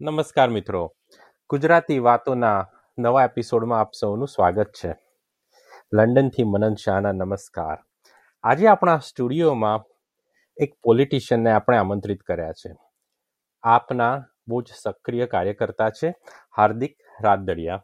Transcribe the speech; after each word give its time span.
નમસ્કાર 0.00 0.50
મિત્રો. 0.50 0.94
ગુજરાતી 1.50 1.98
વાતોના 1.98 2.66
નવા 2.98 3.24
એપિસોડમાં 3.24 3.80
આપ 3.80 3.92
સૌનું 4.00 4.28
સ્વાગત 4.28 4.66
છે. 4.66 4.94
લંડનથી 5.94 6.44
મનન 6.44 6.74
શાહના 6.74 7.12
નમસ્કાર. 7.12 7.78
આજે 8.42 8.66
આપણા 8.66 8.98
સ્ટુડિયોમાં 8.98 9.80
એક 10.62 10.74
પોલિટિશિયનને 10.82 11.50
આપણે 11.50 11.76
આમંત્રિત 11.76 12.20
કર્યા 12.20 12.52
છે. 12.52 12.70
આપના 13.62 14.24
બહુ 14.48 14.62
જ 14.62 14.66
સક્રિય 14.82 15.26
કાર્યકર્તા 15.26 15.90
છે, 15.90 16.14
હાર્દિક 16.56 16.96
રાદડિયા. 17.20 17.82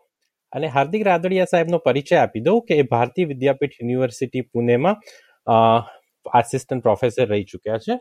અને 0.53 0.67
હાર્દિક 0.67 1.07
રાદડિયા 1.07 1.45
સાહેબનો 1.45 1.79
પરિચય 1.79 2.17
આપી 2.17 2.41
દઉં 2.41 2.63
કે 2.63 2.75
એ 2.75 2.83
ભારતીય 2.83 3.25
વિદ્યાપીઠ 3.25 3.73
યુનિવર્સિટી 3.83 4.41
પુણેમાં 4.41 4.97
આસિસ્ટન્ટ 6.35 6.83
પ્રોફેસર 6.83 7.27
રહી 7.29 7.45
ચૂક્યા 7.45 7.79
છે. 7.79 8.01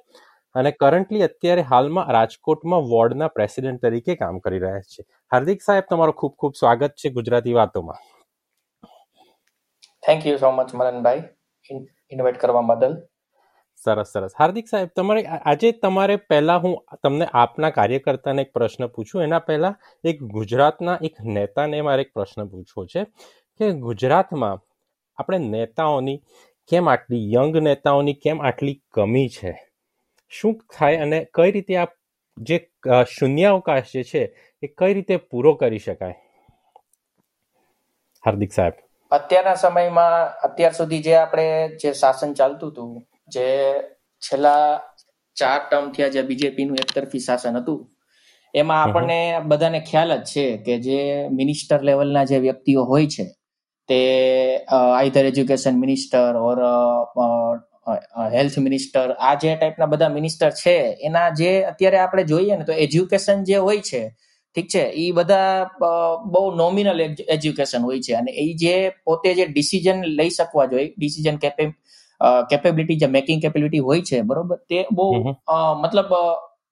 અને 0.55 0.71
કરન્ટલી 0.81 1.23
અત્યારે 1.27 1.63
હાલમાં 1.71 2.11
રાજકોટમાં 2.15 2.89
વોર્ડના 2.91 3.31
પ્રેસિડેન્ટ 3.37 3.85
તરીકે 3.85 4.15
કામ 4.15 4.39
કરી 4.39 4.61
રહ્યા 4.65 4.83
છે. 4.93 5.05
હાર્દિક 5.31 5.65
સાહેબ 5.67 5.87
તમારો 5.89 6.13
ખૂબ 6.19 6.35
ખૂબ 6.39 6.59
સ્વાગત 6.59 6.99
છે 7.03 7.15
ગુજરાતી 7.17 7.55
વાતોમાં. 7.59 8.03
Thank 10.03 10.27
you 10.27 10.37
so 10.43 10.51
much 10.51 10.79
Maranbhai 10.81 11.23
invite 12.11 12.39
કરવા 12.43 12.65
બદલ. 12.69 12.95
સરસ 13.85 14.13
સરસ. 14.13 14.33
હાર્દિક 14.39 14.67
સાહેબ 14.71 14.91
તમારે 14.95 15.21
આજે 15.53 15.71
તમારે 15.83 16.15
પહેલા 16.29 16.59
હું 16.65 16.75
તમને 17.03 17.29
આપના 17.41 17.71
કાર્યકર્તાને 17.79 18.45
એક 18.45 18.53
પ્રશ્ન 18.53 18.87
પૂછું. 18.87 19.23
એના 19.27 19.41
પહેલા 19.49 19.73
એક 20.03 20.23
ગુજરાતના 20.35 20.97
એક 21.07 21.19
નેતાને 21.37 21.81
મારે 21.89 22.07
એક 22.07 22.13
પ્રશ્ન 22.13 22.47
પૂછવો 22.53 22.85
છે 22.93 23.05
કે 23.59 23.73
ગુજરાતમાં 23.87 24.63
આપણે 25.17 25.39
નેતાઓની 25.55 26.17
કેમ 26.69 26.89
આટલી 26.89 27.23
યંગ 27.35 27.61
નેતાઓની 27.67 28.19
કેમ 28.23 28.37
આટલી 28.41 28.77
કમી 28.93 29.29
છે? 29.37 29.53
શું 30.33 30.55
થાય 30.75 31.03
અને 31.05 31.19
કઈ 31.33 31.51
રીતે 31.51 31.73
આ 31.77 31.87
જે 32.37 32.59
શૂન્યાવકાશ 33.09 33.91
જે 33.93 34.03
છે 34.03 34.23
એ 34.63 34.71
કઈ 34.77 34.93
રીતે 34.93 35.15
પૂરો 35.29 35.53
કરી 35.55 35.79
શકાય? 35.79 36.17
હાર્દિક 38.23 38.53
સાહેબ. 38.53 38.75
અત્યારના 39.11 39.55
સમયમાં 39.55 40.15
અત્યાર 40.43 40.73
સુધી 40.73 41.01
જે 41.01 41.15
આપણે 41.15 41.47
જે 41.81 41.93
શાસન 41.93 42.31
ચાલતું 42.33 42.71
હતું 42.71 42.91
જે 43.29 43.47
છેલ્લા 44.21 44.63
ચાર 45.37 45.59
ટર્મ 45.61 45.91
થયા 45.91 46.13
જે 46.15 46.23
બીજેપીનું 46.23 46.81
એકતરફી 46.83 47.25
શાસન 47.27 47.59
હતું 47.59 47.81
એમાં 48.53 48.81
આપણને 48.81 49.19
બધાને 49.47 49.79
ખ્યાલ 49.81 50.15
જ 50.15 50.31
છે 50.31 50.45
કે 50.65 50.73
જે 50.79 50.99
મિનિસ્ટર 51.31 51.79
લેવલના 51.81 52.25
જે 52.25 52.39
વ્યક્તિઓ 52.39 52.85
હોય 52.85 53.07
છે 53.07 53.25
તે 53.89 53.99
either 54.71 55.25
education 55.25 55.79
minister 55.79 56.31
or 56.41 56.59
health 58.33 58.57
minister 58.59 59.11
આ 59.11 59.33
જે 59.35 59.55
ટાઈપના 59.55 59.85
બધા 59.85 60.09
મિનિસ્ટર 60.09 60.51
છે 60.51 60.75
એના 61.01 61.29
જે 61.29 61.49
અત્યારે 61.63 61.99
આપણે 61.99 62.23
જોઈએ 62.23 62.55
ને 62.55 62.63
તો 62.63 62.73
એજ્યુકેશન 62.73 63.43
જે 63.43 63.57
હોય 63.57 63.81
છે 63.81 64.01
ઠીક 64.55 64.67
છે 64.67 64.83
એ 65.01 65.11
બધા 65.11 65.67
બહુ 66.25 66.43
નોમિનલ 66.55 67.01
એજ્યુકેશન 67.01 67.81
હોય 67.81 67.99
છે. 67.99 68.13
અને 68.13 68.31
એ 68.31 68.53
જે 68.53 68.75
પોતે 69.05 69.33
જે 69.33 69.45
ડિસિઝન 69.45 70.03
લઈ 70.03 70.29
શકવા 70.29 70.65
જોઈએ 70.65 70.93
ડિસિઝન 70.97 71.37
કેપેબિલિટી 72.49 72.95
જે 72.95 73.07
મેકિંગ 73.07 73.41
કેપેબિલિટી 73.41 73.79
હોય 73.79 74.01
છે 74.01 74.21
બરોબર? 74.21 74.57
તે 74.69 74.85
બહુ 74.91 75.07
મતલબ 75.81 76.13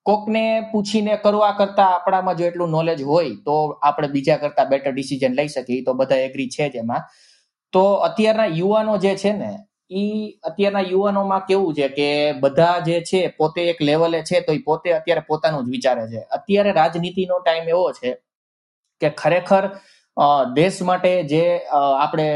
કોકને 0.06 0.44
પૂછીને 0.72 1.18
કરવા 1.18 1.52
કરતા 1.52 1.88
આપણામાં 1.88 2.36
જો 2.36 2.46
એટલું 2.46 2.70
નોલેજ 2.70 3.02
હોય 3.02 3.34
તો 3.46 3.56
આપણે 3.82 4.08
બીજા 4.08 4.38
કરતા 4.38 4.66
બેટર 4.66 4.92
ડિસિઝન 4.92 5.34
લઈ 5.34 5.48
શકીએ 5.48 5.84
તો 5.84 5.94
બધા 5.94 6.16
એગ્રી 6.28 6.48
છે 6.50 6.70
જ 6.70 6.76
એમાં. 6.76 7.04
તો 7.74 7.84
અત્યારના 8.08 8.46
યુવાનો 8.46 8.98
જે 8.98 9.16
છે 9.16 9.34
ને 9.34 9.52
ઈ 9.92 10.40
અત્યારના 10.44 10.82
યુવાનોમાં 10.84 11.46
કેવું 11.48 11.76
છે 11.76 11.88
કે 11.90 12.10
બધા 12.40 12.80
જે 12.80 12.98
છે 13.02 13.22
પોતે 13.38 13.62
એક 13.70 13.80
લેવલે 13.82 14.20
છે 14.24 14.42
તો 14.42 14.52
એ 14.54 14.60
પોતે 14.60 14.90
અત્યારે 14.94 15.24
પોતાનું 15.28 15.66
જ 15.66 15.70
વિચારે 15.70 16.04
છે. 16.08 16.22
અત્યારે 16.30 16.72
રાજનીતિનો 16.72 17.40
ટાઈમ 17.40 17.68
એવો 17.70 17.86
છે 17.94 18.10
કે 19.02 19.10
ખરેખર 19.14 19.64
દેશ 20.54 20.82
માટે 20.82 21.12
જે 21.26 21.44
આપણે 21.72 22.28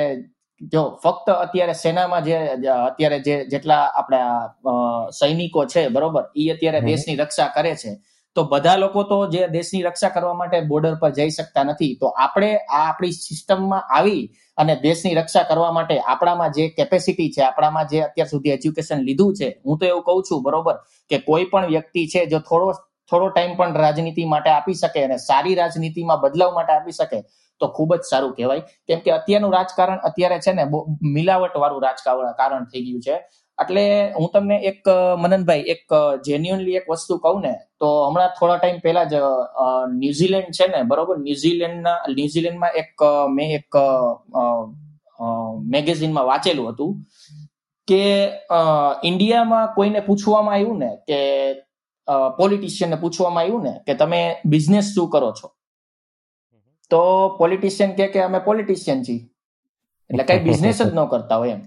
જો 0.72 0.82
ફક્ત 1.04 1.28
અત્યારે 1.36 1.74
સેનામાં 1.76 2.24
જે 2.24 2.38
અત્યારે 2.80 3.20
જે 3.20 3.36
જેટલા 3.46 3.84
આપણા 3.94 5.10
સૈનિકો 5.12 5.66
છે 5.66 5.88
બરોબર 5.90 6.24
એ 6.36 6.52
અત્યારે 6.52 6.82
દેશની 6.82 7.16
રક્ષા 7.16 7.50
કરે 7.50 7.76
છે. 7.76 7.92
તો 8.36 8.44
બધા 8.46 8.78
લોકો 8.78 9.04
તો 9.04 9.18
જે 9.34 9.42
દેશની 9.50 9.84
રક્ષા 9.84 10.14
કરવા 10.16 10.38
માટે 10.40 10.58
બોર્ડર 10.72 10.96
પર 11.02 11.12
જઈ 11.18 11.30
શકતા 11.30 11.64
નથી. 11.64 11.94
તો 12.02 12.08
આપણે 12.16 12.50
આ 12.56 12.82
આપણી 12.82 13.14
સિસ્ટમમાં 13.20 13.94
આવી 13.98 14.24
અને 14.58 14.74
દેશની 14.82 15.14
રક્ષા 15.20 15.46
કરવા 15.52 15.72
માટે 15.78 15.96
આપણામાં 16.02 16.52
જે 16.58 16.66
કેપેસિટી 16.78 17.30
છે, 17.30 17.42
આપણામાં 17.44 17.88
જે 17.92 18.02
અત્યાર 18.08 18.30
સુધી 18.30 18.54
એજ્યુકેશન 18.58 19.06
લીધું 19.08 19.32
છે, 19.40 19.48
હું 19.66 19.80
તો 19.80 19.86
એવું 19.86 20.04
કહું 20.04 20.28
છું, 20.28 20.44
બરોબર, 20.44 20.76
કે 21.12 21.18
કોઈ 21.30 21.46
પણ 21.46 21.68
વ્યક્તિ 21.68 22.08
છે 22.14 22.28
જો 22.28 22.40
થોડો 22.50 22.76
થોડો 23.12 23.26
ટાઈમ 23.30 23.56
પણ 23.58 23.76
રાજનીતિ 23.76 24.24
માટે 24.26 24.50
આપી 24.50 24.78
શકે 24.82 25.00
અને 25.06 25.18
સારી 25.20 25.56
રાજનીતિમાં 25.56 26.22
બદલાવ 26.22 26.54
માટે 26.54 26.72
આપી 26.76 26.96
શકે, 27.00 27.20
તો 27.62 27.66
ખૂબ 27.76 27.92
જ 27.96 28.04
સારું 28.12 28.36
કહેવાય. 28.38 28.64
કેમ 28.88 29.00
કે 29.00 29.12
અત્યારનું 29.18 29.54
રાજકારણ 29.54 30.06
અત્યારે 30.10 30.40
છે 30.46 30.54
ને 30.54 30.64
મિલાવટ 31.16 31.58
વાળું 31.64 31.84
રાજકારણ 31.88 32.66
થઈ 32.72 32.84
ગયું 32.88 33.02
છે. 33.02 33.16
એટલે 33.58 33.84
હું 34.16 34.30
તમને 34.34 34.58
એક 34.70 34.88
મનનભાઈ, 35.24 35.66
એક 35.74 35.86
જેન્યુઅનલી 36.28 36.78
એક 36.80 36.88
વસ્તુ 36.92 37.18
કહું 37.24 37.42
ને, 37.46 37.54
તો 37.80 37.88
હમણાં 38.08 38.34
થોડા 38.38 38.58
ટાઈમ 38.60 38.80
પહેલા 38.86 39.06
જ 39.12 39.16
ન્યુઝીલેન્ડ 40.00 40.56
છે 40.58 40.66
ને, 40.74 40.80
બરોબર? 40.90 41.18
ન્યુઝીલેન્ડના, 41.28 41.98
ન્યુઝીલેન્ડમાં 42.18 42.74
એક 42.82 43.06
મેં 43.36 43.50
એક 43.60 43.78
મેગેઝિનમાં 45.74 46.28
વાંચેલું 46.30 46.68
હતું 46.72 46.92
કે 47.88 48.02
ઇન્ડિયામાં 49.10 49.72
કોઈને 49.76 50.02
પૂછવામાં 50.08 50.56
આવ્યું 50.56 50.80
ને 50.84 50.92
કે 51.10 51.20
પોલિટિશિયનને 52.40 52.98
પૂછવામાં 53.04 53.44
આવ્યું 53.44 53.64
ને 53.68 53.74
કે 53.88 53.94
તમે 54.02 54.22
બિઝનેસ 54.54 54.88
શું 54.96 55.08
કરો 55.14 55.30
છો? 55.40 55.48
તો 56.92 57.02
પોલિટિશિયન 57.40 57.92
કે 57.98 58.06
કે, 58.14 58.20
અમે 58.28 58.40
પોલિટિશિયન 58.48 59.00
છીએ. 59.06 59.22
એટલે 60.10 60.24
કઈ 60.24 60.44
બિઝનેસ 60.48 60.82
જ 60.82 60.92
ન 60.92 61.08
કરતા 61.14 61.40
હોય 61.42 61.54
એમ. 61.58 61.64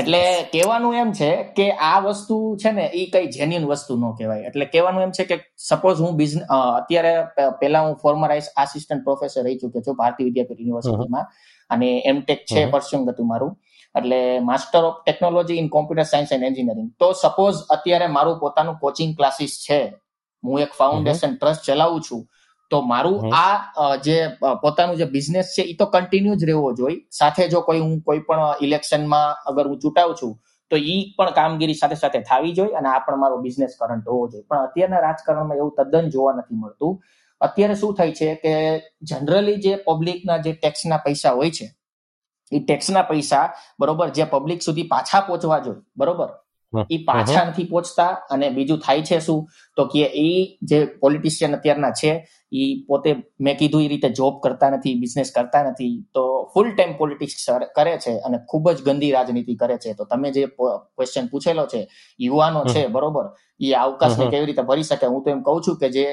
એટલે 0.00 0.20
કહેવાનું 0.52 0.94
એમ 0.94 1.10
છે 1.12 1.30
કે 1.56 1.66
આ 1.88 2.00
વસ્તુ 2.00 2.36
છે 2.62 2.70
ને 2.72 2.84
એ 3.00 3.02
કઈ 3.12 3.26
જેન્યુન 3.36 3.64
વસ્તુ 3.70 3.96
ન 3.96 4.04
કહેવાય. 4.18 4.48
એટલે 4.48 4.64
કહેવાનું 4.64 5.02
એમ 5.02 5.12
છે 5.18 5.24
કે 5.24 5.36
સપોઝ 5.68 6.00
હું 6.04 6.16
બિઝનેસ 6.20 6.44
અત્યારે 6.48 7.12
પેલા 7.60 7.82
હું 7.86 7.94
ફોર્મર 8.02 8.30
આસિસ્ટન્ટ 8.32 9.04
પ્રોફેસર 9.08 9.44
રહી 9.46 9.58
ચુક્યો 9.62 9.82
છું 9.86 9.98
ભારતીય 10.00 10.28
વિદ્યાપીઠ 10.28 10.60
યુનિવર્સિટીમાં 10.60 11.26
અને 11.70 11.88
એમટેક 12.12 12.40
છે 12.52 12.64
પરસ્યુમ 12.72 13.02
હતું 13.10 13.28
મારું. 13.32 13.52
એટલે 13.94 14.18
master 14.48 14.82
of 14.88 14.98
technology 15.04 15.60
in 15.62 15.68
computer 15.76 16.08
science 16.12 16.32
and 16.32 16.48
engineering 16.50 16.90
તો 17.00 17.12
સપોઝ 17.22 17.60
અત્યારે 17.76 18.08
મારું 18.16 18.36
પોતાનું 18.42 18.76
કોચિંગ 18.82 19.12
ક્લાસીસ 19.18 19.54
છે. 19.66 19.80
હું 20.42 20.60
એક 20.64 20.72
ફાઉન્ડેશન 20.80 21.32
ટ્રસ્ટ 21.36 21.62
ચલાવું 21.68 22.02
છું. 22.06 22.20
તો 22.70 22.78
મારું 22.90 23.18
આ 23.34 23.96
જે 24.06 24.16
પોતાનું 24.62 24.96
જે 24.96 25.06
બિઝનેસ 25.14 25.54
છે 25.56 25.62
એ 25.72 25.74
તો 25.78 25.86
કન્ટિન્યુ 25.94 26.34
જ 26.40 26.44
રહેવો 26.50 26.72
જોઈએ. 26.78 26.98
સાથે 27.18 27.42
જો 27.48 27.60
કોઈ 27.68 27.80
હું 27.84 27.94
કોઈ 28.06 28.22
પણ 28.28 28.64
ઇલેક્શનમાં 28.64 29.28
અગર 29.48 29.64
હું 29.70 29.78
ચૂંટાઉં 29.82 30.16
છું 30.20 30.34
તો 30.70 30.76
એ 30.76 30.96
પણ 31.16 31.30
કામગીરી 31.38 31.78
સાથે 31.82 31.96
સાથે 32.02 32.20
થવી 32.22 32.52
જોઈએ 32.58 32.74
અને 32.80 32.88
આ 32.88 32.98
પણ 33.06 33.20
મારો 33.22 33.36
બિઝનેસ 33.46 33.76
કરંટ 33.80 34.06
હોવો 34.12 34.26
જોઈએ. 34.32 34.46
પણ 34.48 34.66
અત્યારના 34.66 35.00
રાજકારણમાં 35.06 35.58
એવું 35.60 35.72
તદ્દન 35.78 36.10
જોવા 36.14 36.34
નથી 36.38 36.58
મળતું. 36.62 36.92
અત્યારે 37.40 37.76
શું 37.80 37.94
થાય 37.94 38.12
છે 38.12 38.28
કે 38.42 38.52
જનરલી 39.08 39.58
જે 39.64 39.72
પબ્લિકના 39.86 40.38
જે 40.44 40.52
ટેક્સના 40.54 41.00
પૈસા 41.06 41.32
હોય 41.38 41.50
છે 41.50 41.66
એ 42.52 42.60
ટેક્સના 42.60 43.04
પૈસા 43.10 43.46
બરોબર 43.80 44.08
જે 44.16 44.24
પબ્લિક 44.34 44.60
સુધી 44.62 44.86
પાછા 44.92 45.22
પહોંચવા 45.26 45.58
જોઈએ. 45.66 45.82
બરોબર? 45.96 46.30
એ 46.90 46.96
પાછા 47.04 47.44
નથી 47.44 47.64
પહોંચતા 47.64 48.12
અને 48.34 48.46
બીજું 48.56 48.80
થાય 48.84 49.02
છે 49.02 49.18
શું? 49.26 49.40
તો 49.76 49.82
કે 49.92 50.02
એ 50.24 50.28
જે 50.62 50.78
પોલિટિશિયન 51.02 51.56
અત્યારના 51.58 51.94
છે 52.00 52.10
એ 52.52 52.84
પોતે 52.88 53.10
મેં 53.40 53.56
કીધું 53.56 53.82
એ 53.82 53.88
રીતે 53.88 54.08
જોબ 54.10 54.40
કરતા 54.42 54.70
નથી 54.70 54.94
બિઝનેસ 55.00 55.30
કરતા 55.32 55.62
નથી 55.70 55.94
તો 56.14 56.22
ફૂલ 56.54 56.70
ટાઈમ 56.70 56.94
પોલિટિક્સ 56.96 57.44
કરે 57.76 57.98
છે 57.98 58.14
અને 58.20 58.38
ખૂબ 58.48 58.70
જ 58.70 58.82
ગંદી 58.82 59.12
રાજનીતિ 59.12 59.56
કરે 59.56 59.76
છે. 59.78 59.94
તો 59.94 60.04
તમે 60.04 60.30
જે 60.30 60.46
ક્વેશ્ચન 60.48 61.28
પૂછેલો 61.28 61.66
છે 61.66 61.80
યુવાનો 62.20 62.64
છે 62.64 62.86
બરોબર? 62.88 63.26
એ 63.60 63.72
અવકાશને 63.74 64.30
કેવી 64.30 64.46
રીતે 64.46 64.62
ભરી 64.62 64.82
શકે? 64.82 65.06
હું 65.06 65.22
તો 65.24 65.30
એમ 65.30 65.42
કહું 65.42 65.62
છું 65.62 65.76
કે 65.76 65.90
જે 65.90 66.06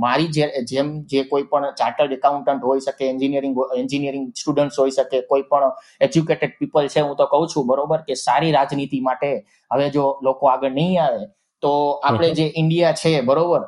મારી 0.00 0.28
જે 0.28 0.48
જેમ 0.64 0.94
જે 1.04 1.24
કોઈ 1.24 1.46
પણ 1.52 1.76
ચાર્ટર્ડ 1.80 2.12
એકાઉન્ટન્ટ 2.12 2.64
હોઈ 2.64 2.80
શકે 2.80 3.04
એન્જિનિયરિંગ 3.08 3.54
એન્જિનિયરિંગ 3.76 4.26
સ્ટુડન્ટ્સ 4.40 4.78
હોઈ 4.78 4.96
શકે 4.98 5.22
કોઈ 5.30 5.46
પણ 5.50 5.72
એજ્યુકેટેડ 6.00 6.58
પીપલ 6.58 6.88
છે 6.88 7.00
હું 7.00 7.16
તો 7.16 7.26
કહું 7.26 7.48
છું 7.48 7.66
બરોબર? 7.66 8.00
કે 8.08 8.14
સારી 8.16 8.52
રાજનીતિ 8.52 9.00
માટે 9.00 9.30
હવે 9.70 9.90
જો 9.90 10.04
લોકો 10.22 10.44
આગળ 10.46 10.72
નહીં 10.72 11.00
આવે 11.04 11.24
તો 11.62 11.72
આપણે 12.02 12.34
જે 12.34 12.52
ઇન્ડિયા 12.56 12.92
છે 12.94 13.20
બરોબર? 13.22 13.62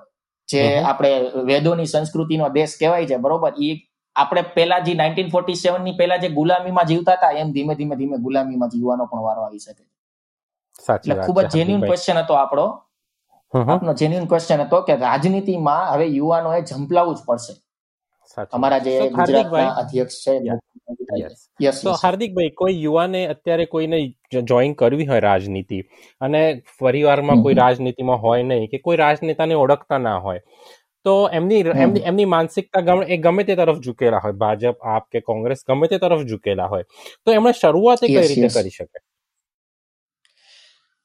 જે 0.49 0.63
આપણે 0.83 1.11
વેદોની 1.51 1.91
સંસ્કૃતિનો 1.93 2.49
દેશ 2.57 2.75
કહેવાય 2.81 3.07
છે 3.11 3.19
બરોબર? 3.19 3.53
એ 3.67 3.69
આપણે 4.17 4.43
પેલા 4.57 4.81
જે 4.87 4.95
નાઇન્ટીન 4.95 5.31
ફોર્ટી 5.31 5.59
સેવનની 5.65 5.97
પેલા 6.01 6.19
જે 6.25 6.29
ગુલામીમાં 6.39 6.89
જીવતા 6.91 7.17
હતા 7.19 7.33
એમ 7.41 7.53
ધીમે 7.57 7.75
ધીમે 7.79 7.95
ધીમે 8.01 8.17
ગુલામીમાં 8.27 8.71
જીવવાનો 8.75 9.07
પણ 9.11 9.25
વારો 9.29 9.43
આવી 9.45 9.63
શકે 9.67 9.85
એટલે 10.95 11.15
ખૂબ 11.27 11.39
જ 11.43 11.53
જેન્યુન 11.55 11.83
ક્વેશ્ચન 11.89 12.19
હતો 12.23 12.35
આપણો. 12.41 12.67
આપનો 13.55 13.93
જેન્યુન 14.01 14.27
ક્વેશ્ચન 14.31 14.63
હતો 14.65 14.79
કે 14.83 14.95
રાજનીતિમાં 15.03 15.85
હવે 15.93 16.07
યુવાનોએ 16.15 16.61
ઝંપલાવવું 16.71 17.17
જ 17.17 17.23
પડશે. 17.29 17.55
અમારા 18.53 18.81
જે 18.87 18.95
ગુજરાતના 19.11 19.69
અધ્યક્ષ 19.83 20.17
છે 20.25 20.35
તો 21.83 21.95
હાર્દિકભાઈ 22.03 22.55
કોઈ 22.63 22.77
યુવાને 22.83 23.21
અત્યારે 23.35 23.67
કોઈને 23.67 24.01
જોઈન 24.53 24.75
કરવી 24.75 25.07
હોય 25.07 25.21
રાજનીતિ 25.21 25.79
અને 26.21 26.43
પરિવારમાં 26.81 27.43
કોઈ 27.43 27.55
રાજનીતિમાં 27.55 28.21
હોય 28.21 28.43
નહીં 28.51 28.69
કે 28.71 28.79
કોઈ 28.79 28.97
રાજનેતાને 28.97 29.55
ઓળખતા 29.65 29.99
ના 29.99 30.19
હોય 30.21 30.43
તો 31.05 31.17
એમની 31.39 31.59
એમની 31.87 32.05
એમની 32.11 32.29
માનસિકતા 32.35 32.97
એ 33.17 33.19
ગમે 33.27 33.45
તે 33.49 33.57
તરફ 33.57 33.83
ઝૂકેલા 33.83 34.21
હોય. 34.23 34.39
ભાજપ 34.45 34.77
આપ 34.95 35.05
કે 35.11 35.21
કોંગ્રેસ 35.21 35.67
ગમે 35.69 35.89
તે 35.89 35.99
તરફ 35.99 36.25
ઝૂકેલા 36.31 36.71
હોય. 36.73 36.85
તો 37.27 37.33
એમણે 37.33 37.53
શરૂઆત 37.61 38.01
કઈ 38.07 38.17
રીતે 38.31 38.49
કરી 38.57 38.71
શકે? 38.71 38.99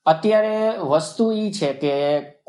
અત્યારે 0.05 0.55
વસ્તુ 0.91 1.25
એ 1.31 1.45
છે 1.57 1.69
કે 1.73 1.93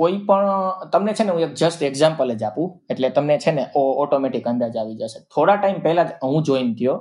કોઈ 0.02 0.18
પણ 0.28 0.90
તમને 0.92 1.14
છે 1.14 1.24
ને 1.24 1.32
હું 1.32 1.42
એક 1.46 1.54
જસ્ટ 1.54 1.82
એક્ઝામ્પલ 1.90 2.34
જ 2.34 2.44
આપું. 2.44 2.70
એટલે 2.90 3.10
તમને 3.10 3.38
છે 3.38 3.52
ને 3.52 3.66
ઓટોમેટિક 3.74 4.46
અંદાજ 4.52 4.76
આવી 4.76 4.96
જશે. 5.00 5.18
થોડા 5.34 5.56
ટાઈમ 5.56 5.82
પહેલા 5.88 6.04
જ 6.04 6.12
હું 6.22 6.42
જોઈન 6.50 6.74
થયો. 6.74 6.96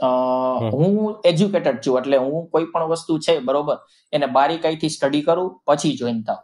હું 0.00 1.16
એજ્યુકેટેડ 1.24 1.80
છું 1.84 1.98
એટલે 2.00 2.18
હું 2.18 2.48
કોઈ 2.52 2.66
પણ 2.72 2.90
વસ્તુ 2.92 3.18
છે 3.18 3.34
બરોબર 3.40 3.76
એને 4.12 4.26
બારીકાઈથી 4.36 4.90
સ્ટડી 4.90 5.22
કરું 5.22 5.50
પછી 5.66 5.94
જોઈન 5.96 6.20
થાવ 6.24 6.40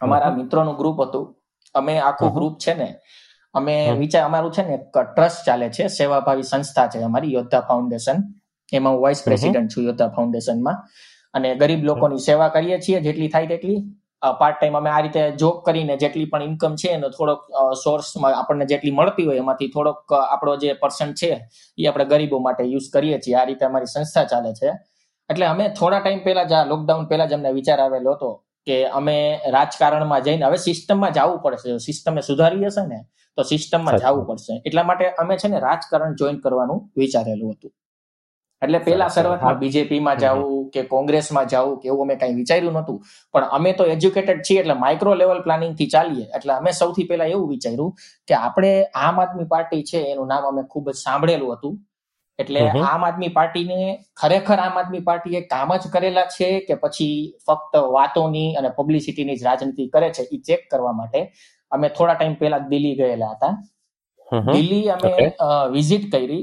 અમારા 0.00 0.32
મિત્રોનું 0.38 0.76
ગ્રુપ 0.76 0.98
હતું. 1.04 1.26
અમે 1.74 1.94
આખું 2.00 2.30
ગ્રુપ 2.36 2.54
છે 2.58 2.74
ને 2.74 2.88
અમે 3.54 3.74
વિચાર 4.00 4.22
અમારું 4.28 4.52
છે 4.52 4.62
ને 4.62 4.74
એક 4.74 4.84
ટ્રસ્ટ 4.92 5.44
ચાલે 5.46 5.66
છે 5.70 5.88
સેવાભાવી 5.88 6.48
સંસ્થા 6.52 6.86
છે 6.88 7.02
અમારી 7.02 7.34
યોદ્ધા 7.36 7.62
ફાઉન્ડેશન 7.68 8.18
એમાં 8.72 8.94
હું 8.94 9.02
વાઇસ 9.02 9.20
પ્રેસિડેન્ટ 9.22 9.74
છું 9.74 9.84
યોદ્ધા 9.84 10.10
ફાઉન્ડેશનમાં 10.16 10.78
અને 11.34 11.48
ગરીબ 11.60 11.82
લોકોની 11.84 12.24
સેવા 12.28 12.50
કરીએ 12.50 12.78
છીએ 12.78 12.98
જેટલી 13.06 13.28
થાય 13.28 13.46
તેટલી. 13.46 13.80
પાર્ટ 14.40 14.56
ટાઈમ 14.58 14.76
અમે 14.80 14.90
આ 14.90 15.00
રીતે 15.06 15.20
જોબ 15.42 15.56
કરીને 15.66 15.94
જેટલી 16.02 16.28
પણ 16.32 16.46
ઇન્કમ 16.50 16.74
છે 16.82 16.88
એનો 16.96 17.08
થોડોક 17.16 17.40
સોર્સમાં 17.82 18.34
આપણને 18.40 18.66
જેટલી 18.72 18.94
મળતી 18.98 19.26
હોય 19.28 19.44
એમાંથી 19.44 19.70
થોડોક 19.76 20.14
આપણો 20.18 20.56
જે 20.62 20.70
પર્સન્ટ 20.82 21.20
છે 21.20 21.30
એ 21.78 21.86
આપણે 21.90 22.06
ગરીબો 22.12 22.40
માટે 22.46 22.62
યુઝ 22.74 22.88
કરીએ 22.94 23.18
છીએ. 23.24 23.36
આ 23.40 23.46
રીતે 23.50 23.64
અમારી 23.70 23.92
સંસ્થા 23.94 24.26
ચાલે 24.32 24.50
છે. 24.60 24.70
એટલે 25.30 25.46
અમે 25.52 25.64
થોડા 25.78 26.00
ટાઈમ 26.00 26.24
પહેલા 26.26 26.46
જ 26.50 26.52
આ 26.58 26.64
લોકડાઉન 26.72 27.06
પહેલા 27.10 27.28
જ 27.30 27.34
અમને 27.38 27.50
વિચાર 27.58 27.78
આવેલો 27.84 28.14
હતો 28.16 28.30
કે 28.66 28.76
અમે 28.98 29.16
રાજકારણમાં 29.56 30.22
જઈને 30.26 30.44
હવે 30.48 30.58
સિસ્ટમમાં 30.68 31.12
જવું 31.18 31.38
પડશે. 31.44 31.78
સિસ્ટમે 31.88 32.20
સુધારી 32.28 32.66
હશે 32.66 32.84
ને 32.92 33.00
તો 33.38 33.42
સિસ્ટમમાં 33.52 33.96
જવું 34.02 34.24
પડશે. 34.28 34.52
એટલા 34.66 34.86
માટે 34.90 35.04
અમે 35.22 35.34
છે 35.42 35.48
ને 35.54 35.58
રાજકારણ 35.68 36.14
જોઈન 36.20 36.38
કરવાનું 36.44 36.80
વિચારેલું 37.00 37.50
હતું. 37.54 37.72
એટલે 38.62 38.78
પેલા 38.86 39.08
શરૂઆતમાં 39.14 39.58
બીજેપીમાં 39.62 40.18
જવું 40.22 40.53
કે 40.74 40.82
કોંગ્રેસમાં 40.92 41.48
જવું 41.52 41.78
કે 41.80 41.88
એવું 41.92 42.04
અમે 42.06 42.16
કાંઈ 42.20 42.38
વિચાર્યું 42.40 42.76
નહોતું. 42.78 42.98
પણ 43.34 43.48
અમે 43.58 43.70
તો 43.78 43.88
એજ્યુકેટેડ 43.94 44.44
છીએ 44.48 44.60
એટલે 44.62 44.76
માઇક્રો 44.84 45.14
લેવલ 45.22 45.40
પ્લાનિંગથી 45.46 45.88
ચાલીએ. 45.94 46.26
એટલે 46.36 46.54
અમે 46.58 46.70
સૌથી 46.80 47.08
પહેલા 47.10 47.32
એવું 47.34 47.48
વિચાર્યું 47.54 47.90
કે 48.28 48.34
આપણે 48.42 48.72
આમ 49.06 49.24
આદમી 49.24 49.50
પાર્ટી 49.54 49.82
છે 49.90 50.06
એનું 50.12 50.32
નામ 50.34 50.46
અમે 50.52 50.62
ખૂબ 50.72 50.94
જ 50.94 50.96
સાંભળેલું 51.06 51.52
હતું. 51.56 51.74
એટલે 52.38 52.60
આમ 52.90 53.02
આદમી 53.08 53.32
પાર્ટીને 53.36 53.80
ખરેખર 54.20 54.58
આમ 54.62 54.78
આદમી 54.80 55.02
પાર્ટીએ 55.08 55.40
કામ 55.52 55.74
જ 55.76 55.90
કરેલા 55.92 56.24
છે 56.36 56.48
કે 56.68 56.74
પછી 56.84 57.12
ફક્ત 57.46 57.82
વાતોની 57.96 58.48
અને 58.60 58.70
પબ્લિસિટીની 58.78 59.36
જ 59.40 59.46
રાજનીતિ 59.48 59.86
કરે 59.94 60.08
છે 60.16 60.24
એ 60.36 60.40
ચેક 60.48 60.64
કરવા 60.72 60.94
માટે. 61.00 61.20
અમે 61.72 61.88
થોડા 61.96 62.16
ટાઈમ 62.18 62.34
પહેલા 62.40 62.64
દિલ્હી 62.72 62.96
ગયેલા 63.00 63.30
હતા. 63.36 63.54
દિલ્હી 64.54 64.88
અમે 64.94 65.12
વિઝિટ 65.74 66.04
કરી. 66.14 66.42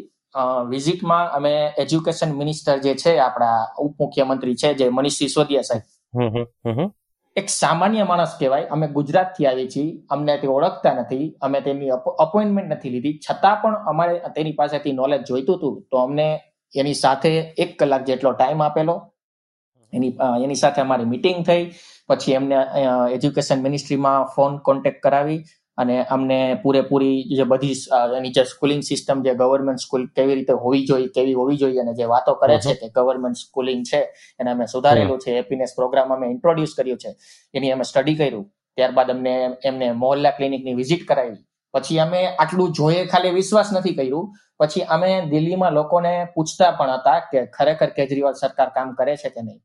વિઝિટમાં 0.69 1.31
અમે 1.37 1.53
એજ્યુકેશન 1.77 2.31
મિનિસ્ટર 2.31 2.77
જે 2.77 2.95
છે 2.95 3.17
આપણા 3.17 3.59
ઉપમુખ્યમંત્રી 3.79 4.55
છે 4.55 4.73
જે 4.73 4.89
મનીષ 4.89 5.17
સિસોદિયા 5.17 5.61
સાહેબ. 5.61 5.83
એક 7.35 7.49
સામાન્ય 7.49 8.03
માણસ 8.03 8.33
કહેવાય. 8.39 8.65
અમે 8.65 8.87
ગુજરાતથી 8.87 9.45
આવી 9.45 9.69
છીએ. 9.69 10.01
અમને 10.09 10.37
તે 10.37 10.47
ઓળખતા 10.47 10.93
નથી. 10.93 11.25
અમે 11.41 11.61
તેની 11.61 11.89
અપોઇન્ટમેન્ટ 12.25 12.71
નથી 12.71 12.89
લીધી. 12.89 13.19
છતાં 13.27 13.61
પણ 13.61 13.75
અમારે 13.85 14.19
તેની 14.35 14.51
પાસેથી 14.51 14.91
નોલેજ 14.93 15.21
જોઈતું 15.27 15.57
હતું 15.57 15.75
તો 15.91 15.97
અમને 15.97 16.27
એની 16.75 16.93
સાથે 16.93 17.31
એક 17.63 17.79
કલાક 17.79 18.03
જેટલો 18.05 18.31
ટાઈમ 18.33 18.61
આપેલો. 18.63 18.95
એની 19.93 20.17
એની 20.43 20.55
સાથે 20.55 20.81
અમારી 20.81 21.05
મિટિંગ 21.05 21.45
થઈ. 21.45 21.63
પછી 22.09 22.31
એમને 22.31 22.55
એજ્યુકેશન 23.15 23.59
મિનિસ્ટ્રીમાં 23.61 24.29
ફોન 24.35 24.57
કોન્ટેક્ટ 24.57 25.01
કરાવી. 25.03 25.43
અને 25.81 25.97
અમને 26.15 26.39
પૂરેપૂરી 26.63 27.35
જે 27.37 27.43
બધી 27.51 27.75
એની 28.17 28.31
જે 28.37 28.43
સ્કૂલિંગ 28.43 28.81
સિસ્ટમ 28.83 29.23
જે 29.23 29.33
ગવર્મેન્ટ 29.33 29.79
સ્કૂલ 29.79 30.07
કેવી 30.15 30.35
રીતે 30.35 30.53
હોવી 30.63 30.85
જોઈએ 30.85 31.07
કેવી 31.15 31.33
હોવી 31.33 31.57
જોઈએ 31.57 31.79
અને 31.79 31.93
જે 31.93 32.09
વાતો 32.13 32.33
કરે 32.41 32.57
છે 32.59 32.73
કે 32.73 32.89
ગવર્મેન્ટ 32.89 33.37
સ્કૂલિંગ 33.37 33.85
છે. 33.91 34.01
એને 34.39 34.51
અમે 34.51 34.65
સુધારેલું 34.65 35.19
છે. 35.19 35.35
હેપીનેસ 35.35 35.73
પ્રોગ્રામ 35.75 36.15
અમે 36.15 36.27
ઇન્ટ્રોડ્યુસ 36.27 36.73
કર્યું 36.77 36.97
છે. 36.97 37.15
એની 37.53 37.71
અમે 37.71 37.83
સ્ટડી 37.83 38.15
કર્યું. 38.15 38.45
ત્યારબાદ 38.75 39.11
અમને 39.11 39.33
એમને 39.65 39.91
મોહલ્લા 40.03 40.31
ક્લિનિકની 40.31 40.73
વિઝિટ 40.73 41.07
કરાવી. 41.07 41.41
પછી 41.73 41.99
અમે 41.99 42.21
આટલું 42.27 42.73
જોઈએ 42.73 43.05
ખાલી 43.05 43.29
વિશ્વાસ 43.29 43.73
નથી 43.73 43.95
કર્યું. 43.95 44.31
પછી 44.59 44.81
અમે 44.81 45.11
દિલ્હીમાં 45.29 45.73
લોકોને 45.73 46.13
પૂછતા 46.35 46.71
પણ 46.71 46.89
હતા 46.91 47.19
કે 47.31 47.45
ખરેખર 47.45 47.89
કેજરીવાલ 47.97 48.33
સરકાર 48.33 48.69
કામ 48.69 48.93
કરે 48.93 49.15
છે 49.17 49.29
કે 49.29 49.41
નહીં. 49.41 49.59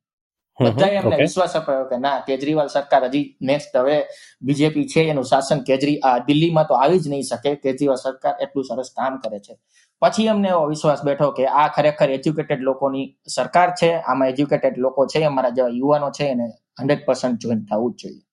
બધાએ 0.58 0.96
એમને 0.96 1.16
વિશ્વાસ 1.18 1.54
અપાયો 1.56 1.86
કે 1.88 1.96
ના 1.98 2.18
કેજરીવાલ 2.22 2.68
સરકાર 2.68 3.02
હજી 3.06 3.24
નેક્સ્ટ 3.42 3.74
હવે 3.76 3.96
બીજેપી 4.42 4.86
છે 4.86 5.02
એનું 5.10 5.24
શાસન 5.24 5.60
કેજરી 5.62 5.96
દિલ્હીમાં 6.28 6.66
તો 6.66 6.74
આવી 6.76 7.00
જ 7.00 7.08
નહીં 7.08 7.24
શકે 7.24 7.56
કેજરીવાલ 7.58 7.98
સરકાર 7.98 8.34
એટલું 8.40 8.64
સરસ 8.64 8.90
કામ 8.92 9.18
કરે 9.20 9.40
છે. 9.40 9.54
પછી 10.02 10.28
અમને 10.28 10.48
એવો 10.48 10.64
વિશ્વાસ 10.66 11.02
બેઠો 11.04 11.28
કે 11.32 11.44
આ 11.54 11.66
ખરેખર 11.70 12.08
એજ્યુકેટેડ 12.10 12.62
લોકોની 12.62 13.06
સરકાર 13.28 13.68
છે 13.74 13.90
આમાં 13.94 14.32
એજ્યુકેટેડ 14.32 14.78
લોકો 14.78 15.06
છે 15.06 15.24
અમારા 15.24 15.50
જેવા 15.52 15.72
યુવાનો 15.72 16.10
છે 16.10 16.30
એને 16.30 16.46
હંડ્રેડ 16.78 17.04
પર્સન્ટ 17.06 17.40
જોઈન 17.40 17.62
થવું 17.66 17.92
જ 17.94 18.02
જોઈએ. 18.02 18.25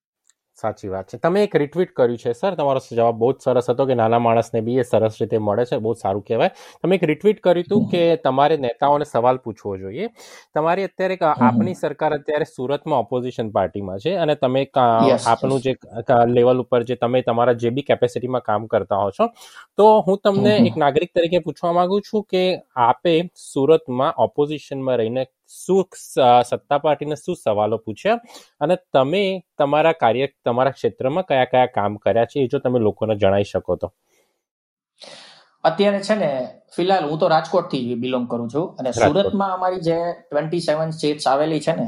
સાચી 0.63 0.89
વાત 0.89 1.09
છે. 1.09 1.17
તમે 1.19 1.43
એક 1.45 1.55
રિટ્વીટ 1.55 1.93
કર્યું 1.93 2.17
છે 2.17 2.33
સર. 2.33 2.55
તમારો 2.55 2.81
જવાબ 2.89 3.17
બહુ 3.17 3.29
જ 3.33 3.45
સરસ 3.45 3.69
હતો 3.71 3.85
કે 3.85 3.95
નાના 3.95 4.21
માણસને 4.25 4.61
બી 4.61 4.77
એ 4.79 4.85
સરસ 4.85 5.17
રીતે 5.21 5.37
મળે 5.41 5.65
છે 5.65 5.79
બહુ 5.79 5.93
સારું 5.95 6.23
કહેવાય. 6.23 6.51
તમે 6.83 6.95
એક 6.95 7.05
રિટ્વીટ 7.11 7.41
કર્યું 7.41 7.65
હતું 7.65 7.87
કે 7.91 8.03
તમારે 8.25 8.57
નેતાઓને 8.59 9.05
સવાલ 9.05 9.39
પૂછવો 9.39 9.75
જોઈએ. 9.77 10.07
તમારી 10.55 10.87
અત્યારે 10.89 11.17
આપની 11.39 11.75
સરકાર 11.75 12.11
અત્યારે 12.19 12.47
સુરતમાં 12.47 12.99
ઓપોઝિશન 12.99 13.51
પાર્ટીમાં 13.51 13.99
છે 13.99 14.15
અને 14.17 14.35
તમે 14.37 14.63
આપનું 14.77 15.59
જે 15.61 15.75
લેવલ 16.29 16.63
ઉપર 16.65 16.81
જે 16.83 16.95
તમે 16.97 17.23
તમારા 17.23 17.57
જે 17.57 17.71
બી 17.71 17.83
કેપેસિટીમાં 17.83 18.43
કામ 18.43 18.67
કરતા 18.67 19.01
હો 19.03 19.11
છો. 19.11 19.29
તો 19.77 19.89
હું 20.07 20.19
તમને 20.23 20.55
એક 20.67 20.75
નાગરિક 20.77 21.13
તરીકે 21.13 21.45
પૂછવા 21.45 21.73
માંગુ 21.73 22.01
છું 22.01 22.23
કે 22.25 22.43
આપે 22.83 23.13
સુરતમાં 23.43 24.13
ઓપોઝિશનમાં 24.19 24.97
રહીને 24.97 25.23
શું 25.53 25.83
સત્તા 26.43 26.79
પાર્ટીને 26.79 27.17
શું 27.17 27.35
સવાલો 27.35 27.77
પૂછ્યા 27.79 28.19
અને 28.61 28.75
તમે 28.93 29.23
તમારા 29.57 29.95
કાર્ય 29.95 30.27
તમારા 30.45 30.75
ક્ષેત્રમાં 30.77 31.25
કયા 31.25 31.51
કયા 31.51 31.73
કામ 31.75 31.97
કર્યા 31.97 32.29
છે 32.31 32.37
એ 32.39 32.47
જો 32.47 32.59
તમે 32.59 32.79
લોકોને 32.79 33.15
જણાવી 33.15 33.49
શકો 33.51 33.75
તો. 33.75 33.87
અત્યારે 35.63 35.99
છે 36.01 36.15
ને 36.15 36.31
ફિલહાલ 36.75 37.05
હું 37.09 37.19
તો 37.19 37.27
રાજકોટથી 37.27 37.95
બિલોંગ 37.97 38.25
કરું 38.27 38.49
છું 38.49 38.65
અને 38.79 38.91
સુરતમાં 38.93 39.51
અમારી 39.51 39.81
જે 39.81 39.97
ટ્વેન્ટી 40.21 40.61
સેવન 40.61 40.89
સ્ટેટ્સ 40.91 41.27
આવેલી 41.27 41.61
છે 41.61 41.73
ને 41.73 41.87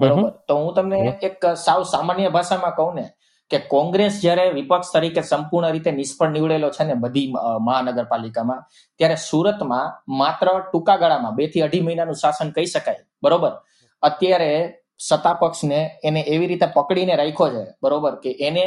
બરોબર. 0.00 0.30
તો 0.46 0.54
હું 0.56 0.74
તમને 0.74 0.98
એક 1.22 1.42
સાવ 1.58 1.80
સામાન્ય 1.86 2.30
ભાષામાં 2.30 2.76
કહું 2.76 2.94
ને 2.94 3.06
કે 3.50 3.58
કોંગ્રેસ 3.74 4.20
જ્યારે 4.22 4.44
વિપક્ષ 4.58 4.92
તરીકે 4.94 5.22
સંપૂર્ણ 5.30 5.72
રીતે 5.74 5.90
નિષ્ફળ 6.00 6.34
નીવડેલો 6.34 6.68
છે 6.76 6.84
ને 6.88 6.94
બધી 7.04 7.28
મહાનગરપાલિકામાં, 7.68 8.60
ત્યારે 8.98 9.16
સુરતમાં 9.28 9.96
માત્ર 10.20 10.48
ટૂંકા 10.66 10.98
ગાળામાં, 11.02 11.38
બેથી 11.40 11.64
અઢી 11.66 11.86
મહિનાનું 11.86 12.20
શાસન 12.22 12.52
કહી 12.56 12.68
શકાય, 12.74 13.02
બરોબર? 13.22 13.52
અત્યારે 14.02 14.52
સત્તા 15.00 15.34
પક્ષને 15.40 15.80
એને 16.04 16.20
એવી 16.34 16.48
રીતે 16.48 16.66
પકડીને 16.76 17.14
રાખ્યો 17.20 17.48
છે, 17.54 17.64
બરોબર, 17.82 18.14
કે 18.22 18.30
એને 18.48 18.64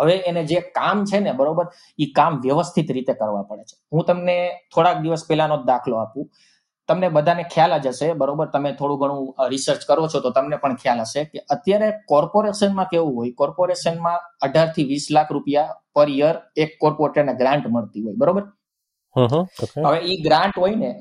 હવે 0.00 0.16
એને 0.30 0.42
જે 0.50 0.58
કામ 0.78 1.04
છે 1.10 1.20
ને, 1.26 1.32
બરોબર 1.40 1.66
એ 1.98 2.06
કામ 2.18 2.40
વ્યવસ્થિત 2.46 2.90
રીતે 2.96 3.12
કરવા 3.20 3.44
પડે 3.50 3.64
છે. 3.68 3.76
હું 3.92 4.04
તમને 4.08 4.38
થોડાક 4.74 4.98
દિવસ 5.04 5.24
પહેલાનો 5.28 5.56
જ 5.62 5.68
દાખલો 5.72 5.96
આપું. 6.02 6.28
તમને 6.92 7.12
બધાને 7.16 7.44
ખ્યાલ 7.52 7.76
જ 7.80 7.92
હશે 7.92 8.08
બરોબર? 8.22 8.48
તમે 8.54 8.72
થોડું 8.80 8.98
ઘણું 9.02 9.52
રિસર્ચ 9.52 9.84
કરો 9.90 10.08
છો 10.08 10.24
તો 10.24 10.34
તમને 10.38 10.62
પણ 10.64 10.80
ખ્યાલ 10.82 11.04
હશે 11.04 11.22
કે 11.26 11.44
અત્યારે 11.50 11.92
કોર્પોરેશનમાં 12.14 12.90
કેવું 12.90 13.14
હોય? 13.18 13.36
કોર્પોરેશનમાં 13.42 14.18
અઢારથી 14.48 14.88
વીસ 14.90 15.06
લાખ 15.16 15.30
રૂપિયા 15.36 15.78
પર 15.96 16.08
યર 16.16 16.34
એક 16.64 16.76
કોર્પોરેટરને 16.82 17.38
ગ્રાન્ટ 17.40 17.72
મળતી 17.76 18.04
હોય 18.08 18.20
બરોબર? 18.22 18.44
હવે 19.16 19.98
એ 20.10 20.20
ગ્રાન્ટ 20.26 20.60
હોય 20.60 20.76
ને 20.76 20.92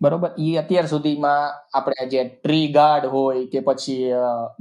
બરોબર 0.00 0.28
એ 0.38 0.50
અત્યાર 0.60 0.86
સુધીમાં 0.90 1.54
આપણે 1.76 2.04
જે 2.12 2.20
ટ્રી 2.32 2.66
ગાર્ડ 2.76 3.06
હોય 3.14 3.40
કે 3.52 3.62
પછી 3.68 3.96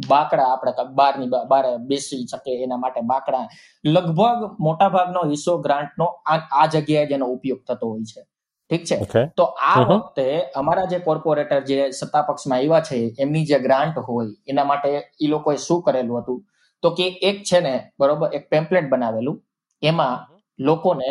બાકડા 0.10 0.48
આપણે 0.54 0.86
બારની 1.02 1.30
બાર 1.52 1.66
બેસી 1.92 2.24
શકે 2.32 2.52
એના 2.64 2.80
માટે 2.86 3.04
બાકડા 3.12 3.44
લગભગ 3.84 4.48
મોટા 4.68 4.90
ભાગનો 4.96 5.22
હિસ્સો 5.34 5.54
ગ્રાન્ટનો 5.68 6.08
આ 6.32 6.66
જગ્યાએ 6.74 7.12
જેનો 7.12 7.28
ઉપયોગ 7.36 7.62
થતો 7.68 7.92
હોય 7.92 8.10
છે. 8.12 8.22
ઠીક 8.70 8.84
છે? 8.86 8.98
તો 9.38 9.46
આ 9.68 9.78
વખતે 9.84 10.28
અમારા 10.56 10.88
જે 10.88 11.00
કોર્પોરેટર 11.00 11.60
જે 11.64 11.80
સત્તા 11.92 12.24
પક્ષમાં 12.24 12.60
આવ્યા 12.60 12.86
છે 12.90 12.98
એમની 13.20 13.46
જે 13.46 13.60
ગ્રાન્ટ 13.60 13.98
હોય 14.08 14.32
એના 14.48 14.66
માટે 14.66 14.90
એ 15.22 15.28
લોકોએ 15.28 15.58
શું 15.58 15.84
કરેલું 15.84 16.22
હતું? 16.22 16.40
તો 16.84 16.92
કે 16.92 17.06
એક 17.22 17.38
છે 17.44 17.60
ને 17.60 17.76
બરોબર 18.00 18.28
એક 18.34 18.50
પેમ્પલેટ 18.50 18.90
બનાવેલું. 18.90 19.38
એમાં 19.84 20.18
લોકોને 20.60 21.10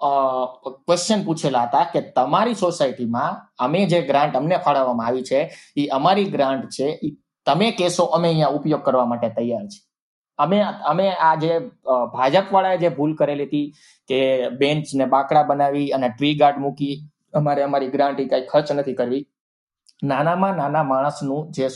ક્વેશ્ચન 0.00 1.24
પૂછેલા 1.24 1.66
હતા 1.66 1.84
કે 1.84 2.00
તમારી 2.12 2.54
સોસાયટીમાં 2.54 3.40
અમે 3.58 3.80
જે 3.86 4.00
ગ્રાન્ટ 4.02 4.36
અમને 4.36 4.58
ફાળવવામાં 4.58 5.08
આવી 5.08 5.22
છે 5.22 5.40
એ 5.76 5.88
અમારી 5.90 6.30
ગ્રાન્ટ 6.30 6.64
છે 6.76 6.88
તમે 7.46 7.68
કેશો 7.72 8.04
અમે 8.16 8.28
અહીંયા 8.28 8.56
ઉપયોગ 8.58 8.82
કરવા 8.82 9.06
માટે 9.06 9.28
તૈયાર 9.30 9.66
છે 9.66 9.80
અમે 10.38 10.58
અમે 10.92 11.06
આ 11.28 11.34
જે 11.42 11.52
ભાજપ 12.14 12.52
વાળાએ 12.54 12.78
જે 12.82 12.88
ભૂલ 12.98 13.12
કરેલી 13.20 13.48
હતી 13.48 13.66
કે 14.10 14.18
બેન્ચ 14.60 14.94
ને 15.00 15.06
બાકડા 15.14 15.44
બનાવી 15.50 15.88
અને 15.96 16.08
ટ્રી 16.08 16.34
ગાર્ડ 16.40 16.62
મૂકી 16.64 16.94
અમારે 17.34 17.62
અમારી 17.68 17.94
ગ્રાન્ટી 17.94 18.28
કઈ 18.32 18.44
ખર્ચ 18.50 18.68
નથી 18.76 18.98
કરવી. 19.00 19.24
નાનામાં 20.02 20.54
નાના 20.60 20.84
માણસનું 20.92 21.50
જે 21.56 21.68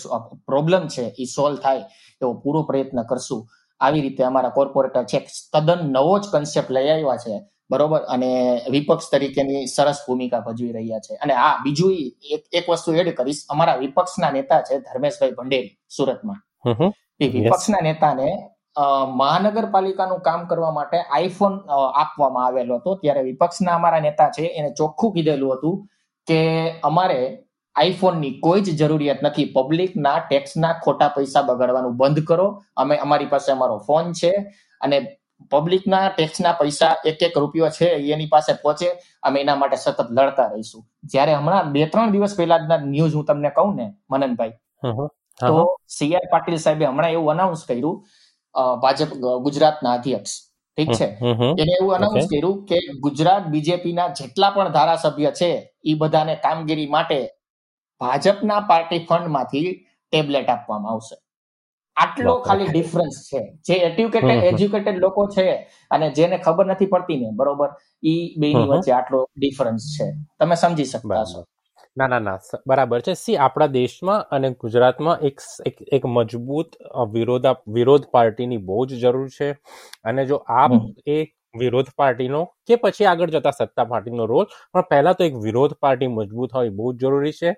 પ્રોબ્લેમ 0.51 0.83
છે 0.95 1.05
એ 1.23 1.25
સોલ્વ 1.37 1.57
થાય 1.65 1.83
એવો 2.23 2.33
પૂરો 2.43 2.61
પ્રયત્ન 2.69 3.03
કરશું. 3.11 3.41
આવી 3.81 4.03
રીતે 4.05 4.23
અમારા 4.31 4.57
કોર્પોરેટર 4.59 5.05
છે 5.11 5.19
તદ્દન 5.53 5.81
નવો 5.95 6.15
જ 6.23 6.25
કન્સેપ્ટ 6.33 6.71
લઈ 6.77 6.91
આવ્યા 6.93 7.23
છે 7.25 7.35
બરોબર? 7.71 8.01
અને 8.15 8.31
વિપક્ષ 8.75 9.11
તરીકેની 9.13 9.67
સરસ 9.75 9.99
ભૂમિકા 10.07 10.41
ભજવી 10.47 10.73
રહ્યા 10.79 11.05
છે. 11.07 11.15
અને 11.25 11.35
આ 11.47 11.55
બીજું 11.65 11.93
એક 12.35 12.43
એક 12.59 12.67
વસ્તુ 12.71 12.95
એડ 13.01 13.11
કરીશ. 13.19 13.43
અમારા 13.53 13.77
વિપક્ષના 13.83 14.33
નેતા 14.37 14.61
છે 14.69 14.75
ધર્મેશભાઈ 14.87 15.37
ભંડેરી 15.39 15.73
સુરતમાં. 15.97 16.41
એ 17.23 17.25
વિપક્ષના 17.35 17.83
નેતાને 17.89 18.29
મહાનગરપાલિકાનું 19.21 20.21
કામ 20.27 20.47
કરવા 20.51 20.73
માટે 20.73 20.99
આઈફોન 20.99 21.55
આપવામાં 21.69 22.45
આવેલો 22.47 22.79
હતો. 22.79 22.97
ત્યારે 23.03 23.23
વિપક્ષના 23.29 23.75
અમારા 23.81 24.01
નેતા 24.01 24.31
છે 24.37 24.45
એને 24.59 24.71
ચોખ્ખું 24.81 25.15
કીધેલું 25.15 25.57
હતું 25.57 25.81
કે 26.29 26.39
અમારે 26.91 27.19
આઈફોનની 27.77 28.35
કોઈ 28.45 28.63
જ 28.67 28.77
જરૂરિયાત 28.81 29.23
નથી. 29.23 29.49
પબ્લિકના 29.57 30.19
ટેક્સના 30.29 30.75
ખોટા 30.85 31.11
પૈસા 31.17 31.43
બગાડવાનું 31.49 31.99
બંધ 32.01 32.25
કરો. 32.29 32.47
અમે 32.77 32.95
અમારી 33.07 33.33
પાસે 33.35 33.51
અમારો 33.57 33.79
ફોન 33.89 34.13
છે 34.21 34.33
અને 34.81 34.99
પબ્લિકના 35.53 36.05
ટેક્સના 36.17 36.55
પૈસા 36.61 36.93
એક 37.11 37.23
એક 37.27 37.37
રૂપિયો 37.43 37.71
છે 37.79 37.89
એની 38.15 38.31
પાસે 38.35 38.53
પહોંચે. 38.63 38.89
અમે 39.23 39.39
એના 39.45 39.57
માટે 39.63 39.77
સતત 39.77 40.09
લડતા 40.17 40.49
રહીશું. 40.53 40.83
જ્યારે 41.13 41.33
હમણાં 41.39 41.73
બે 41.75 41.87
ત્રણ 41.93 42.13
દિવસ 42.15 42.37
પહેલા 42.39 42.79
ન્યૂઝ 42.87 43.15
હું 43.19 43.27
તમને 43.27 43.51
કહું 43.57 43.77
ને 43.77 43.87
મનનભાઈ 44.11 44.55
તો 45.41 45.57
સી 45.97 46.13
આર 46.17 46.27
પાટીલ 46.33 46.59
સાહેબે 46.65 46.85
હમણાં 46.91 47.15
એવું 47.17 47.33
અનાઉન્સ 47.35 47.63
કર્યું 47.69 47.97
ભાજપ 48.83 49.11
ગુજરાતના 49.45 49.93
અધ્યક્ષ. 49.93 50.33
ઠીક 50.79 50.91
છે? 50.93 51.09
એને 51.61 51.73
એવું 51.79 51.95
અનાઉન્સ 51.95 52.27
કર્યું 52.31 52.65
કે 52.67 52.79
ગુજરાત 53.01 53.45
બીજેપીના 53.47 54.09
જેટલા 54.19 54.51
પણ 54.51 54.73
ધારાસભ્ય 54.73 55.33
છે 55.33 55.51
એ 55.85 55.95
બધાને 55.95 56.35
કામગીરી 56.45 56.89
માટે 56.89 57.19
ભાજપના 58.01 58.61
પાર્ટી 58.71 59.03
ફંડમાંથી 59.09 59.69
ટેબ્લેટ 60.13 60.49
આપવામાં 60.49 60.93
આવશે. 60.93 61.17
આટલો 61.97 62.33
ખાલી 62.41 62.69
ડિફરન્સ 62.69 63.17
છે. 63.29 63.41
જે 63.67 63.75
એડ્યુકેટેડ 63.89 64.45
એજ્યુકેટેડ 64.45 64.99
લોકો 64.99 65.23
છે 65.29 65.47
અને 65.91 66.07
જેને 66.11 66.37
ખબર 66.39 66.67
નથી 66.67 66.87
પડતી 66.87 67.19
ને 67.21 67.31
બરોબર? 67.33 67.71
ઈ 68.05 68.23
બેની 68.41 68.69
વચ્ચે 68.69 68.93
આટલો 68.93 69.19
ડિફરન્સ 69.37 69.85
છે. 69.97 70.07
તમે 70.39 70.55
સમજી 70.55 70.85
શકતા 70.85 71.25
છો 71.25 71.41
ના 71.97 72.07
ના 72.09 72.21
ના 72.21 72.39
બરાબર 72.67 73.01
છે. 73.01 73.15
સી 73.17 73.37
આપણા 73.39 73.73
દેશમાં 73.73 74.25
અને 74.31 74.49
ગુજરાતમાં 74.57 75.19
એક 75.23 75.41
એક 75.93 76.05
મજબૂત 76.09 76.77
વિરોધા 77.13 77.55
વિરોધ 77.71 78.07
પાર્ટીની 78.11 78.65
બહુ 78.65 78.81
જ 78.87 79.01
જરૂર 79.03 79.29
છે. 79.31 79.49
અને 80.05 80.27
જો 80.27 80.39
આપ 80.57 80.73
એ 81.09 81.19
વિરોધ 81.55 81.91
પાર્ટીનો 81.97 82.39
કે 82.67 82.77
પછી 82.79 83.07
આગળ 83.07 83.31
જતા 83.31 83.53
સત્તા 83.53 83.85
પાર્ટીનો 83.85 84.27
રોલ 84.27 84.47
પણ 84.71 84.87
પહેલા 84.91 85.13
તો 85.13 85.25
એક 85.25 85.35
વિરોધ 85.43 85.75
પાર્ટી 85.81 86.09
મજબૂત 86.11 86.55
હોય 86.55 86.71
બહુ 86.73 86.93
જ 86.95 87.03
જરૂરી 87.03 87.35
છે. 87.35 87.53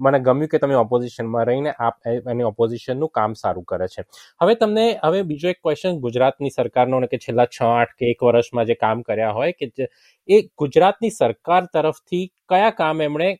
મને 0.00 0.20
ગમ્યું 0.20 0.48
કે 0.48 0.58
તમે 0.58 0.76
ઓપોઝિશનમાં 0.76 1.44
રહીને 1.44 1.72
આપ 1.80 1.98
એની 2.28 2.44
ઓપોઝિશનનું 2.44 3.10
કામ 3.10 3.34
સારું 3.34 3.64
કરે 3.66 3.88
છે. 3.88 4.06
હવે 4.40 4.54
તમને 4.56 4.86
હવે 5.04 5.22
બીજો 5.24 5.48
એક 5.48 5.60
ક્વેશ્ચન 5.62 5.98
ગુજરાતની 6.00 6.50
સરકારનો 6.52 7.02
કે 7.08 7.18
છેલ્લા 7.18 7.50
છ 7.50 7.60
આઠ 7.72 7.94
કે 7.98 8.12
એક 8.12 8.22
વર્ષમાં 8.22 8.66
જે 8.66 8.78
કામ 8.78 9.02
કર્યા 9.02 9.34
હોય 9.34 9.52
કે 9.54 9.90
એ 10.28 10.42
ગુજરાતની 10.58 11.10
સરકાર 11.12 11.62
તરફથી 11.74 12.24
કયા 12.48 12.74
કામ 12.76 13.02
એમણે 13.02 13.30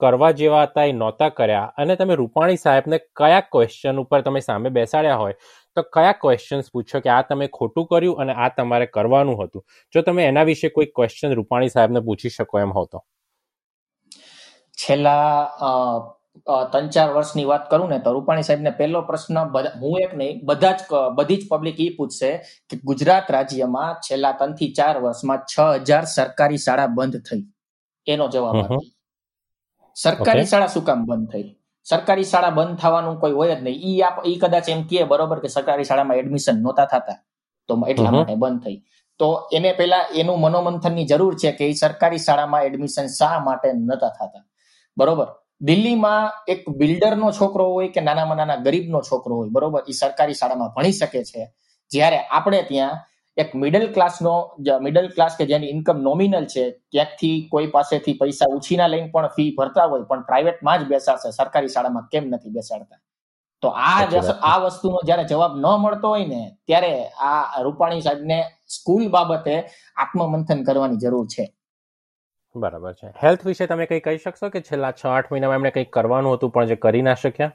કરવા 0.00 0.32
જેવા 0.38 0.62
હતા 0.66 0.84
એ 0.84 0.92
નહોતા 0.94 1.30
કર્યા. 1.30 1.68
અને 1.78 1.96
તમે 1.96 2.14
રૂપાણી 2.20 2.62
સાહેબને 2.62 2.98
કયા 3.20 3.42
ક્વેશ્ચન 3.52 4.00
ઉપર 4.02 4.22
તમે 4.22 4.40
સામે 4.48 4.70
બેસાડ્યા 4.78 5.20
હોય 5.22 5.36
તો 5.76 5.86
કયા 5.94 6.16
ક્વેશ્ચન્સ 6.22 6.72
પૂછો 6.72 7.00
કે 7.04 7.14
આ 7.16 7.22
તમે 7.28 7.48
ખોટું 7.58 7.86
કર્યું 7.90 8.20
અને 8.22 8.32
આ 8.36 8.50
તમારે 8.56 8.86
કરવાનું 8.96 9.40
હતું. 9.40 9.62
જો 9.94 10.02
તમે 10.02 10.26
એના 10.30 10.46
વિશે 10.50 10.74
કોઈ 10.76 10.90
ક્વેશ્ચન 10.96 11.36
રૂપાણી 11.38 11.74
સાહેબને 11.76 12.06
પૂછી 12.08 12.34
શકો 12.36 12.64
એમ 12.64 12.76
હોતો 12.78 13.04
છેલ્લા 14.78 15.30
ત્રણ 16.72 16.88
ચાર 16.94 17.10
વર્ષની 17.14 17.46
વાત 17.50 17.68
કરું 17.70 17.90
ને 17.90 17.98
તો 18.04 18.12
રૂપાણી 18.14 18.46
સાહેબને 18.46 18.72
પહેલો 18.78 19.02
પ્રશ્ન 19.08 19.36
હું 19.82 19.94
એક 20.00 20.12
નહીં 20.20 20.40
બધા 20.48 20.72
જ 20.78 21.02
બધી 21.18 21.38
જ 21.42 21.48
પબ્લિક 21.50 21.78
એ 21.80 21.86
પૂછશે 21.98 22.30
કે 22.70 22.80
ગુજરાત 22.88 23.30
રાજ્યમાં 23.36 23.92
છેલ્લા 24.06 24.32
ત્રણથી 24.40 24.70
ચાર 24.78 24.94
વર્ષમાં 25.04 25.40
છ 25.52 25.54
હજાર 25.86 26.04
સરકારી 26.14 26.62
શાળા 26.64 26.94
બંધ 26.96 27.22
થઈ. 27.28 27.42
એનો 28.06 28.26
જવાબ 28.34 28.58
સરકારી 29.94 30.44
શાળા 30.44 30.66
શું 30.66 30.84
કામ 30.84 31.04
બંધ 31.04 31.28
થઈ? 31.28 31.56
સરકારી 31.84 32.24
શાળા 32.24 32.50
બંધ 32.50 32.78
થવાનું 32.78 33.20
કોઈ 33.20 33.32
હોય 33.32 33.54
જ 33.54 33.62
નહીં. 33.62 33.74
ઈ 33.74 34.00
આપ 34.00 34.26
ઈ 34.26 34.34
કદાચ 34.34 34.68
એમ 34.68 34.82
કહે 34.82 35.04
બરોબર 35.04 35.38
કે 35.38 35.48
સરકારી 35.48 35.84
શાળામાં 35.84 36.16
એડમિશન 36.16 36.62
નહોતા 36.62 36.84
થતા. 36.84 37.24
તો 37.68 37.84
એટલા 37.88 38.10
માટે 38.10 38.34
બંધ 38.34 38.62
થઈ. 38.62 38.82
તો 39.18 39.48
એને 39.52 39.72
પેલા 39.72 40.06
એનું 40.14 40.40
મનોમંથનની 40.40 41.04
જરૂર 41.04 41.34
છે 41.38 41.52
કે 41.52 41.68
એ 41.68 41.72
સરકારી 41.72 42.18
શાળામાં 42.18 42.64
એડમિશન 42.64 43.06
શા 43.06 43.38
માટે 43.38 43.72
નતા 43.72 44.08
થતા. 44.08 44.44
બરોબર? 44.96 45.26
દિલ્હીમાં 45.60 46.32
એક 46.48 46.68
બિલ્ડરનો 46.68 47.32
છોકરો 47.32 47.72
હોય 47.72 47.88
કે 47.88 48.00
નાનામાં 48.00 48.36
નાના 48.36 48.56
ગરીબનો 48.56 49.00
છોકરો 49.00 49.36
હોય 49.36 49.48
બરોબર? 49.48 49.82
એ 49.88 49.92
સરકારી 49.92 50.34
શાળામાં 50.34 50.68
ભણી 50.68 50.92
શકે 50.92 51.24
છે. 51.24 51.54
જ્યારે 51.90 52.18
આપણે 52.18 52.62
ત્યાં 52.62 53.00
એક 53.36 53.54
મિડલ 53.54 53.86
ક્લાસનો 53.94 54.32
મિડલ 54.82 55.06
ક્લાસ 55.14 55.36
કે 55.38 55.46
જેની 55.46 55.70
ઇન્કમ 55.74 56.02
નોમિનલ 56.02 56.44
છે 56.46 56.64
ક્યાંકથી 56.92 57.38
કોઈ 57.48 57.70
પાસેથી 57.72 58.14
પૈસા 58.20 58.50
ઉછીના 58.56 58.90
લઈને 58.92 59.08
પણ 59.14 59.32
ફી 59.36 59.48
ભરતા 59.56 59.86
હોય 59.92 60.06
પણ 60.10 60.22
પ્રાઇવેટમાં 60.28 60.84
જ 60.84 60.90
બેસાડશે 60.92 61.32
સરકારી 61.38 61.72
શાળામાં 61.74 62.06
કેમ 62.12 62.28
નથી 62.30 62.54
બેસાડતા? 62.58 63.00
તો 63.62 63.68
આ 63.68 64.22
આ 64.50 64.60
વસ્તુનો 64.64 65.02
જયારે 65.08 65.26
જવાબ 65.32 65.56
ન 65.56 65.66
મળતો 65.82 66.12
હોય 66.14 66.28
ને 66.28 66.40
ત્યારે 66.66 66.92
આ 67.22 67.62
રૂપાણી 67.62 68.06
સાહેબને 68.06 68.38
સ્કૂલ 68.68 69.04
બાબતે 69.10 69.52
આત્મમંથન 69.96 70.64
કરવાની 70.64 71.02
જરૂર 71.04 71.26
છે. 71.26 71.50
બરાબર 72.56 72.94
છે. 72.94 73.12
હેલ્થ 73.22 73.44
વિશે 73.46 73.66
તમે 73.66 73.86
કઈ 73.86 74.00
કહી 74.00 74.18
શકશો 74.18 74.50
કે 74.50 74.64
છેલ્લા 74.70 74.94
છ 74.94 75.04
આઠ 75.12 75.32
મહિનામાં 75.32 75.60
એમણે 75.60 75.76
કંઈક 75.76 75.92
કરવાનું 75.92 76.36
હતું 76.36 76.54
પણ 76.54 76.72
જે 76.72 76.76
કરી 76.86 77.02
ના 77.02 77.18
શક્યા? 77.24 77.52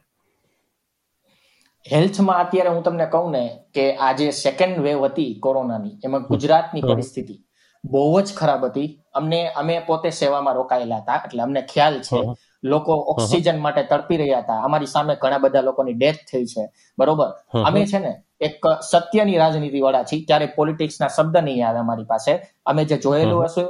હેલ્થમાં 1.85 2.39
અત્યારે 2.45 2.69
હું 2.69 2.83
તમને 2.83 3.05
કહું 3.05 3.31
ને 3.31 3.43
કે 3.73 3.85
આ 3.97 4.11
જે 4.13 4.31
સેકન્ડ 4.31 4.79
વેવ 4.79 5.05
હતી 5.05 5.31
કોરોનાની 5.39 5.95
એમાં 6.05 6.25
ગુજરાતની 6.31 6.81
પરિસ્થિતિ 6.81 7.35
બહુ 7.83 8.21
જ 8.21 8.33
ખરાબ 8.35 8.65
હતી. 8.65 8.89
અમને 9.13 9.39
અમે 9.51 9.75
પોતે 9.87 10.09
સેવામાં 10.11 10.55
રોકાયેલા 10.55 11.01
હતા 11.01 11.21
એટલે 11.25 11.41
અમને 11.43 11.61
ખ્યાલ 11.61 11.99
છે. 11.99 12.19
લોકો 12.63 12.93
ઓક્સિજન 13.13 13.59
માટે 13.59 13.83
તડપી 13.83 14.17
રહ્યા 14.17 14.39
હતા. 14.39 14.59
અમારી 14.67 14.91
સામે 14.95 15.15
ઘણા 15.21 15.37
બધા 15.37 15.61
લોકોની 15.61 15.93
ડેથ 15.93 16.19
થઈ 16.31 16.45
છે. 16.45 16.63
બરોબર? 16.97 17.29
અમે 17.67 17.85
છે 17.85 17.99
ને 17.99 18.11
એક 18.41 18.67
સત્યની 18.91 19.37
રાજનીતિ 19.37 19.81
વાળા 19.85 20.03
છીએ 20.03 20.25
ત્યારે 20.25 20.47
પોલિટિક્સના 20.57 21.07
શબ્દ 21.07 21.37
નહીં 21.37 21.67
આવે 21.67 21.79
અમારી 21.79 22.09
પાસે. 22.13 22.33
અમે 22.65 22.85
જે 22.85 22.97
જોયેલું 22.97 23.45
હશે 23.45 23.63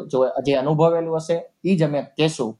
જે 0.45 0.55
અનુભવેલું 0.55 1.15
હશે 1.17 1.37
એ 1.63 1.75
જ 1.75 1.83
અમે 1.83 2.01
કહેશું. 2.17 2.51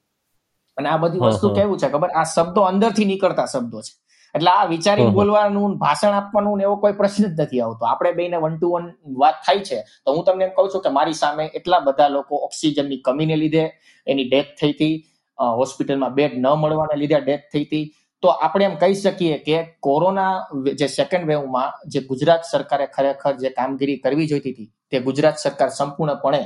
અને 0.77 0.89
આ 0.89 0.97
બધી 0.97 1.19
વસ્તુ 1.19 1.53
કેવું 1.57 1.79
છે 1.79 1.89
ખબર? 1.89 2.09
આ 2.15 2.23
શબ્દો 2.23 2.61
અંદરથી 2.61 3.05
નીકળતા 3.05 3.45
શબ્દો 3.45 3.81
છે. 3.81 3.93
એટલે 4.35 4.51
આ 4.51 4.65
વિચારી 4.73 5.09
બોલવાનું 5.17 5.77
ભાષણ 5.83 6.17
આપવાનું 6.17 6.63
એવો 6.65 6.75
કોઈ 6.83 6.97
પ્રશ્ન 6.99 7.23
જ 7.27 7.31
નથી 7.41 7.61
આવતો. 7.61 7.83
આપણે 7.85 8.11
બેને 8.19 8.37
વન 8.43 8.57
ટુ 8.57 8.73
વન 8.73 8.89
વાત 9.21 9.37
થાય 9.45 9.63
છે 9.67 9.77
તો 10.03 10.15
હું 10.15 10.25
તમને 10.25 10.45
એમ 10.47 10.53
કહું 10.57 10.69
છું 10.73 10.83
કે 10.85 10.95
મારી 10.97 11.21
સામે 11.21 11.45
એટલા 11.59 11.81
બધા 11.87 12.09
લોકો 12.17 12.43
ઓક્સિજનની 12.47 13.01
કમીને 13.05 13.35
લીધે 13.43 13.63
એની 14.07 14.29
ડેથ 14.29 14.51
થઈ 14.59 14.73
હતી 14.73 14.95
હોસ્પિટલમાં 15.59 16.13
બેડ 16.19 16.33
ન 16.43 16.45
મળવાને 16.61 16.95
લીધે 17.01 17.19
ડેથ 17.21 17.45
થઈ 17.53 17.65
હતી. 17.65 17.85
તો 18.23 18.27
આપણે 18.35 18.65
એમ 18.67 18.73
કહી 18.79 18.95
શકીએ 18.95 19.35
કે 19.45 19.57
કોરોના 19.85 20.33
જે 20.79 20.87
સેકન્ડ 20.95 21.27
વેવમાં 21.29 21.69
જે 21.91 21.99
ગુજરાત 22.09 22.41
સરકારે 22.49 22.87
ખરેખર 22.95 23.33
જે 23.41 23.49
કામગીરી 23.57 24.01
કરવી 24.03 24.27
જોઈતી 24.31 24.53
હતી 24.55 24.69
તે 24.91 24.99
ગુજરાત 25.05 25.37
સરકાર 25.43 25.69
સંપૂર્ણપણે 25.77 26.41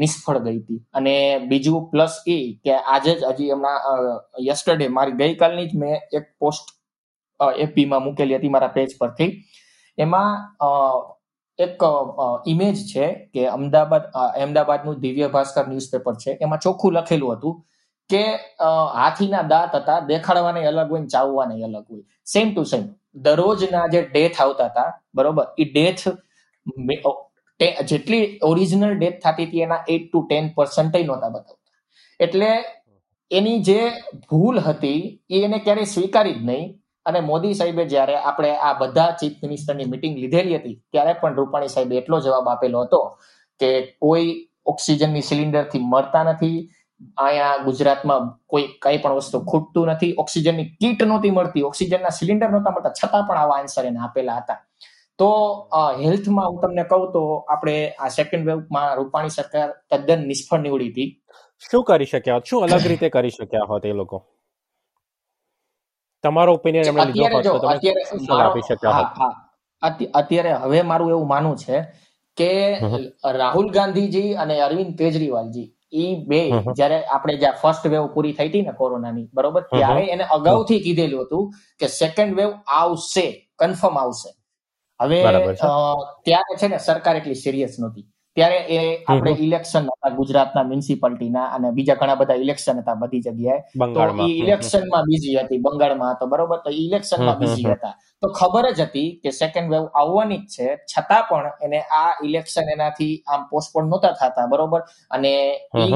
નિષ્ફળ 0.00 0.38
ગઈ 0.44 0.60
હતી. 0.60 0.78
અને 0.94 1.14
બીજું 1.50 1.88
પ્લસ 1.90 2.14
એ 2.34 2.36
કે 2.64 2.72
આજે 2.74 3.12
જ 3.20 3.22
હજી 3.30 3.50
હમણાં 3.52 3.78
યસ્ટરડે 4.48 4.88
મારી 4.98 5.18
ગઈકાલની 5.20 5.68
જ 5.70 5.82
મેં 5.82 5.94
એક 6.18 6.26
પોસ્ટ 6.40 6.75
એપીમાં 7.64 8.02
મૂકેલી 8.04 8.36
હતી 8.38 8.54
મારા 8.54 8.74
પેજ 8.78 8.90
પરથી. 9.00 9.30
એમાં 9.98 10.30
એક 11.58 11.80
ઇમેજ 12.52 12.76
છે 12.92 13.06
કે 13.34 13.42
અમદાવાદ 13.56 14.04
અમદાવાદનું 14.44 15.00
દિવ્ય 15.04 15.28
ભાસ્કર 15.34 15.64
ન્યૂઝપેપર 15.68 16.14
છે. 16.22 16.30
એમાં 16.44 16.60
ચોખ્ખું 16.64 16.92
લખેલું 16.96 17.32
હતું 17.36 17.54
કે 18.10 18.22
હાથીના 18.98 19.44
દાંત 19.52 19.72
હતા, 19.78 20.00
દેખાડવાને 20.10 20.60
અલગ 20.70 20.90
હોય 20.92 21.06
ચાવવાને 21.14 21.54
અલગ 21.68 21.86
હોય. 21.90 22.04
સેમ 22.32 22.46
ટુ 22.52 22.62
સેમ 22.72 22.82
દરરોજના 23.24 23.86
જે 23.92 24.00
ડેથ 24.06 24.38
આવતા 24.42 24.68
હતા, 24.70 24.90
બરોબર? 25.16 25.46
એ 25.62 25.64
ડેથ 25.74 26.04
જેટલી 27.90 28.24
ઓરિજિનલ 28.50 28.92
ડેથ 28.98 29.18
થતી 29.24 29.46
હતી, 29.48 29.62
એના 29.66 29.82
એટ 29.94 30.04
ટુ 30.08 30.18
ટેન 30.24 30.44
પર્સન્ટ 30.56 30.94
નહોતા 31.08 31.30
બતાવતા. 31.34 31.58
એટલે 32.20 32.50
એની 33.30 33.58
જે 33.68 33.80
ભૂલ 34.28 34.56
હતી 34.66 35.00
એ 35.30 35.36
એને 35.46 35.58
ક્યારેય 35.64 35.92
સ્વીકારી 35.94 36.36
જ 36.38 36.42
નહીં. 36.50 36.66
અને 37.08 37.20
મોદી 37.30 37.54
સાહેબે 37.58 37.84
જ્યારે 37.92 38.16
આપણે 38.30 38.50
આ 38.68 38.72
બધા 38.80 39.10
ચીફ 39.20 39.36
મિનિસ્ટરની 39.44 39.90
મિટિંગ 39.92 40.14
લીધેલી 40.22 40.56
હતી, 40.58 40.76
ત્યારે 40.92 41.18
પણ 41.20 41.36
રૂપાણી 41.40 41.74
સાહેબે 41.74 41.98
એટલો 42.00 42.20
જવાબ 42.26 42.48
આપેલો 42.52 42.84
હતો 42.86 43.00
કે 43.60 43.70
કોઈ 44.04 44.32
ઓક્સિજનની 44.72 45.28
સિલિન્ડરથી 45.30 45.82
મળતા 45.92 46.24
નથી, 46.32 46.58
અહીંયા 47.24 47.64
ગુજરાતમાં 47.64 48.28
કોઈ 48.52 48.66
કઈ 48.84 48.98
પણ 49.02 49.16
વસ્તુ 49.18 49.40
ખૂટતું 49.50 49.90
નથી, 49.94 50.12
ઓક્સિજનની 50.22 50.68
કીટ 50.80 51.02
નહોતી 51.10 51.32
મળતી, 51.38 51.64
ઓક્સિજનના 51.70 52.14
સિલિન્ડર 52.18 52.50
નહોતા 52.54 52.74
મળતા, 52.76 52.94
છતાં 53.00 53.26
પણ 53.28 53.42
આવા 53.42 53.58
આન્સર 53.58 53.88
એને 53.90 54.00
આપેલા 54.06 54.38
હતા. 54.40 54.60
તો 55.18 55.28
હેલ્થમાં 56.04 56.48
હું 56.50 56.58
તમને 56.62 56.84
કહું 56.88 57.04
તો 57.12 57.22
આપણે 57.54 57.76
આ 57.98 58.08
સેકન્ડ 58.16 58.48
વેવમાં 58.48 58.88
રૂપાણી 58.98 59.36
સરકાર 59.36 59.68
તદ્દન 59.90 60.26
નિષ્ફળ 60.30 60.64
નીવડી 60.64 60.90
હતી. 60.90 61.08
શું 61.70 61.84
કરી 61.90 62.08
શક્યા? 62.12 62.42
શું 62.48 62.64
અલગ 62.66 62.88
રીતે 62.92 63.08
કરી 63.14 63.36
શક્યા 63.36 63.68
હોત 63.70 63.86
એ 63.92 63.92
લોકો? 64.00 64.18
તમારો 66.26 66.56
ઓપિનિયન 66.58 66.90
એમણે 66.90 67.06
લીધો 67.12 67.54
તો 67.60 67.76
તમે 67.76 68.02
શું 68.08 68.40
આપી 68.40 68.64
હોત? 68.96 70.02
અત્યારે 70.20 70.52
હવે 70.64 70.82
મારું 70.90 71.10
એવું 71.14 71.28
માનવું 71.34 71.56
છે 71.64 71.76
કે 72.38 72.50
રાહુલ 73.40 73.68
ગાંધીજી 73.76 74.30
અને 74.42 74.54
અરવિંદ 74.66 74.92
કેજરીવાલજી 74.98 75.68
એ 75.96 76.06
બે 76.30 76.40
જયારે 76.78 76.98
આપણે 77.14 77.34
જ્યાં 77.42 77.60
ફર્સ્ટ 77.60 77.84
વેવ 77.92 78.04
પૂરી 78.14 78.34
થઈ 78.38 78.48
હતી 78.48 78.64
ને 78.68 78.72
કોરોનાની 78.80 79.28
બરોબર? 79.36 79.62
ત્યારે 79.72 80.02
એને 80.14 80.24
અગાઉથી 80.36 80.80
કીધેલું 80.86 81.22
હતું 81.24 81.44
કે 81.80 81.86
સેકન્ડ 82.00 82.32
વેવ 82.38 82.50
આવશે 82.78 83.26
કન્ફર્મ 83.58 83.96
આવશે. 84.02 84.30
હવે 85.00 85.18
ત્યારે 86.24 86.54
છે 86.60 86.68
ને 86.68 86.78
સરકાર 86.88 87.16
એટલી 87.20 87.40
સિરિયસ 87.44 87.74
નહોતી. 87.80 88.06
ત્યારે 88.36 88.58
એ 88.76 88.80
આપણે 89.08 89.32
ઇલેક્શન 89.46 89.86
હતા 89.90 90.10
ગુજરાતના 90.18 90.64
મ્યુનિસિપાલિટીના 90.70 91.46
અને 91.56 91.68
બીજા 91.78 91.96
ઘણા 92.00 92.18
બધા 92.20 92.38
ઇલેક્શન 92.44 92.80
હતા 92.82 92.96
બધી 93.02 93.22
જગ્યાએ. 93.26 93.60
તો 93.94 94.26
એ 94.26 94.28
ઇલેક્શનમાં 94.42 95.08
બીજી 95.10 95.36
હતી 95.38 95.60
બંગાળમાં 95.66 96.12
હતો 96.14 96.26
બરોબર? 96.26 96.60
તો 96.66 96.70
ઇલેક્શનમાં 96.82 97.38
બીજી 97.42 97.66
હતા. 97.72 97.94
તો 98.22 98.28
ખબર 98.38 98.66
જ 98.72 98.88
હતી 98.88 99.08
કે 99.22 99.34
સેકન્ડ 99.40 99.72
વેવ 99.74 99.84
આવવાની 100.02 100.40
જ 100.44 100.54
છે 100.54 100.68
છતાં 100.92 101.24
પણ 101.30 101.66
એને 101.66 101.80
આ 102.00 102.12
ઇલેક્શન 102.28 102.72
એનાથી 102.76 103.12
આમ 103.26 103.42
પોસ્ટપોન 103.50 103.90
નહોતા 103.90 104.14
થતા 104.20 104.46
બરોબર? 104.46 104.80
અને 105.10 105.34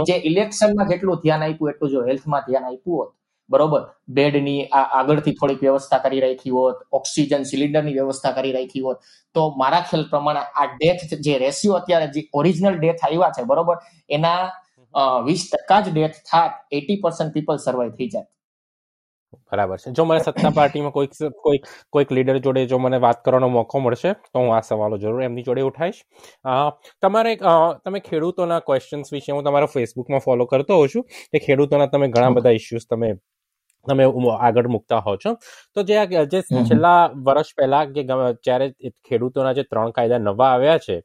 જે 0.09 0.17
ઇલેક્શનમાં 0.31 0.91
જેટલું 0.93 1.23
ધ્યાન 1.25 1.49
આપ્યું 1.49 1.73
એટલું 1.73 1.91
જો 1.91 2.07
હેલ્થમાં 2.11 2.47
ધ્યાન 2.49 2.71
આપ્યું 2.71 2.99
હોત 2.99 3.11
બરોબર? 3.51 3.83
બેડની 4.17 4.61
આગળથી 4.79 5.37
થોડીક 5.41 5.61
વ્યવસ્થા 5.67 6.01
કરી 6.05 6.23
રાખી 6.25 6.55
હોત 6.57 6.79
ઓક્સિજન 6.99 7.45
સિલિન્ડરની 7.51 7.95
વ્યવસ્થા 7.99 8.35
કરી 8.39 8.57
રાખી 8.57 8.83
હોત. 8.87 8.99
તો 9.35 9.47
મારા 9.61 9.85
ખ્યાલ 9.91 10.09
પ્રમાણે 10.13 10.43
આ 10.61 10.67
ડેથ 10.75 11.15
જે 11.29 11.39
રેશિયો 11.45 11.79
અત્યારે 11.81 12.11
જે 12.17 12.27
ઓરિજિનલ 12.41 12.77
ડેથ 12.81 13.07
આવ્યા 13.07 13.33
છે 13.39 13.47
બરોબર? 13.53 13.79
એના 14.09 14.43
વીસ 15.29 15.43
ટકા 15.53 15.81
જ 15.87 15.97
ડેથ 15.97 16.21
થાત 16.29 16.53
એટી 16.79 17.01
પર્સન્ટ 17.03 17.33
પીપલ 17.35 17.59
સર્વાઈવ 17.65 17.97
થઈ 17.99 18.11
જાય 18.15 18.29
બરાબર 19.51 19.77
છે. 19.83 19.91
જો 19.97 20.05
મને 20.05 20.21
સત્તા 20.21 20.51
પાર્ટીમાં 20.55 20.93
કોઈક 20.95 21.13
કોઈક 21.45 21.67
કોઈક 21.95 22.11
લીડર 22.17 22.39
જોડે 22.47 22.63
જો 22.73 22.79
મને 22.85 22.99
વાત 23.05 23.19
કરવાનો 23.27 23.49
મોકો 23.57 23.81
મળશે 23.81 24.11
તો 24.33 24.43
હું 24.43 24.51
આ 24.57 24.63
સવાલો 24.69 24.97
જરૂર 25.03 25.23
એમની 25.27 25.45
જોડે 25.49 25.63
ઉઠાઈશ 25.69 26.01
તમારે 27.03 27.35
તમે 27.85 28.01
ખેડૂતોના 28.09 28.61
ક્વેશ્ચન્સ 28.69 29.13
વિશે 29.17 29.31
હું 29.33 29.45
તમારા 29.49 29.71
ફેસબુકમાં 29.75 30.25
ફોલો 30.27 30.47
કરતો 30.53 30.81
હોઉં 30.81 30.89
છું. 30.95 31.05
કે 31.33 31.39
ખેડૂતોના 31.47 31.91
તમે 31.93 32.09
ઘણા 32.15 32.33
બધા 32.39 32.55
ઇસ્યુઝ 32.61 32.87
તમે 32.91 33.11
તમે 33.87 34.05
આગળ 34.39 34.69
મૂકતા 34.69 35.01
હો 35.01 35.17
છો. 35.17 35.37
તો 35.75 35.83
જે 35.83 36.01
જે 36.27 36.43
છેલ્લા 36.65 36.99
વર્ષ 37.27 37.55
પહેલા 37.57 37.85
કે 37.89 38.03
જ્યારે 38.43 38.67
ખેડૂતોના 39.05 39.55
જે 39.55 39.65
ત્રણ 39.65 39.93
કાયદા 39.93 40.25
નવા 40.25 40.51
આવ્યા 40.51 40.81
છે 40.81 40.97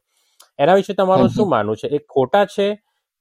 એના 0.58 0.76
વિશે 0.76 0.94
તમારું 0.94 1.30
શું 1.30 1.48
માનવું 1.48 1.76
છે? 1.76 1.88
એ 1.88 1.98
ખોટા 2.08 2.44
છે 2.46 2.68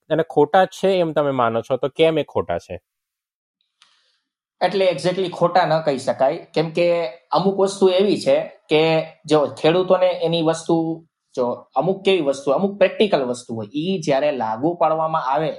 અને 0.09 0.23
ખોટા 0.29 0.65
છે 0.71 0.89
એમ 0.99 1.13
તમે 1.13 1.31
માનો 1.33 1.61
છો? 1.61 1.77
તો 1.77 1.89
કેમ 1.91 2.17
એ 2.17 2.25
ખોટા 2.25 2.59
છે? 2.59 2.77
એટલે 4.61 4.85
એક્ઝેક્ટલી 4.85 5.31
ખોટા 5.31 5.65
ન 5.65 5.73
કહી 5.85 5.99
શકાય. 5.99 6.45
કેમ 6.53 6.71
કે 6.71 6.87
અમુક 7.31 7.57
વસ્તુ 7.59 7.91
એવી 7.99 8.19
છે 8.19 8.37
કે 8.69 8.81
જો 9.25 9.39
ખેડૂતોને 9.59 10.09
એની 10.21 10.43
વસ્તુ 10.43 10.75
જો 11.35 11.45
અમુક 11.75 12.03
કેવી 12.05 12.25
વસ્તુ 12.27 12.51
અમુક 12.51 12.77
પ્રેક્ટિકલ 12.79 13.23
વસ્તુ 13.25 13.55
હોય 13.55 13.69
એ 13.83 13.95
જ્યારે 13.99 14.29
લાગુ 14.41 14.69
પાડવામાં 14.81 15.25
આવે 15.33 15.49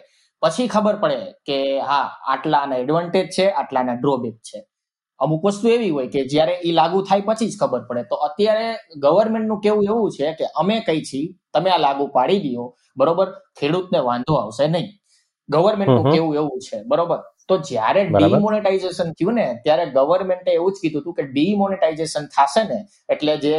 પછી 0.47 0.69
ખબર 0.69 0.97
પડે 1.03 1.21
કે 1.47 1.59
હા 1.81 2.07
આટલાના 2.29 2.77
એડવાન્ટેજ 2.77 3.29
છે 3.37 3.47
આટલાના 3.51 3.95
ડ્રોબેક 3.95 4.37
છે. 4.49 4.59
અમુક 5.21 5.45
વસ્તુ 5.45 5.69
એવી 5.69 5.91
હોય 5.91 6.09
કે 6.09 6.21
જ્યારે 6.25 6.55
એ 6.69 6.73
લાગુ 6.73 6.99
થાય 7.03 7.21
પછી 7.21 7.51
જ 7.51 7.57
ખબર 7.61 7.83
પડે. 7.89 8.03
તો 8.11 8.17
અત્યારે 8.17 8.67
ગવર્મેન્ટનું 8.99 9.61
કેવું 9.61 9.85
એવું 9.85 10.11
છે 10.11 10.35
કે 10.39 10.47
અમે 10.61 10.77
કઈ 10.87 11.03
છીએ 11.03 11.35
તમે 11.55 11.71
આ 11.71 11.79
લાગુ 11.79 12.07
પાડી 12.09 12.55
દો 12.55 12.65
બરોબર? 12.97 13.29
ખેડૂતને 13.59 13.99
વાંધો 13.99 14.35
આવશે 14.35 14.67
નહીં. 14.69 14.89
ગવર્મેન્ટનું 15.49 16.13
કેવું 16.13 16.35
એવું 16.37 16.59
છે 16.61 16.83
બરોબર? 16.83 17.21
તો 17.49 17.57
જ્યારે 17.67 18.01
ડિમોનેટાઇઝેશન 18.09 19.11
થયું 19.13 19.37
ને 19.39 19.47
ત્યારે 19.65 19.85
ગવર્મેન્ટે 19.97 20.51
એવું 20.53 20.73
જ 20.73 20.83
કીધું 20.83 21.03
હતું 21.03 21.17
કે 21.19 21.25
ડિમોનેટાઇઝેશન 21.29 22.29
થશે 22.35 22.63
ને 22.71 22.79
એટલે 23.09 23.35
જે 23.45 23.53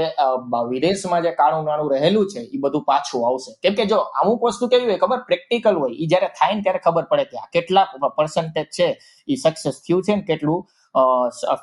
વિદેશમાં 0.72 1.28
જે 1.28 1.32
કાળું 1.38 1.68
નાણું 1.70 1.92
રહેલું 1.96 2.26
છે 2.34 2.42
એ 2.48 2.62
બધું 2.64 2.86
પાછું 2.90 3.28
આવશે. 3.28 3.52
કેમ 3.64 3.76
કે 3.76 3.86
જો 3.86 4.00
અમુક 4.22 4.48
વસ્તુ 4.48 4.70
કેવી 4.74 4.90
હોય 4.90 5.00
ખબર? 5.00 5.20
પ્રેક્ટિકલ 5.30 5.80
હોય. 5.84 5.94
એ 5.96 6.08
જયારે 6.08 6.32
થાય 6.40 6.56
ને 6.56 6.66
ત્યારે 6.66 6.82
ખબર 6.84 7.06
પડે 7.12 7.26
કે 7.28 7.46
કેટલા 7.54 7.86
પર્સન્ટેજ 8.18 8.68
છે 8.72 8.88
એ 9.28 9.36
સક્સેસ 9.38 9.80
થયું 9.86 10.04
છે 10.04 10.16
ને 10.16 10.24
કેટલું 10.24 10.60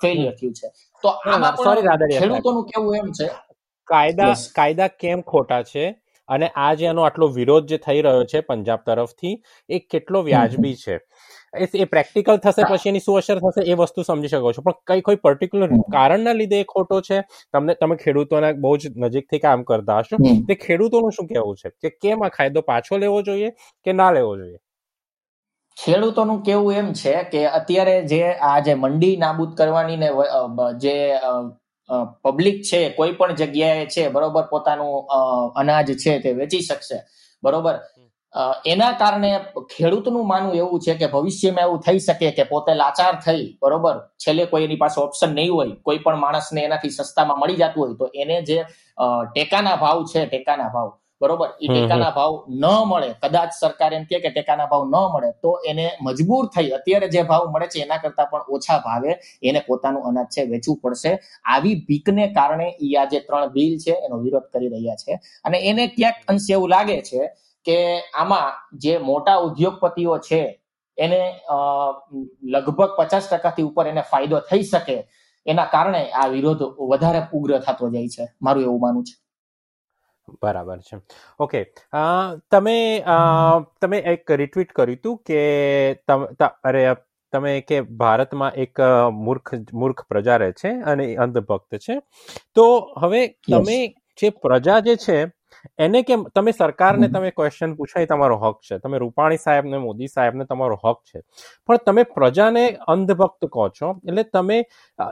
ફેલિયર 0.03 0.39
થયું 0.39 0.55
છે. 0.55 0.69
તો 1.05 1.11
ખેડૂતોનું 2.15 2.65
કેવું 2.71 2.97
એમ 2.97 3.13
છે? 3.13 3.29
કાયદા 3.89 4.33
કાયદા 4.55 4.91
કેમ 4.99 5.23
ખોટા 5.25 5.63
છે? 5.65 5.87
અને 6.29 6.47
આ 6.57 6.69
જે 6.75 6.87
એનો 6.89 7.03
આટલો 7.05 7.27
વિરોધ 7.33 7.67
જે 7.71 7.79
થઈ 7.79 8.03
રહ્યો 8.03 8.25
છે 8.27 8.41
પંજાબ 8.43 8.85
તરફથી 8.87 9.33
એ 9.69 9.81
કેટલો 9.95 10.23
વ્યાજબી 10.29 10.77
છે? 10.77 10.97
એ 11.55 11.85
પ્રેક્ટિકલ 11.87 12.39
થશે 12.39 12.67
પછી 12.71 12.91
એની 12.91 13.05
શું 13.05 13.19
અસર 13.19 13.39
થશે 13.39 13.63
એ 13.73 13.75
વસ્તુ 13.75 14.03
સમજી 14.03 14.33
શકો 14.33 14.53
છો. 14.53 14.63
પણ 14.63 14.81
કઈ 14.91 15.05
કોઈ 15.09 15.21
પર્ટિક્યુલર 15.25 15.71
કારણના 15.93 16.35
લીધે 16.41 16.61
એ 16.61 16.67
ખોટો 16.75 17.01
છે? 17.09 17.23
તમને 17.53 17.77
તમે 17.81 17.97
ખેડૂતોના 17.97 18.53
બહુ 18.65 18.77
જ 18.77 18.93
નજીકથી 18.97 19.43
કામ 19.47 19.65
કરતા 19.65 19.99
હશો. 20.01 20.21
તે 20.49 20.59
ખેડૂતોનું 20.67 21.17
શું 21.17 21.29
કહેવું 21.29 21.57
છે? 21.57 21.75
કે 21.83 21.95
કેમ 22.03 22.23
આ 22.23 22.31
કાયદો 22.37 22.65
પાછો 22.71 22.99
લેવો 22.99 23.19
જોઈએ 23.23 23.51
કે 23.87 23.97
ના 24.01 24.11
લેવો 24.13 24.37
જોઈએ? 24.37 24.59
ખેડૂતોનું 25.77 26.43
કેવું 26.43 26.75
એમ 26.75 26.93
છે 26.95 27.15
કે 27.33 27.45
અત્યારે 27.61 27.97
જે 28.07 28.23
આ 28.49 28.59
જે 28.61 28.75
મંડી 28.77 29.17
નાબૂદ 29.17 29.57
કરવાની 29.59 29.97
ને 29.97 30.11
જે 30.79 30.97
પબ્લિક 32.25 32.63
છે 32.63 32.81
કોઈ 32.99 33.17
પણ 33.19 33.35
જગ્યાએ 33.35 33.87
છે 33.87 34.05
બરોબર 34.09 34.47
પોતાનું 34.53 34.93
અનાજ 35.57 35.91
છે 36.05 36.21
તે 36.21 36.33
વેચી 36.35 36.63
શકશે. 36.63 36.99
બરોબર? 37.43 37.77
એના 38.73 38.93
કારણે 39.03 39.31
ખેડૂતનું 39.75 40.27
માનવું 40.27 40.57
એવું 40.57 40.81
છે 40.81 40.95
કે 41.01 41.07
ભવિષ્યમાં 41.13 41.67
એવું 41.69 41.81
થઈ 41.87 42.01
શકે 42.07 42.33
કે 42.39 42.45
પોતે 42.51 42.73
લાચાર 42.83 43.15
થઈ 43.27 43.45
બરોબર? 43.63 43.97
છેલ્લે 44.23 44.47
કોઈ 44.53 44.65
એની 44.67 44.81
પાસે 44.83 44.99
ઓપ્શન 45.07 45.31
નહીં 45.39 45.53
હોય 45.55 45.77
કોઈ 45.87 46.03
પણ 46.05 46.21
માણસને 46.25 46.61
એનાથી 46.67 46.97
સસ્તામાં 46.99 47.39
મળી 47.41 47.61
જતું 47.63 47.81
હોય 47.83 47.97
તો 48.01 48.07
એને 48.23 48.37
જે 48.49 48.59
ટેકાના 49.31 49.77
ભાવ 49.83 49.99
છે 50.13 50.27
ટેકાના 50.27 50.71
ભાવ 50.75 50.91
બરોબર? 51.21 51.49
એ 51.65 51.67
ટેકાના 51.69 52.11
ભાવ 52.17 52.33
ન 52.49 52.65
મળે. 52.91 53.11
કદાચ 53.23 53.51
સરકાર 53.61 53.93
એમ 53.99 54.05
કે 54.11 54.19
ટેકાના 54.25 54.67
ભાવ 54.73 54.83
ન 54.89 54.97
મળે 55.15 55.31
તો 55.43 55.51
એને 55.71 55.87
મજબૂર 56.07 56.45
થઈ 56.55 56.75
અત્યારે 56.79 57.09
જે 57.15 57.23
ભાવ 57.31 57.47
મળે 57.55 57.69
છે 57.73 57.79
એના 57.87 58.01
કરતા 58.03 58.27
પણ 58.33 58.51
ઓછા 58.55 58.81
ભાવે 58.87 59.11
એને 59.43 59.61
પોતાનું 59.69 60.11
અનાજ 60.11 60.29
છે 60.35 60.43
વેચવું 60.51 60.81
પડશે. 60.83 61.13
આવી 61.55 61.77
ભીકને 61.89 62.27
કારણે 62.37 62.69
એ 62.85 62.91
આ 62.97 63.07
જે 63.13 63.23
ત્રણ 63.29 63.55
બિલ 63.57 63.73
છે 63.85 63.95
એનો 64.05 64.17
વિરોધ 64.25 64.49
કરી 64.53 64.75
રહ્યા 64.75 65.01
છે. 65.03 65.13
અને 65.45 65.59
એને 65.71 65.85
ક્યાંક 65.97 66.19
અંશે 66.31 66.53
એવું 66.59 66.71
લાગે 66.77 66.99
છે 67.11 67.23
કે 67.65 67.79
આમાં 68.15 68.79
જે 68.79 68.99
મોટા 68.99 69.37
ઉદ્યોગપતિઓ 69.39 70.19
છે 70.19 70.41
એને 70.99 71.21
લગભગ 72.45 72.91
પચાસ 72.99 73.29
ટકાથી 73.29 73.63
ઉપર 73.63 73.87
એને 73.87 74.03
ફાયદો 74.11 74.41
થઈ 74.51 74.63
શકે 74.63 74.97
એના 75.47 75.65
કારણે 75.65 76.03
આ 76.13 76.27
વિરોધ 76.27 76.63
વધારે 76.91 77.23
ઉગ્ર 77.33 77.59
થતો 77.59 77.91
જાય 77.91 78.09
છે. 78.09 78.25
મારું 78.43 78.63
એવું 78.63 78.81
માનવું 78.81 79.05
છે. 79.05 79.15
બરાબર 80.43 80.79
છે. 80.81 80.97
ઓકે. 81.41 81.61
તમે 82.51 82.77
તમે 83.81 83.99
એક 84.13 84.31
રિટ્વીટ 84.33 84.73
કર્યું 84.73 84.97
હતું 84.97 85.19
કે 85.27 85.41
અરે 86.65 86.85
તમે 87.33 87.53
કે 87.61 87.81
ભારતમાં 87.81 88.53
એક 88.57 88.81
મૂર્ખ 89.13 89.55
મૂર્ખ 89.73 90.03
પ્રજા 90.09 90.37
રહે 90.37 90.53
છે 90.53 90.73
અને 90.83 91.07
અંધભક્ત 91.17 91.79
છે. 91.79 91.97
તો 92.55 92.67
હવે 92.99 93.23
તમે 93.51 93.79
જે 94.19 94.31
પ્રજા 94.43 94.81
જે 94.81 94.97
છે 94.97 95.19
એને 95.79 96.03
કેમ 96.03 96.25
તમે 96.31 96.53
સરકારને 96.55 97.09
તમે 97.09 97.31
ક્વેશ્ચન 97.33 97.75
પૂછો 97.77 98.01
એ 98.01 98.07
તમારો 98.07 98.39
હક 98.39 98.59
છે. 98.63 98.79
તમે 98.79 98.99
રૂપાણી 98.99 99.39
સાહેબને 99.39 99.79
મોદી 99.81 100.09
સાહેબને 100.09 100.47
તમારો 100.47 100.79
હક 100.79 100.99
છે. 101.05 101.21
પણ 101.69 101.85
તમે 101.87 102.05
પ્રજાને 102.13 102.65
અંધભક્ત 102.89 103.49
કહો 103.49 103.69
છો 103.71 103.91
એટલે 104.05 104.25
તમે 104.31 104.59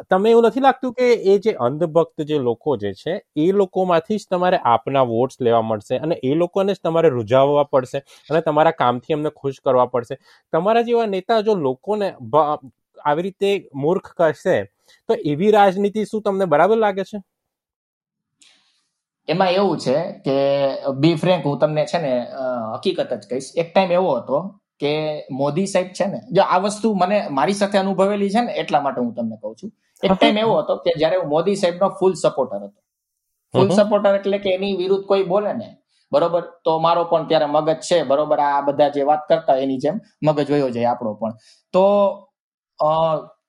તમે 0.07 0.31
એવું 0.31 0.46
નથી 0.46 0.61
લાગતું 0.61 0.94
કે 0.94 1.07
એ 1.26 1.38
જે 1.40 1.55
અંધભક્ત 1.61 2.26
જે 2.26 2.38
લોકો 2.40 2.76
જે 2.78 2.92
છે 2.94 3.14
એ 3.38 3.48
લોકોમાંથી 3.55 4.18
જ 4.18 4.28
તમારે 4.31 4.61
આપના 4.66 5.05
વોટ્સ 5.07 5.40
લેવા 5.40 5.62
મળશે 5.64 5.98
અને 5.98 6.18
એ 6.22 6.35
લોકોને 6.37 6.72
જ 6.72 6.81
તમારે 6.81 7.11
રૂઝાવવા 7.11 7.66
પડશે 7.70 8.02
અને 8.31 8.40
તમારા 8.42 8.74
કામથી 8.74 9.12
એમને 9.12 9.31
ખુશ 9.33 9.61
કરવા 9.61 9.88
પડશે. 9.88 10.16
તમારા 10.52 10.85
જેવા 10.85 11.07
નેતા 11.09 11.40
જો 11.42 11.55
લોકોને 11.59 12.09
આવી 13.05 13.22
રીતે 13.22 13.50
મૂર્ખ 13.76 14.11
કરશે 14.14 14.57
તો 15.09 15.16
એવી 15.26 15.50
રાજનીતિ 15.52 16.05
શું 16.07 16.22
તમને 16.22 16.46
બરાબર 16.48 16.78
લાગે 16.78 17.05
છે? 17.05 17.18
એમાં 19.29 19.55
એવું 19.55 19.79
છે 19.79 19.97
કે 20.25 20.37
બી 21.03 21.17
ફ્રેન્ક 21.17 21.45
હું 21.45 21.59
તમને 21.59 21.85
છે 21.87 21.99
ને 21.99 22.13
હકીકત 22.75 23.13
જ 23.13 23.25
કહીશ. 23.31 23.49
એક 23.57 23.69
ટાઈમ 23.73 23.93
એવો 23.99 24.11
હતો 24.19 24.39
કે 24.81 24.93
મોદી 25.33 25.67
સાહેબ 25.67 25.91
છે 25.99 26.07
ને 26.07 26.21
જો 26.37 26.43
આ 26.45 26.59
વસ્તુ 26.61 26.95
મને 26.95 27.19
મારી 27.31 27.59
સાથે 27.61 27.77
અનુભવેલી 27.79 28.31
છે 28.31 28.43
ને 28.47 28.53
એટલા 28.63 28.83
માટે 28.87 29.01
હું 29.01 29.13
તમને 29.15 29.37
કહું 29.43 29.55
છું. 29.61 29.71
એક 30.03 30.11
ટાઈમ 30.13 30.43
એવો 30.45 30.55
હતો 30.63 30.75
કે 30.85 30.97
જયારે 31.01 31.21
હું 31.21 31.31
મોદી 31.35 31.57
સાહેબનો 31.57 31.89
ફૂલ 32.01 32.15
સપોર્ટર 32.15 32.59
હતો. 32.59 32.81
ફૂલ 33.55 33.71
સપોર્ટર 33.79 34.13
એટલે 34.19 34.39
કે 34.39 34.51
એની 34.57 34.75
વિરુદ્ધ 34.81 35.07
કોઈ 35.07 35.25
બોલે 35.33 35.53
ને 35.55 35.71
બરોબર 36.13 36.43
તો 36.65 36.73
મારો 36.85 37.03
પણ 37.11 37.29
ત્યારે 37.29 37.47
મગજ 37.47 37.81
છે 37.89 37.99
બરોબર 38.11 38.41
આ 38.41 38.61
બધા 38.67 38.91
જે 38.95 39.05
વાત 39.11 39.23
કરતા 39.29 39.57
એની 39.65 39.81
જેમ 39.85 39.97
મગજ 40.23 40.49
વયો 40.55 40.71
જાય 40.75 40.91
આપણો 40.91 41.15
પણ. 41.21 41.35
તો 41.75 41.85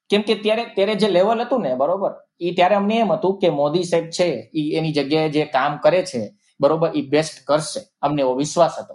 કેમ 0.10 0.22
કે 0.28 0.36
ત્યારે 0.44 0.64
ત્યારે 0.76 0.96
જે 1.02 1.10
લેવલ 1.18 1.44
હતું 1.46 1.62
ને 1.66 1.72
બરોબર 1.82 2.14
એ 2.42 2.54
ત્યારે 2.54 2.76
અમને 2.76 3.00
એમ 3.00 3.12
હતું 3.14 3.40
કે 3.40 3.50
મોદી 3.50 3.84
સાહેબ 3.84 4.10
છે 4.10 4.50
એ 4.54 4.62
એની 4.78 4.92
જગ્યાએ 4.92 5.30
જે 5.30 5.46
કામ 5.46 5.78
કરે 5.78 6.04
છે 6.04 6.22
બરોબર 6.60 6.92
એ 6.96 7.02
બેસ્ટ 7.02 7.46
કરશે. 7.48 7.82
અમને 8.02 8.22
એવો 8.22 8.34
વિશ્વાસ 8.36 8.80
હતો. 8.80 8.94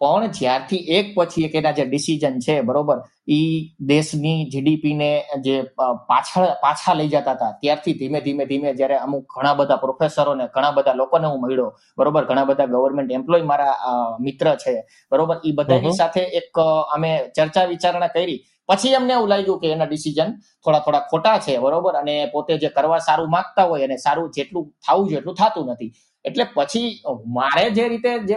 પણ 0.00 0.30
જ્યારથી 0.30 0.76
એક 0.76 1.06
પછી 1.16 1.44
એક 1.44 1.54
એના 1.54 1.72
જે 1.72 1.84
ડિસિઝન 1.84 2.38
છે 2.38 2.60
બરોબર 2.60 2.98
એ 3.28 3.38
દેશની 3.80 4.46
જીડીપી 4.50 4.94
ને 4.94 5.24
જે 5.40 5.62
પાછળ 6.08 6.46
પાછા 6.62 6.94
લઈ 6.94 7.08
જતા 7.08 7.32
હતા 7.32 7.52
ત્યારથી 7.60 7.92
ધીમે 7.92 8.20
ધીમે 8.20 8.44
ધીમે 8.46 8.74
જયારે 8.74 8.96
અમુક 8.96 9.24
ઘણા 9.36 9.54
બધા 9.54 9.76
પ્રોફેસરો 9.76 10.34
ને 10.34 10.46
ઘણા 10.54 10.70
બધા 10.70 10.92
લોકોને 10.92 11.26
હું 11.26 11.40
મળ્યો 11.40 11.72
બરોબર 11.98 12.24
ઘણા 12.24 12.44
બધા 12.44 12.66
ગવર્મેન્ટ 12.66 13.12
એમ્પ્લોય 13.12 13.42
મારા 13.42 14.18
મિત્ર 14.20 14.56
છે 14.56 14.82
બરોબર 15.12 15.40
એ 15.44 15.52
બધાની 15.52 15.92
સાથે 15.92 16.20
એક 16.20 16.58
અમે 16.94 17.10
ચર્ચા 17.36 17.64
વિચારણા 17.64 18.06
કરી. 18.06 18.44
પછી 18.68 18.92
એમને 18.92 19.12
એવું 19.12 19.28
લાગ્યું 19.28 19.60
કે 19.60 19.68
એના 19.74 19.86
ડિસિઝન 19.86 20.30
થોડા 20.64 20.82
થોડા 20.84 21.04
ખોટા 21.10 21.38
છે, 21.38 21.54
બરોબર? 21.58 21.94
અને 21.96 22.14
પોતે 22.32 22.52
જે 22.58 22.68
કરવા 22.68 22.98
સારું 22.98 23.30
માંગતા 23.30 23.66
હોય 23.70 23.84
અને 23.84 23.96
સારું 23.96 24.28
જેટલું 24.36 24.64
થવું 24.84 25.08
જોઈએ 25.08 25.20
એટલું 25.20 25.34
થતું 25.34 25.66
નથી. 25.66 25.92
એટલે 26.24 26.44
પછી 26.54 26.88
મારે 27.26 27.64
જે 27.70 27.88
રીતે 27.88 28.12
જે 28.28 28.36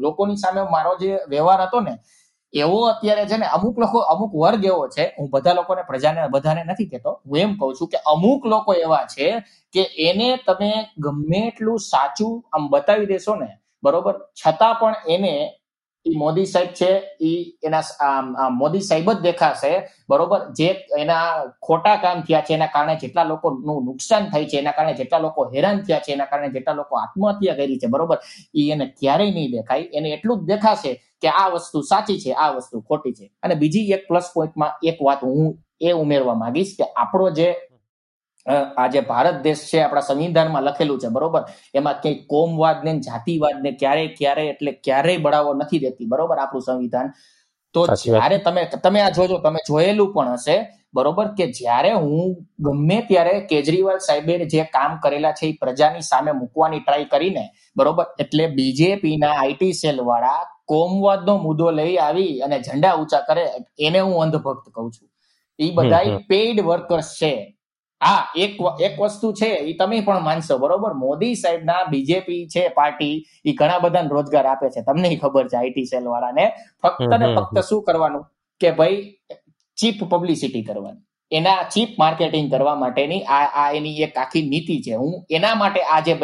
લોકોની 0.00 0.36
સામે 0.36 0.62
મારો 0.70 0.92
જે 1.00 1.10
વ્યવહાર 1.28 1.60
હતો 1.62 1.80
ને, 1.80 1.94
એવો 2.52 2.78
અત્યારે 2.86 3.24
છે 3.26 3.36
ને 3.36 3.46
અમુક 3.46 3.76
લોકો, 3.78 3.98
અમુક 4.12 4.32
વર્ગ 4.34 4.64
એવો 4.64 4.82
છે, 4.88 5.04
હું 5.18 5.26
બધા 5.30 5.52
લોકોને, 5.52 5.82
પ્રજાને, 5.82 6.20
બધાને 6.30 6.62
નથી 6.64 6.88
કહેતો, 6.88 7.12
હું 7.26 7.38
એમ 7.38 7.50
કહું 7.58 7.74
છું 7.74 7.88
કે 7.88 7.98
અમુક 8.06 8.46
લોકો 8.46 8.72
એવા 8.74 9.04
છે 9.06 9.26
કે 9.74 9.82
એને 9.98 10.28
તમે 10.46 10.70
ગમે 10.98 11.40
એટલું 11.48 11.78
સાચું 11.78 12.32
આમ 12.52 12.62
બતાવી 12.68 13.06
દેશો 13.06 13.34
ને, 13.34 13.50
બરોબર? 13.82 14.14
છતાં 14.40 14.74
પણ 14.80 14.94
એને 15.08 15.34
મોદી 16.06 16.46
સાહેબ 16.46 16.68
છે 16.68 17.02
એ 17.20 17.52
એના 17.62 17.82
મોદી 18.50 18.80
સાહેબ 18.80 19.12
જ 19.12 19.20
દેખાશે, 19.20 19.72
બરોબર? 20.08 20.52
જે 20.52 20.68
એના 20.98 21.44
ખોટા 21.62 21.96
કામ 21.96 22.22
થયા 22.22 22.40
છે, 22.40 22.54
એના 22.54 22.66
કારણે 22.66 22.96
જેટલા 22.96 23.24
લોકોનું 23.24 23.84
નુકસાન 23.84 24.30
થાય 24.30 24.44
છે, 24.44 24.58
એના 24.58 24.72
કારણે 24.72 24.94
જેટલા 24.94 25.18
લોકો 25.18 25.50
હેરાન 25.54 25.82
થયા 25.82 25.98
છે, 25.98 26.12
એના 26.12 26.24
કારણે 26.24 26.48
જેટલા 26.48 26.72
લોકો 26.72 26.96
આત્મહત્યા 26.96 27.54
કરી 27.54 27.78
છે, 27.78 27.86
બરોબર? 27.86 28.18
એ 28.54 28.70
એને 28.70 28.86
ક્યારેય 28.86 29.30
નહીં 29.30 29.50
દેખાય. 29.50 29.80
એને 29.92 30.08
એટલું 30.08 30.40
જ 30.40 30.46
દેખાશે 30.46 30.94
કે 31.22 31.28
આ 31.28 31.48
વસ્તુ 31.48 31.82
સાચી 31.82 32.20
છે, 32.20 32.32
આ 32.32 32.50
વસ્તુ 32.50 32.80
ખોટી 32.80 33.12
છે. 33.12 33.30
અને 33.42 33.54
બીજી 33.54 33.90
એક 33.90 34.08
પ્લસ 34.08 34.30
પોઈન્ટમાં 34.34 34.70
એક 34.82 34.98
વાત 35.02 35.24
હું 35.24 35.58
એ 35.80 35.92
ઉમેરવા 35.92 36.34
માંગીશ 36.34 36.74
કે 36.78 36.84
આપણો 36.84 37.30
જે 37.30 37.54
આ 38.48 38.86
જે 38.86 39.00
ભારત 39.00 39.42
દેશ 39.42 39.70
છે 39.70 39.80
આપણા 39.80 40.00
સંવિધાનમાં 40.00 40.62
લખેલું 40.62 41.00
છે 41.00 41.08
બરોબર? 41.08 41.42
એમાં 41.74 41.94
ક્યાંય 42.02 42.24
કોમવાદ 42.26 42.84
ને 42.84 42.98
જાતિવાદ 42.98 43.62
ને 43.62 43.72
ક્યારેય 43.72 44.08
ક્યારેય 44.08 44.50
એટલે 44.50 44.72
ક્યારેય 44.72 45.18
બળાવો 45.18 45.54
નથી 45.54 45.78
દેતી 45.78 46.06
બરોબર 46.06 46.38
આપણું 46.38 46.62
સંવિધાન? 46.62 47.12
તો 47.74 47.86
જ્યારે 47.86 48.38
તમે 48.38 48.64
તમે 48.82 49.00
આ 49.00 49.10
જોજો 49.10 49.38
તમે 49.38 49.58
જોયેલું 49.68 50.12
પણ 50.14 50.32
હશે 50.32 50.66
બરોબર 50.94 51.28
કે 51.28 51.52
જ્યારે 51.52 51.92
હું 51.92 52.36
ગમે 52.58 53.00
ત્યારે 53.00 53.40
કેજરીવાલ 53.40 53.98
સાહેબે 53.98 54.46
જે 54.46 54.64
કામ 54.64 54.98
કરેલા 55.02 55.32
છે 55.32 55.46
એ 55.46 55.52
પ્રજાની 55.52 56.00
સામે 56.00 56.32
મૂકવાની 56.32 56.80
ટ્રાય 56.80 57.04
કરીને 57.04 57.50
બરોબર 57.76 58.06
એટલે 58.18 58.46
બીજેપીના 58.46 59.34
આઈટી 59.40 59.72
સેલ 59.72 60.00
વાળા 60.00 60.40
કોમવાદનો 60.64 61.38
મુદ્દો 61.38 61.70
લઈ 61.70 61.96
આવી 61.96 62.40
અને 62.40 62.62
ઝંડા 62.62 62.94
ઊંચા 62.94 63.20
કરે 63.20 63.44
એને 63.78 64.00
હું 64.00 64.22
અંધભક્ત 64.22 64.72
કહું 64.74 64.90
છું. 64.90 65.08
એ 65.58 65.70
બધા 65.70 66.18
પેઇડ 66.28 66.60
વર્કર્સ 66.60 67.14
છે. 67.22 67.57
હા 68.00 68.30
એક 68.36 68.52
એક 68.80 68.94
વસ્તુ 68.98 69.32
છે 69.32 69.50
એ 69.62 69.72
તમે 69.74 70.00
પણ 70.02 70.22
માનશો 70.22 70.58
બરોબર? 70.58 70.92
મોદી 70.96 71.34
સાહેબ 71.36 71.64
ના 71.64 71.82
બીજેપી 71.90 72.46
છે 72.46 72.62
પાર્ટી 72.70 73.14
એ 73.44 73.52
ઘણા 73.52 73.80
બધાને 73.80 74.08
રોજગાર 74.08 74.46
આપે 74.46 74.68
છે. 74.70 74.82
તમને 74.82 75.16
ખબર 75.16 75.46
છે 75.48 75.56
આઈટી 75.56 75.86
સેલ 75.86 76.04
વાળાને 76.04 76.44
ફક્ત 76.82 77.12
ને 77.18 77.28
ફક્ત 77.34 77.64
શું 77.64 77.82
કરવાનું? 77.82 78.24
કે 78.60 78.70
ભાઈ 78.72 78.98
ચીપ 79.78 79.98
પબ્લિસિટી 80.06 80.64
કરવાની. 80.64 81.02
એના 81.32 81.62
ચીપ 81.72 81.90
માર્કેટિંગ 81.98 82.46
કરવા 82.52 82.76
માટેની 82.82 83.22
આ 83.36 83.40
આ 83.62 83.66
એની 83.78 84.02
એક 84.06 84.14
આખી 84.18 84.44
નીતિ 84.52 84.76
છે. 84.84 84.94
હું 85.00 85.12
એના 85.30 85.54
માટે 85.62 85.80
આ 85.94 86.00
જે 86.06 86.14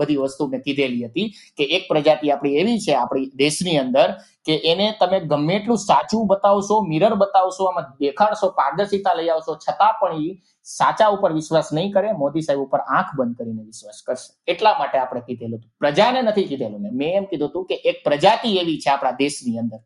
બધી 0.00 0.20
વસ્તુ 0.22 0.46
મેં 0.52 0.62
કીધેલી 0.66 1.04
હતી 1.08 1.28
કે 1.58 1.64
એક 1.76 1.84
પ્રજાતિ 1.90 2.30
આપણી 2.30 2.56
એવી 2.62 2.78
છે 2.86 2.94
આપણી 2.94 3.30
દેશની 3.42 3.76
અંદર 3.82 4.08
કે 4.46 4.54
એને 4.70 4.86
તમે 5.00 5.20
ગમે 5.30 5.54
એટલું 5.58 5.80
સાચું 5.82 6.26
બતાવશો 6.30 6.80
મિરર 6.90 7.14
બતાવશો 7.22 7.68
આમાં 7.68 7.86
દેખાડશો 8.00 8.52
પારદર્શિતા 8.58 9.14
લઈ 9.20 9.30
આવશો 9.34 9.60
છતાં 9.64 9.94
પણ 10.00 10.26
એ 10.26 10.34
સાચા 10.66 11.08
ઉપર 11.14 11.32
વિશ્વાસ 11.38 11.68
નહીં 11.76 11.90
કરે 11.94 12.12
મોદી 12.22 12.44
સાહેબ 12.46 12.66
ઉપર 12.66 12.80
આંખ 12.80 13.10
બંધ 13.18 13.36
કરીને 13.38 13.62
વિશ્વાસ 13.70 13.98
કરશે. 14.06 14.28
એટલા 14.52 14.74
માટે 14.78 14.98
આપણે 14.98 15.22
કીધેલું 15.26 15.58
હતું. 15.58 15.72
પ્રજાને 15.82 16.20
નથી 16.22 16.46
કીધેલું 16.50 16.80
મેં. 17.00 17.10
એમ 17.18 17.24
કીધું 17.30 17.50
હતું 17.50 17.66
કે 17.70 17.76
એક 17.90 17.98
પ્રજાતિ 18.06 18.56
એવી 18.62 18.78
છે 18.84 18.90
આપણા 18.90 19.16
દેશની 19.24 19.58
અંદર. 19.62 19.80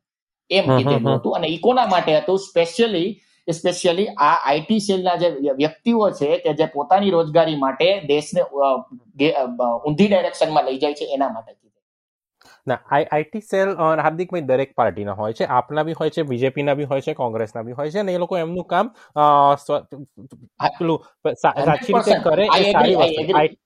એમ 0.51 0.64
કીધેલું 0.77 1.17
હતું. 1.19 1.33
અને 1.37 1.49
ઈકોના 1.49 1.87
કોના 1.87 1.93
માટે 1.95 2.19
હતું? 2.19 2.38
સ્પેશિયલી 2.51 3.09
સ્પેશિયલી 3.53 4.09
આ 4.09 4.35
આઈટી 4.49 4.81
સેલના 4.81 5.17
જે 5.17 5.29
વ્યક્તિઓ 5.61 6.11
છે 6.19 6.29
કે 6.39 6.55
જે 6.55 6.67
પોતાની 6.75 7.11
રોજગારી 7.11 7.57
માટે 7.57 7.89
દેશને 8.09 8.43
ઊંધી 8.43 10.09
ડાયરેક્શનમાં 10.09 10.65
લઈ 10.65 10.79
જાય 10.79 10.95
છે 10.95 11.07
એના 11.15 11.29
માટે. 11.29 11.53
ના 12.67 12.81
આઈટી 12.97 13.41
સેલ 13.41 13.71
હાર્દિકભાઈ 14.05 14.47
દરેક 14.49 14.75
પાર્ટીના 14.77 15.17
હોય 15.21 15.33
છે. 15.33 15.45
આપના 15.59 15.85
બી 15.85 15.97
હોય 16.01 16.11
છે 16.11 16.23
બીજેપીના 16.33 16.75
બી 16.75 16.89
હોય 16.91 17.01
છે 17.01 17.15
કોંગ્રેસના 17.15 17.63
બી 17.63 17.77
હોય 17.79 17.91
છે 17.91 18.01
અને 18.01 18.15
એ 18.15 18.19
લોકો 18.19 18.39
એમનું 18.39 18.67
કામ 18.73 18.91
પેલું 20.79 20.99
સાચી 21.35 21.93
રીતે 21.93 22.19
કરે 22.27 22.47
એ 22.59 22.73
સારી 22.73 22.97
વસ્તુ. 22.97 23.57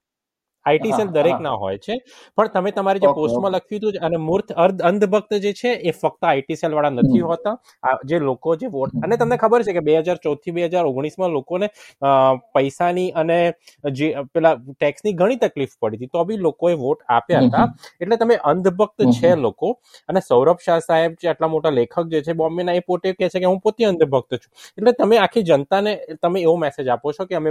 આઈટી 0.66 0.92
સેલ 0.92 1.08
દરેકના 1.10 1.54
હોય 1.56 1.78
છે. 1.78 1.94
પણ 2.38 2.52
તમે 2.54 2.72
તમારી 2.72 3.02
જે 3.02 3.12
પોસ્ટમાં 3.14 3.54
લખ્યું 3.54 3.80
હતું 3.80 4.06
અને 4.08 4.18
મૂર્ત 4.20 4.52
અંધભક્ત 4.90 5.32
જે 5.40 5.52
છે 5.54 5.72
એ 5.82 5.92
ફક્ત 5.92 6.22
આઈટી 6.24 6.56
સેલ 6.56 6.74
વાળા 6.74 6.94
નથી 6.98 7.24
હોતા. 7.30 7.54
જે 8.04 8.18
લોકો 8.20 8.56
જે 8.56 8.70
વોટ 8.70 8.92
અને 9.02 9.16
તમને 9.16 9.38
ખબર 9.38 9.64
છે 9.64 9.72
કે 9.72 9.82
બે 9.82 9.96
હજાર 9.98 10.18
ચૌદથી 10.18 10.54
બે 10.54 10.66
હજાર 10.66 10.84
ઓગણીસમાં 10.86 11.32
લોકોને 11.32 11.68
પૈસાની 12.54 13.08
અને 13.14 13.38
જે 13.92 14.10
પેલા 14.32 14.54
ટેક્સની 14.72 15.14
ઘણી 15.14 15.38
તકલીફ 15.38 15.74
પડી 15.80 15.98
હતી 15.98 16.12
તો 16.12 16.24
બી 16.24 16.40
લોકોએ 16.40 16.74
વોટ 16.76 17.00
આપ્યા 17.10 17.42
હતા. 17.42 17.66
એટલે 18.00 18.16
તમે 18.16 18.38
અંધભક્ત 18.44 19.06
છે 19.16 19.34
લોકો 19.38 19.72
અને 20.08 20.20
સૌરભ 20.22 20.60
શાહ 20.60 20.78
સાહેબ 20.82 21.16
જે 21.20 21.28
આટલા 21.28 21.48
મોટા 21.48 21.72
લેખક 21.72 21.98
જે 22.08 22.22
છે 22.22 22.34
બોમ્બેના 22.34 22.74
એ 22.74 22.82
પોતે 22.82 23.08
કહે 23.12 23.28
છે 23.28 23.38
કે 23.38 23.46
હું 23.46 23.60
પોતે 23.60 23.84
અંધભક્ત 23.84 24.32
છું. 24.34 24.50
એટલે 24.78 24.92
તમે 24.94 25.18
આખી 25.18 25.44
જનતાને 25.44 25.92
તમે 26.22 26.42
એવો 26.42 26.56
મેસેજ 26.58 26.88
આપો 26.88 27.12
છો 27.12 27.26
કે 27.26 27.36
અમે 27.36 27.50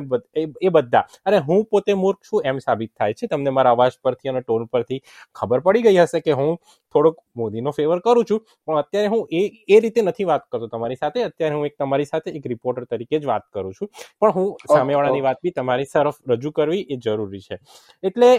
એ 0.62 0.70
બધા 0.72 1.04
અને 1.26 1.38
હું 1.42 1.66
પોતે 1.68 1.94
મૂર્ખ 1.96 2.22
છું 2.24 2.46
એમ 2.46 2.60
સાબિત 2.62 2.92
થાય 3.02 3.14
છે? 3.16 3.28
તમને 3.28 3.52
મારા 3.52 3.74
અવાજ 3.74 3.98
પરથી 4.04 4.34
અને 4.34 4.42
ટોન 4.44 4.68
પરથી 4.70 5.02
ખબર 5.36 5.60
પડી 5.62 5.84
ગઈ 5.84 5.98
હશે 6.00 6.22
કે 6.22 6.34
હું 6.34 6.56
થોડોક 6.96 7.18
મોદીનો 7.36 7.72
ફેવર 7.74 8.00
કરું 8.02 8.26
છું. 8.26 8.40
પણ 8.68 8.80
અત્યારે 8.80 9.10
હું 9.10 9.22
એ 9.32 9.42
એ 9.70 9.80
રીતે 9.80 10.02
નથી 10.04 10.26
વાત 10.26 10.48
કરતો 10.48 10.68
તમારી 10.70 10.98
સાથે. 10.98 11.20
અત્યારે 11.24 11.56
હું 11.56 11.66
એક 11.66 11.76
તમારી 11.78 12.08
સાથે 12.08 12.30
એક 12.32 12.46
રિપોર્ટર 12.48 12.86
તરીકે 12.88 13.18
જ 13.18 13.26
વાત 13.26 13.46
કરું 13.52 13.74
છું. 13.74 13.90
પણ 14.22 14.34
હું 14.34 14.50
સામેવાળાની 14.70 15.24
વાત 15.24 15.42
બી 15.42 15.54
તમારી 15.54 15.90
તરફ 15.94 16.20
રજૂ 16.28 16.52
કરવી 16.54 16.84
એ 16.90 17.00
જરૂરી 17.00 17.44
છે. 17.44 17.60
એટલે 18.04 18.30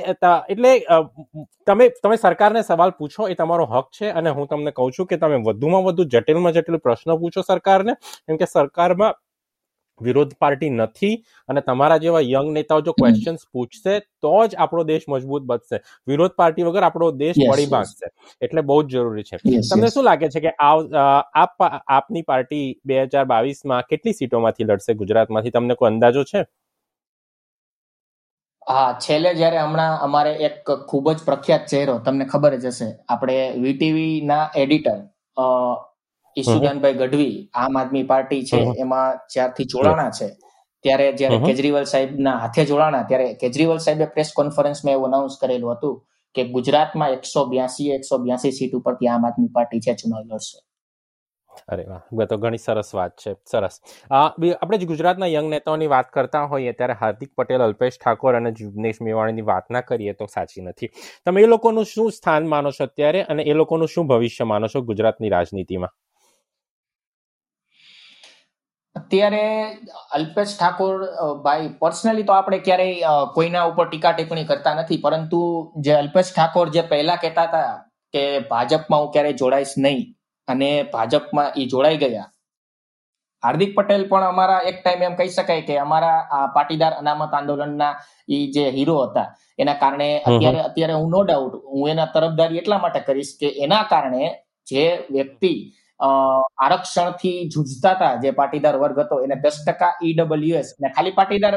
એટલે 0.49 0.73
તમે 1.67 1.89
તમે 1.99 2.17
સરકારને 2.19 2.63
સવાલ 2.65 2.95
પૂછો 2.95 3.29
એ 3.29 3.35
તમારો 3.35 3.67
હક 3.69 3.91
છે 3.93 4.13
અને 4.13 4.31
હું 4.33 4.49
તમને 4.49 4.73
કહું 4.73 4.93
છું 4.93 5.07
કે 5.07 5.19
તમે 5.19 5.41
વધુમાં 5.43 5.85
વધુ 5.87 6.09
જટિલમાં 6.15 6.55
જટિલ 6.55 6.79
પ્રશ્નો 6.81 7.19
પૂછો 7.19 7.43
સરકારને. 7.45 7.95
કેમ 8.27 8.39
કે 8.39 8.47
સરકારમાં 8.49 9.15
વિરોધ 10.03 10.35
પાર્ટી 10.39 10.71
નથી 10.73 11.13
અને 11.49 11.61
તમારા 11.63 11.99
જેવા 12.01 12.23
યંગ 12.25 12.53
નેતાઓ 12.53 12.81
જો 12.83 12.95
ક્વેશ્ચન્સ 12.95 13.47
પૂછશે 13.49 13.95
તો 14.21 14.35
જ 14.47 14.59
આપણો 14.59 14.85
દેશ 14.87 15.07
મજબૂત 15.09 15.45
બનશે. 15.45 15.81
વિરોધ 16.07 16.35
પાર્ટી 16.37 16.65
વગર 16.65 16.85
આપણો 16.85 17.11
દેશ 17.15 17.41
પડી 17.43 17.69
ભાંગશે. 17.69 18.07
એટલે 18.43 18.63
બહુ 18.63 18.79
જ 18.85 18.97
જરૂરી 18.97 19.25
છે. 19.25 19.39
તમને 19.69 19.91
શું 19.91 20.05
લાગે 20.05 20.27
છે 20.29 20.41
કે 20.41 20.53
આપ 20.61 21.67
આપની 21.91 22.25
પાર્ટી 22.25 22.63
બે 22.85 22.99
હજાર 23.05 23.27
બાવીસમાં 23.27 23.89
કેટલી 23.89 24.15
સીટોમાંથી 24.15 24.67
લડશે? 24.67 24.95
ગુજરાતમાંથી 24.97 25.53
તમને 25.53 25.75
કોઈ 25.77 25.91
અંદાજો 25.91 26.25
છે? 26.27 26.45
હા 28.67 28.91
છેલ્લે 28.99 29.31
જયારે 29.35 29.59
હમણાં 29.61 29.95
અમારે 30.01 30.33
એક 30.47 30.57
ખૂબ 30.87 31.07
જ 31.11 31.25
પ્રખ્યાત 31.27 31.65
ચહેરો 31.69 31.95
તમને 32.01 32.25
ખબર 32.27 32.55
જ 32.57 32.71
હશે. 32.71 32.89
આપણે 33.09 33.37
વીટીવી 33.61 34.15
ના 34.25 34.45
એડિટર 34.57 34.99
ઈશુદાનભાઈ 36.37 36.99
ગઢવી 37.01 37.35
આમ 37.55 37.77
આદમી 37.77 38.05
પાર્ટી 38.05 38.43
છે 38.45 38.63
એમાં 38.85 39.21
જ્યારથી 39.35 39.67
જોડાણા 39.67 40.11
છે 40.19 40.29
ત્યારે 40.85 41.07
જયારે 41.19 41.39
કેજરીવાલ 41.45 41.87
સાહેબના 41.87 42.39
હાથે 42.39 42.65
જોડાણા 42.65 43.05
ત્યારે 43.05 43.29
કેજરીવાલ 43.43 43.85
સાહેબે 43.87 44.11
પ્રેસ 44.17 44.35
કોન્ફરન્સમાં 44.41 44.97
એવું 44.97 45.09
અનાઉન્સ 45.11 45.39
કરેલું 45.41 45.77
હતું 45.77 45.97
કે 46.35 46.45
ગુજરાતમાં 46.57 47.15
એકસો 47.15 47.47
બ્યાસી 47.47 47.89
એકસો 47.93 48.19
બ્યાસી 48.19 48.53
સીટ 48.59 48.77
ઉપરથી 48.81 49.15
આમ 49.15 49.25
આદમી 49.25 49.55
પાર્ટી 49.57 49.81
છે 49.81 49.95
ચુનાવ 49.95 50.23
લડશે. 50.27 50.61
અરે 51.69 51.85
વાહ 51.87 52.27
તો 52.29 52.39
ઘણી 52.39 52.59
સરસ 52.59 52.91
વાત 52.99 53.15
છે 53.23 53.35
સરસ. 53.53 53.75
આપણે 54.11 54.79
જ 54.79 54.89
ગુજરાતના 54.93 55.31
યંગ 55.33 55.49
નેતાઓની 55.55 55.91
વાત 55.95 56.09
કરતા 56.11 56.45
હોઈએ 56.53 56.73
ત્યારે 56.79 56.97
હાર્દિક 57.01 57.31
પટેલ 57.39 57.65
અલ્પેશ 57.67 57.99
ઠાકોર 57.99 58.39
અને 58.41 58.53
જીવનેશ 58.61 59.01
મેવાણીની 59.09 59.49
વાત 59.51 59.71
ના 59.71 59.83
કરીએ 59.83 60.15
તો 60.15 60.31
સાચી 60.37 60.65
નથી. 60.65 60.91
તમે 61.27 61.43
એ 61.43 61.51
લોકોનું 61.55 61.87
શું 61.87 62.11
સ્થાન 62.13 62.49
માનો 62.55 62.73
છો 62.79 62.85
અત્યારે 62.85 63.27
અને 63.27 63.43
એ 63.45 63.55
લોકોનું 63.55 63.93
શું 63.95 64.09
ભવિષ્ય 64.09 64.49
માનો 64.53 64.73
છો 64.75 64.83
ગુજરાતની 64.83 65.35
રાજનીતિમાં? 65.37 65.93
અત્યારે 69.03 69.45
અલ્પેશ 70.13 70.53
ઠાકોર 70.55 70.93
ભાઈ 71.45 71.71
પર્સનલી 71.81 72.27
તો 72.29 72.35
આપણે 72.35 72.59
ક્યારેય 72.67 73.13
કોઈના 73.35 73.65
ઉપર 73.69 73.87
ટીકા 73.87 74.13
ટિપ્પણી 74.13 74.47
કરતા 74.47 74.75
નથી 74.75 75.01
પરંતુ 75.05 75.41
જે 75.81 75.95
અલ્પેશ 75.95 76.33
ઠાકોર 76.33 76.67
જે 76.71 76.83
પહેલા 76.91 77.19
કહેતા 77.19 77.47
હતા 77.47 77.71
કે 78.15 78.23
ભાજપમાં 78.51 79.03
હું 79.03 79.13
ક્યારેય 79.15 79.41
જોડાઈશ 79.41 79.75
નહીં 79.79 80.05
અને 80.49 80.71
ભાજપમાં 80.93 81.51
એ 81.57 81.67
જોડાઈ 81.67 81.99
ગયા. 81.99 82.29
હાર્દિક 83.43 83.75
પટેલ 83.77 84.05
પણ 84.07 84.27
અમારા 84.27 84.61
એક 84.63 84.77
ટાઈમ 84.79 85.03
એમ 85.03 85.17
કહી 85.17 85.31
શકાય 85.31 85.67
કે 85.69 85.79
અમારા 85.79 86.19
આ 86.31 86.47
પાટીદાર 86.57 86.93
અનામત 86.95 87.35
આંદોલનના 87.35 87.93
એ 88.29 88.39
જે 88.55 88.65
હીરો 88.71 88.97
હતા 89.03 89.29
એના 89.59 89.79
કારણે 89.83 90.09
અત્યારે 90.27 90.61
અત્યારે 90.69 90.99
હું 91.01 91.11
નો 91.11 91.23
ડાઉટ 91.25 91.55
હું 91.71 91.93
એના 91.93 92.09
તરફદારી 92.15 92.63
એટલા 92.63 92.81
માટે 92.81 93.07
કરીશ 93.09 93.33
કે 93.41 93.49
એના 93.67 93.85
કારણે 93.85 94.23
જે 94.67 94.85
વ્યક્તિ 95.11 95.53
આરક્ષણથી 96.03 97.39
જૂજતા 97.55 97.95
હતા 97.97 98.15
જે 98.25 98.33
પાટીદાર 98.41 98.77
વર્ગ 98.83 98.99
હતો 99.05 99.23
એને 99.27 99.37
દસ 99.45 99.59
ટકા 99.67 99.93
ઈડબલ્યુએસ 100.09 100.75
ને 100.81 100.91
ખાલી 100.97 101.17
પાટીદાર 101.21 101.55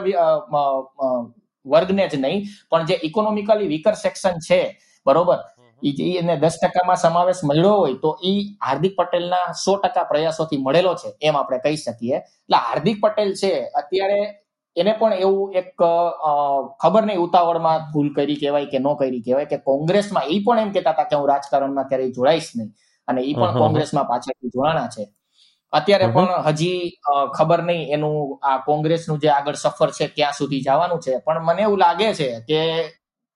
વર્ગને 1.66 2.06
જ 2.12 2.16
નહીં 2.24 2.40
પણ 2.72 2.88
જે 2.90 2.96
ઇકોનોમિકલી 3.10 3.70
વીકર 3.74 3.96
સેક્શન 4.06 4.36
છે 4.48 4.62
બરોબર? 5.06 5.40
એને 5.82 6.36
દસ 6.44 6.56
ટકામાં 6.62 7.00
સમાવેશ 7.04 7.42
મળ્યો 7.50 7.76
હોય 7.82 7.98
તો 8.04 8.12
એ 8.32 8.34
હાર્દિક 8.68 8.94
પટેલના 9.00 9.46
સો 9.64 9.74
ટકા 9.84 10.06
પ્રયાસોથી 10.12 10.62
મળેલો 10.66 10.94
છે 11.02 11.10
એમ 11.28 11.36
આપણે 11.36 11.60
કહી 11.66 11.78
શકીએ. 11.78 12.18
એટલે 12.18 12.58
હાર્દિક 12.68 12.98
પટેલ 13.04 13.30
છે 13.42 13.52
અત્યારે 13.82 14.22
એને 14.76 14.94
પણ 15.00 15.14
એવું 15.26 15.54
એક 15.60 15.70
ખબર 16.84 17.04
નહીં 17.10 17.22
ઉતાવળમાં 17.26 17.86
ભૂલ 17.94 18.10
કરી 18.18 18.40
કહેવાય 18.42 18.72
કે 18.72 18.80
ન 18.80 18.88
કરી 19.02 19.22
કહેવાય 19.28 19.52
કે 19.52 19.58
કોંગ્રેસમાં 19.70 20.26
એ 20.34 20.40
પણ 20.46 20.64
એમ 20.64 20.72
કહેતા 20.76 20.96
હતા 20.96 21.10
કે 21.12 21.16
હું 21.20 21.30
રાજકારણમાં 21.34 21.88
ક્યારેય 21.90 22.16
જોડાઈશ 22.18 22.52
નહીં. 22.58 22.72
અને 23.08 23.22
એ 23.22 23.34
પણ 23.34 23.58
કોંગ્રેસમાં 23.58 24.08
પાછળથી 24.10 24.52
જોડાણા 24.54 24.90
છે. 24.96 25.04
અત્યારે 25.74 26.08
પણ 26.16 26.32
હજી 26.48 26.82
ખબર 27.38 27.62
નહીં 27.70 27.90
એનું 27.96 28.16
આ 28.44 28.58
કોંગ્રેસનું 28.70 29.20
જે 29.24 29.30
આગળ 29.30 29.58
સફર 29.64 29.90
છે 29.98 30.06
ક્યાં 30.16 30.38
સુધી 30.40 30.62
જવાનું 30.68 31.02
છે. 31.06 31.14
પણ 31.26 31.44
મને 31.48 31.62
એવું 31.62 31.80
લાગે 31.80 32.08
છે 32.20 32.30
કે 32.50 32.62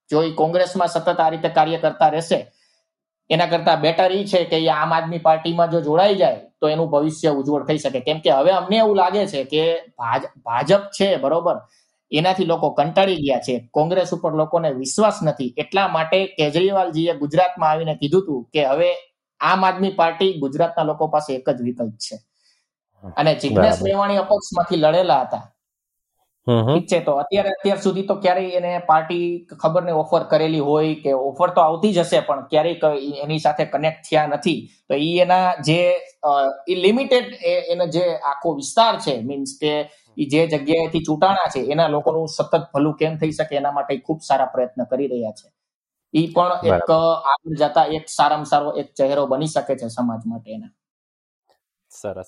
જો 0.10 0.24
એ 0.24 0.32
કોંગ્રેસમાં 0.42 0.90
સતત 0.90 1.20
આ 1.20 1.30
રીતે 1.34 1.50
કાર્ય 1.58 1.80
કરતા 1.84 2.10
રહેશે 2.16 2.40
એના 3.30 3.50
કરતા 3.52 3.76
બેટર 3.82 4.12
એ 4.12 4.22
છે 4.32 4.40
કે 4.52 4.58
એ 4.58 4.70
આમ 4.76 4.94
આદમી 4.94 5.26
પાર્ટીમાં 5.28 5.70
જો 5.74 5.80
જોડાઈ 5.88 6.16
જાય 6.22 6.40
તો 6.62 6.66
એનું 6.74 6.88
ભવિષ્ય 6.94 7.30
ઉજ્જવળ 7.40 7.66
થઈ 7.68 7.80
શકે. 7.84 8.00
કેમ 8.08 8.20
કે 8.24 8.32
હવે 8.38 8.52
અમને 8.60 8.78
એવું 8.78 8.98
લાગે 9.02 9.22
છે 9.34 9.42
કે 9.52 9.64
ભાજપ 10.46 10.84
છે 10.98 11.08
બરોબર? 11.24 11.58
એનાથી 12.12 12.48
લોકો 12.52 12.68
કંટાળી 12.78 13.20
ગયા 13.26 13.44
છે. 13.48 13.56
કોંગ્રેસ 13.78 14.14
ઉપર 14.16 14.32
લોકોને 14.40 14.70
વિશ્વાસ 14.82 15.18
નથી. 15.24 15.54
એટલા 15.62 15.88
માટે 15.96 16.20
કેજરીવાલજીએ 16.38 17.14
ગુજરાતમાં 17.22 17.72
આવીને 17.72 17.96
કીધું 18.02 18.24
હતું 18.24 18.42
કે 18.54 18.64
હવે 18.72 18.90
આમ 19.41 19.63
આદમી 19.63 19.93
પાર્ટી 19.93 20.32
ગુજરાતના 20.39 20.84
લોકો 20.84 21.08
પાસે 21.08 21.32
એક 21.36 21.49
જ 21.49 21.60
વિકલ્પ 21.63 21.95
છે. 21.99 22.17
અને 23.17 23.32
જિજ્ઞેશ 23.36 23.82
મેવાણી 23.82 24.17
અપક્ષમાંથી 24.17 24.78
લડેલા 24.78 25.23
હતા. 25.25 25.45
ઠીક 26.67 26.86
છે 26.88 26.99
તો 27.02 27.13
અત્યારે 27.17 27.52
અત્યાર 27.52 27.80
સુધી 27.80 28.08
તો 28.08 28.15
ક્યારેય 28.15 28.60
એને 28.60 28.71
પાર્ટી 28.88 29.25
ખબર 29.54 29.84
ને 29.84 29.93
ઓફર 29.93 30.23
કરેલી 30.23 30.60
હોય 30.60 30.95
કે 30.95 31.13
ઓફર 31.30 31.49
તો 31.52 31.62
આવતી 31.62 31.93
જ 31.93 31.99
હશે 32.02 32.21
પણ 32.21 32.47
ક્યારેય 32.49 32.89
એની 33.23 33.39
સાથે 33.39 33.65
કનેક્ટ 33.65 34.02
થયા 34.10 34.28
નથી. 34.28 34.60
તો 34.89 34.93
એ 34.95 35.10
એના 35.21 35.47
જે 35.62 35.80
એ 36.67 36.75
લિમિટેડ 36.75 37.28
એનો 37.69 37.86
જે 37.88 38.06
આખો 38.23 38.56
વિસ્તાર 38.56 38.93
છે 38.99 39.13
મીન્સ 39.21 39.54
કે 39.62 39.73
એ 40.17 40.25
જે 40.25 40.41
જગ્યાએથી 40.47 41.06
ચૂંટાણા 41.06 41.54
છે 41.54 41.62
એના 41.73 41.88
લોકોનું 41.88 42.28
સતત 42.28 42.63
ભલું 42.73 42.95
કેમ 42.95 43.17
થઈ 43.17 43.32
શકે 43.32 43.56
એના 43.56 43.71
માટે 43.71 44.02
ખૂબ 44.02 44.19
સારા 44.21 44.52
પ્રયત્ન 44.54 44.86
કરી 44.86 45.08
રહ્યા 45.08 45.34
છે. 45.34 45.47
એ 46.13 46.22
પણ 46.36 46.67
એક 46.67 46.91
આગળ 46.91 47.56
જતા 47.58 47.86
એક 47.98 48.06
સારામાં 48.10 48.52
સારો 48.52 48.69
એક 48.82 48.88
ચહેરો 48.98 49.24
બની 49.32 49.52
શકે 49.56 49.76
છે 49.76 49.88
સમાજ 49.95 50.22
માટે 50.26 50.52
એના. 50.54 50.72
સરસ. 51.91 52.28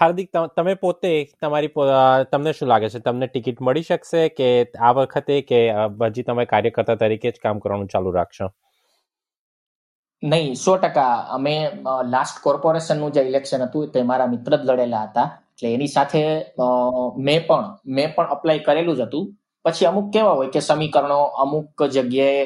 હાર્દિક 0.00 0.28
તમે 0.56 0.74
પોતે 0.82 1.10
તમારી 1.40 1.70
તમને 2.32 2.52
શું 2.52 2.68
લાગે 2.68 2.88
છે? 2.88 3.00
તમને 3.06 3.26
ટિકિટ 3.26 3.58
મળી 3.62 3.88
શકશે 3.88 4.28
કે 4.36 4.48
આ 4.80 4.92
વખતે 4.98 5.40
કે 5.48 5.58
હજી 6.04 6.26
તમે 6.28 6.44
કાર્યકર્તા 6.52 7.00
તરીકે 7.02 7.30
જ 7.30 7.42
કામ 7.42 7.58
કરવાનું 7.58 7.90
ચાલુ 7.94 8.10
રાખશો? 8.18 8.48
નહીં 10.22 10.54
સો 10.56 10.76
ટકા. 10.76 11.14
અમે 11.36 11.54
લાસ્ટ 12.12 12.36
કોર્પોરેશનનું 12.42 13.12
જે 13.12 13.22
ઇલેક્શન 13.30 13.62
હતું 13.62 13.90
તે 13.96 14.02
મારા 14.10 14.30
મિત્ર 14.34 14.56
જ 14.56 14.70
લડેલા 14.70 15.02
હતા. 15.08 15.28
એટલે 15.52 15.68
એની 15.74 15.92
સાથે 15.96 16.22
મેં 17.26 17.40
પણ 17.48 17.64
મેં 17.96 18.14
પણ 18.14 18.32
અપ્લાય 18.36 18.64
કરેલું 18.68 18.96
જ 18.96 19.00
હતું. 19.00 19.26
પછી 19.66 19.88
અમુક 19.90 20.08
કેવા 20.14 20.36
હોય 20.38 20.50
કે 20.54 20.60
સમીકરણો 20.68 21.20
અમુક 21.44 21.86
જગ્યાએ 21.94 22.42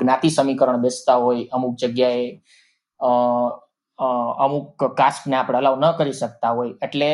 જ્ઞાતિ 0.00 0.30
સમીકરણ 0.36 0.82
બેસતા 0.86 1.18
હોય, 1.24 1.46
અમુક 1.56 1.74
જગ્યાએ 1.82 2.26
અમુક 4.44 4.84
કાસ્ટને 5.00 5.36
આપણે 5.38 5.58
અલાવ 5.62 5.76
ન 5.80 5.86
કરી 5.98 6.18
શકતા 6.20 6.52
હોય. 6.58 6.76
એટલે 6.84 7.10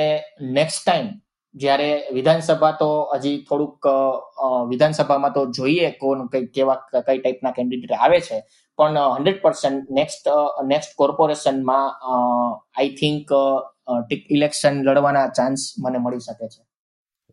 નેક્સ્ટ 0.59 0.83
ટાઈમ 0.85 1.09
જ્યારે 1.55 1.91
વિધાનસભા 2.17 2.75
તો 2.81 2.89
હજી 3.13 3.37
થોડુંક 3.49 3.87
વિધાનસભામાં 4.71 5.35
તો 5.37 5.43
જોઈએ 5.59 5.89
કોણ 6.01 6.29
કઈ 6.33 6.47
કેવા, 6.57 6.79
કઈ 7.07 7.19
ટાઈપના 7.21 7.57
કેન્ડિડેટ 7.59 7.95
આવે 7.99 8.21
છે. 8.29 8.39
પણ 8.79 8.99
હંડ્રેડ 9.17 9.41
પર્સન્ટ 9.45 9.91
નેક્સ્ટ 9.99 10.29
નેક્સ્ટ 10.73 10.93
કોર્પોરેશનમાં 11.01 11.87
આઈ 12.15 12.91
થિંક 13.01 13.33
ઇલેક્શન 14.37 14.75
લડવાના 14.87 15.27
ચાન્સ 15.39 15.61
મને 15.85 15.99
મળી 16.05 16.25
શકે 16.27 16.49
છે. 16.55 16.61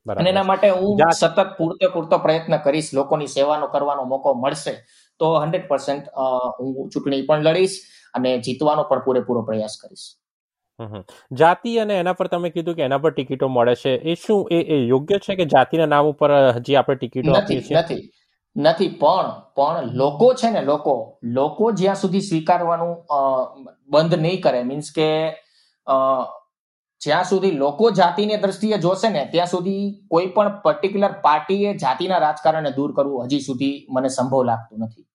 અને 0.05 0.29
એના 0.29 0.43
માટે 0.43 0.69
હું 0.69 0.97
સતત 1.11 1.45
પૂરતો 1.57 1.89
પૂરતો 1.89 2.17
પ્રયત્ન 2.17 2.57
કરીશ 2.57 2.89
લોકોની 2.93 3.27
સેવાનો 3.27 3.67
કરવાનો 3.67 4.03
મોકો 4.03 4.33
મળશે 4.33 4.73
તો 5.19 5.35
હંડ્રેડ 5.39 5.67
પર્સન્ટ 5.67 6.09
હું 6.59 6.89
ચૂંટણી 6.89 7.21
પણ 7.21 7.41
લડીશ 7.41 7.77
અને 8.13 8.37
જીતવાનો 8.37 8.83
પણ 8.83 9.05
પૂરેપૂરો 9.05 9.41
પ્રયાસ 9.41 9.77
કરીશ. 9.83 10.07
જાતિ 11.33 11.77
અને 11.77 11.99
એના 11.99 12.13
પર 12.13 12.27
તમે 12.27 12.49
કીધું 12.49 12.75
કે 12.75 12.81
એના 12.81 12.97
પર 12.97 13.11
ટિકિટો 13.11 13.47
મળે 13.47 13.75
છે 13.75 13.95
એ 13.95 14.15
શું 14.15 14.47
એ 14.51 14.77
યોગ્ય 14.87 15.19
છે 15.19 15.35
કે 15.35 15.45
જાતિના 15.45 15.85
નામ 15.85 16.05
ઉપર 16.05 16.35
હજી 16.51 16.75
આપણે 16.75 16.95
ટિકિટો 16.95 17.31
નથી 17.31 17.63
નથી 17.71 18.11
નથી 18.55 18.87
પણ 18.87 19.31
પણ 19.55 19.93
લોકો 19.93 20.33
છે 20.33 20.51
ને 20.51 20.61
લોકો 20.61 21.19
લોકો 21.23 21.71
જ્યાં 21.71 21.95
સુધી 21.95 22.21
સ્વીકારવાનું 22.21 22.95
બંધ 23.89 24.13
નહીં 24.13 24.41
કરે 24.41 24.63
મીન્સ 24.63 24.91
કે 24.95 25.09
જ્યાં 27.03 27.25
સુધી 27.29 27.53
લોકો 27.63 27.91
જાતિની 27.99 28.41
દ્રષ્ટિએ 28.43 28.77
જોશે 28.85 29.09
ને 29.15 29.23
ત્યાં 29.31 29.51
સુધી 29.53 29.81
કોઈ 30.11 30.27
પણ 30.35 30.59
પર્ટિક્યુલર 30.65 31.13
પાર્ટીએ 31.25 31.71
જાતિના 31.83 32.19
રાજકારણને 32.25 32.71
દૂર 32.77 32.91
કરવું 32.99 33.25
હજી 33.27 33.41
સુધી 33.47 33.75
મને 33.95 34.09
સંભવ 34.17 34.43
લાગતું 34.49 34.85
નથી. 34.85 35.05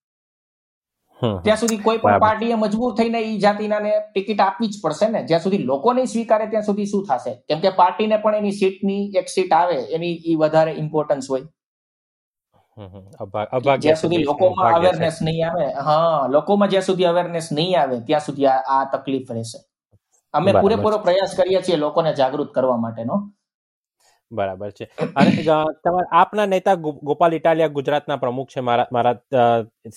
ત્યાં 1.45 1.61
સુધી 1.61 1.79
કોઈ 1.87 2.01
પણ 2.03 2.21
પાર્ટીએ 2.25 2.57
મજબૂર 2.63 2.93
થઈને 2.99 3.21
એ 3.29 3.31
જાતિના 3.45 3.81
ને 3.87 3.93
ટિકિટ 4.01 4.41
આપવી 4.47 4.69
જ 4.73 4.81
પડશે 4.83 5.09
ને 5.15 5.23
જ્યાં 5.31 5.45
સુધી 5.45 5.65
લોકો 5.71 5.95
નહીં 5.99 6.11
સ્વીકારે 6.15 6.47
ત્યાં 6.51 6.67
સુધી 6.67 6.89
શું 6.93 7.05
થશે? 7.09 7.33
કેમ 7.49 7.61
કે 7.65 7.71
પાર્ટીને 7.81 8.19
પણ 8.25 8.37
એની 8.41 8.59
સીટની 8.61 9.03
એક 9.23 9.29
સીટ 9.35 9.53
આવે 9.61 9.79
એની 9.99 10.15
એ 10.33 10.37
વધારે 10.43 10.73
ઇમ્પોર્ટન્સ 10.83 11.31
હોય. 11.33 11.47
જ્યાં 13.83 14.01
સુધી 14.03 14.25
લોકોમાં 14.25 14.75
અવેરનેસ 14.77 15.17
નહીં 15.29 15.47
આવે 15.49 15.67
હા 15.89 16.29
લોકોમાં 16.37 16.71
જ્યાં 16.75 16.89
સુધી 16.91 17.09
અવેરનેસ 17.13 17.49
નહીં 17.59 17.75
આવે 17.81 17.97
ત્યાં 18.09 18.27
સુધી 18.29 18.49
આ 18.75 18.85
તકલીફ 18.95 19.31
રહેશે. 19.39 19.59
અમે 20.35 20.53
પૂરેપૂરો 20.61 20.99
પ્રયાસ 21.09 21.35
કરીએ 21.41 21.61
છીએ 21.67 21.77
લોકોને 21.87 22.15
જાગૃત 22.21 22.55
કરવા 22.55 22.79
માટેનો. 22.85 23.17
બરાબર 24.33 24.71
છે. 24.71 24.87
અને 25.17 25.31
તમારા 25.85 26.19
આપના 26.21 26.45
નેતા 26.53 26.75
ગોપાલ 27.11 27.35
ઇટાલિયા 27.37 27.75
ગુજરાતના 27.77 28.17
પ્રમુખ 28.25 28.51
છે 28.55 28.63
મારા 28.69 28.87
મારા 28.97 29.15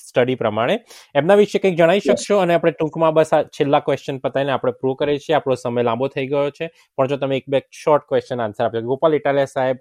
સ્ટડી 0.02 0.38
પ્રમાણે. 0.42 0.76
એમના 1.22 1.36
વિશે 1.42 1.60
કંઈક 1.64 1.76
જણાવી 1.80 2.04
શકશો? 2.06 2.38
અને 2.44 2.54
આપણે 2.56 2.72
ટૂંકમાં 2.76 3.14
બસ 3.18 3.34
આ 3.38 3.42
છેલ્લા 3.58 3.82
ક્વેશ્ચન 3.88 4.20
પતાવીને 4.26 4.54
આપણે 4.56 4.74
પ્રૂવ 4.82 4.96
કરીએ 5.02 5.20
છીએ. 5.24 5.36
આપણો 5.38 5.58
સમય 5.64 5.84
લાંબો 5.88 6.08
થઈ 6.14 6.28
ગયો 6.34 6.52
છે. 6.60 6.70
પણ 6.98 7.12
જો 7.14 7.18
તમે 7.24 7.40
એક 7.42 7.50
બે 7.56 7.62
શોર્ટ 7.80 8.06
ક્વેશ્ચન 8.12 8.44
આન્સર 8.46 8.66
આપ્યો 8.66 8.88
ગોપાલ 8.92 9.18
ઇટાલિયા 9.20 9.54
સાહેબ 9.56 9.78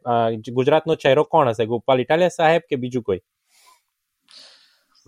ગુજરાતનો 0.59 0.97
ચહેરો 1.05 1.25
કોણ 1.37 1.53
હશે? 1.53 1.67
ગોપાલ 1.75 2.03
ઇટાલિયા 2.07 2.37
સાહેબ 2.39 2.67
કે 2.73 2.81
બીજું 2.87 3.05
કોઈ? 3.11 3.23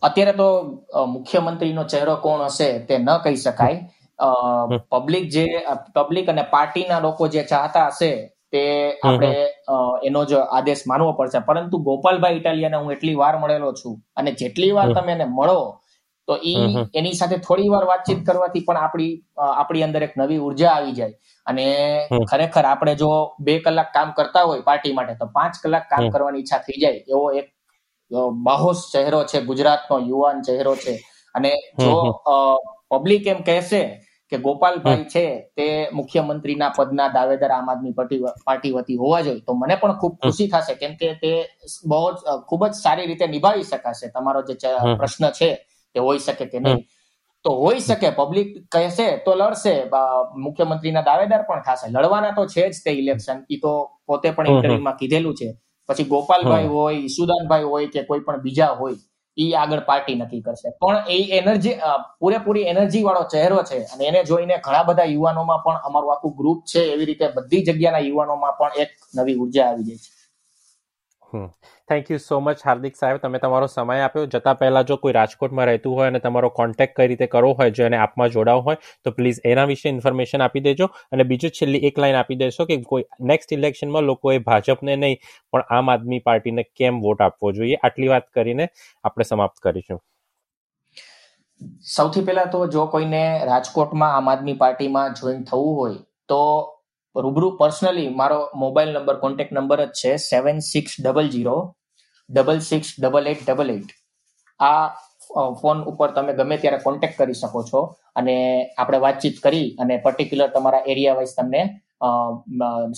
અત્યારે 0.02 0.37
તો 0.38 0.48
મુખ્યમંત્રીનો 1.16 1.85
ચહેરો 1.96 2.16
કોણ 2.28 2.46
હશે 2.46 2.70
તે 2.87 2.98
ન 2.98 3.11
કહી 3.26 3.42
શકાય. 3.46 3.83
પબ્લિક 4.18 5.25
જે 5.31 5.44
પબ્લિક 5.94 6.29
અને 6.29 6.44
પાર્ટીના 6.51 7.01
લોકો 7.01 7.29
જે 7.29 7.42
ચાહતા 7.44 7.88
હશે 7.90 8.11
તે 8.53 8.62
આપણે 9.03 9.31
એનો 10.09 10.25
જ 10.25 10.40
આદેશ 10.51 10.83
માનવો 10.87 11.12
પડશે. 11.12 11.40
પરંતુ 11.48 11.77
ગોપાલભાઈ 11.83 12.40
ઇટાલિયાને 12.40 12.83
હું 12.83 12.92
એટલી 12.92 13.16
વાર 13.16 13.35
મળેલો 13.38 13.72
છું 13.75 13.94
અને 14.16 14.31
જેટલી 14.35 14.72
વાર 14.72 14.88
તમે 14.94 15.12
એને 15.12 15.27
મળો 15.31 15.61
તો 16.29 16.35
ઈ 16.44 16.85
એની 16.94 17.14
સાથે 17.14 17.38
થોડી 17.46 17.70
વાર 17.70 17.85
વાતચીત 17.87 18.20
કરવાથી 18.27 18.64
પણ 18.66 18.83
આપણી 18.83 19.12
આપણી 19.53 19.85
અંદર 19.87 20.03
એક 20.03 20.14
નવી 20.16 20.38
ઊર્જા 20.38 20.72
આવી 20.75 20.94
જાય. 20.98 21.14
અને 21.46 21.66
ખરેખર 22.31 22.64
આપણે 22.66 22.94
જો 22.96 23.11
બે 23.40 23.55
કલાક 23.61 23.90
કામ 23.92 24.12
કરતા 24.18 24.44
હોય 24.44 24.62
પાર્ટી 24.62 24.94
માટે 24.98 25.18
તો 25.18 25.27
પાંચ 25.35 25.55
કલાક 25.62 25.88
કામ 25.90 26.05
કરવાની 26.11 26.42
ઈચ્છા 26.44 26.62
થઈ 26.66 26.79
જાય 26.83 27.01
એવો 27.09 27.27
એક 27.40 27.48
બાહોશ 28.46 28.83
ચહેરો 28.92 29.20
છે 29.25 29.40
ગુજરાતનો 29.42 29.96
યુવાન 30.11 30.38
ચહેરો 30.42 30.75
છે. 30.77 30.94
અને 31.35 31.53
જો 31.79 31.92
પબ્લિક 32.92 33.26
એમ 33.33 33.40
કહેશે 33.48 33.83
કે 34.33 34.38
ગોપાલભાઈ 34.44 35.05
છે 35.12 35.24
તે 35.57 35.66
મુખ્યમંત્રીના 35.98 36.70
પદના 36.76 37.09
દાવેદાર 37.16 37.52
આમ 37.57 37.68
આદમી 37.72 37.94
પાર્ટી 37.98 38.72
વતી 38.76 38.98
હોવા 39.02 39.22
જોઈએ. 39.26 39.42
તો 39.46 39.55
મને 39.61 39.76
પણ 39.83 39.98
ખૂબ 40.00 40.14
ખુશી 40.22 40.48
થશે 40.52 40.74
કેમ 40.81 40.96
કે 41.00 41.09
તે 41.22 41.33
બહુ 41.90 42.00
જ 42.16 42.40
ખૂબ 42.48 42.62
જ 42.68 42.72
સારી 42.85 43.07
રીતે 43.11 43.26
નિભાવી 43.35 43.68
શકાશે. 43.70 44.07
તમારો 44.16 44.40
જે 44.48 44.57
પ્રશ્ન 45.00 45.31
છે 45.38 45.50
તે 45.94 45.98
હોઈ 46.07 46.20
શકે 46.26 46.46
કે 46.52 46.59
નહીં. 46.66 46.81
તો 47.44 47.50
હોઈ 47.61 47.81
શકે 47.81 48.09
પબ્લિક 48.18 48.48
કહેશે 48.74 49.07
તો 49.24 49.35
લડશે. 49.35 49.74
મુખ્યમંત્રીના 50.46 51.07
દાવેદાર 51.11 51.42
પણ 51.48 51.62
થશે. 51.66 51.87
લડવાના 51.94 52.35
તો 52.38 52.46
છે 52.55 52.64
જ 52.70 52.74
તે 52.85 52.90
ઇલેક્શન 53.00 53.38
એ 53.55 53.57
તો 53.64 53.72
પોતે 54.07 54.28
પણ 54.37 54.52
ઇન્ટરવ્યુમાં 54.52 54.98
કીધેલું 55.00 55.35
છે. 55.40 55.48
પછી 55.88 56.11
ગોપાલભાઈ 56.12 56.68
હોય 56.74 56.98
ઈસુદાનભાઈ 56.98 57.68
હોય 57.72 57.88
કે 57.94 58.00
કોઈ 58.09 58.22
પણ 58.26 58.42
બીજા 58.44 58.74
હોય 58.81 58.96
એ 59.37 59.45
આગળ 59.55 59.81
પાર્ટી 59.81 60.14
નક્કી 60.14 60.40
કરશે. 60.40 60.71
પણ 60.81 61.05
એ 61.09 61.18
એનર્જી 61.38 61.77
પૂરેપૂરી 62.21 62.64
એનર્જી 62.73 63.03
વાળો 63.03 63.23
ચહેરો 63.33 63.62
છે 63.62 63.79
અને 63.85 64.05
એને 64.05 64.25
જોઈને 64.25 64.57
ઘણા 64.64 64.83
બધા 64.83 65.05
યુવાનોમાં 65.05 65.62
પણ 65.64 65.85
અમારું 65.85 66.14
આખું 66.14 66.37
ગ્રુપ 66.37 66.64
છે 66.64 66.81
એવી 66.92 67.05
રીતે 67.05 67.29
બધી 67.29 67.62
જગ્યાના 67.62 68.07
યુવાનોમાં 68.09 68.59
પણ 68.59 68.81
એક 68.83 68.90
નવી 69.16 69.37
ઊર્જા 69.37 69.68
આવી 69.68 69.85
જાય 69.85 69.99
છે. 69.99 70.11
Thank 71.88 72.11
you 72.11 72.18
so 72.18 72.40
much 72.40 72.66
Hardik 72.66 72.97
સાહેબ. 72.97 73.16
તમે 73.23 73.38
તમારો 73.38 73.66
સમય 73.66 74.05
આપ્યો. 74.07 74.27
જતાં 74.27 74.59
પહેલાં 74.59 74.87
જો 74.87 74.97
કોઈ 74.97 75.12
રાજકોટમાં 75.12 75.66
રહેતું 75.66 75.97
હોય 75.97 76.12
અને 76.12 76.18
તમારો 76.18 76.49
કોન્ટેક્ટ 76.59 76.97
કઈ 76.97 77.07
રીતે 77.07 77.27
કરવો 77.27 77.53
હોય, 77.53 77.71
જો 77.71 77.85
એને 77.85 77.97
આપમાં 77.97 78.31
જોડાવ 78.31 78.61
હોય, 78.61 78.77
તો 79.05 79.11
પ્લીઝ 79.11 79.40
એના 79.45 79.64
વિશે 79.64 79.88
ઇન્ફોર્મેશન 79.88 80.42
આપી 80.42 80.61
દેજો. 80.61 80.87
અને 81.12 81.25
બીજું 81.25 81.51
છેલ્લી 81.51 81.83
એક 81.87 81.99
લાઈન 81.99 82.16
આપી 82.16 82.35
દેશો 82.35 82.66
કે 82.66 82.81
કોઈ 82.83 83.05
નેક્સ્ટ 83.21 83.53
ઇલેક્શનમાં 83.53 84.03
લોકોએ 84.03 84.38
ભાજપને 84.38 84.97
નહીં, 84.97 85.18
પણ 85.53 85.62
આમ 85.71 85.90
આદમી 85.90 86.18
પાર્ટીને 86.18 86.62
કેમ 86.77 87.01
વોટ 87.01 87.21
આપવો 87.21 87.53
જોઈએ? 87.53 87.77
આટલી 87.83 88.09
વાત 88.09 88.31
કરીને 88.35 88.68
આપણે 89.05 89.25
સમાપ્ત 89.25 89.59
કરીશું. 89.62 89.99
સૌથી 91.95 92.21
પહેલા 92.21 92.45
તો 92.45 92.66
જો 92.66 92.87
કોઈને 92.87 93.45
રાજકોટમાં 93.45 94.16
આમ 94.16 94.31
આદમી 94.31 94.55
પાર્ટીમાં 94.55 95.14
જોઈન 95.14 95.45
થવું 95.45 95.77
હોય, 95.77 95.99
તો 96.29 96.40
રૂબરૂ 97.14 97.57
પર્સનલી 97.61 98.11
મારો 98.20 98.40
મોબાઈલ 98.55 98.92
નંબર 98.94 99.16
કોન્ટેક્ટ 99.25 99.55
નંબર 99.57 99.81
જ 99.87 100.01
છે 100.01 100.12
seven 100.31 100.61
six 100.72 100.92
double 101.01 101.29
zero 101.35 101.57
double 102.31 102.61
six 102.70 102.88
double 103.01 103.27
eight 103.33 103.42
double 103.46 103.70
eight 103.77 103.90
આ 104.61 104.85
ફોન 105.61 105.79
ઉપર 105.90 106.11
તમે 106.16 106.33
ગમે 106.38 106.57
ત્યારે 106.59 106.85
કોન્ટેક્ટ 106.87 107.18
કરી 107.18 107.38
શકો 107.40 107.61
છો 107.70 107.81
અને 108.16 108.37
આપણે 108.79 109.01
વાતચીત 109.07 109.37
કરી 109.44 109.66
અને 109.79 109.94
પર્ટિક્યુલર 110.05 110.53
તમારા 110.55 110.87
એરિયા 110.92 111.18
વાઇઝ 111.18 111.35
તમને 111.38 111.62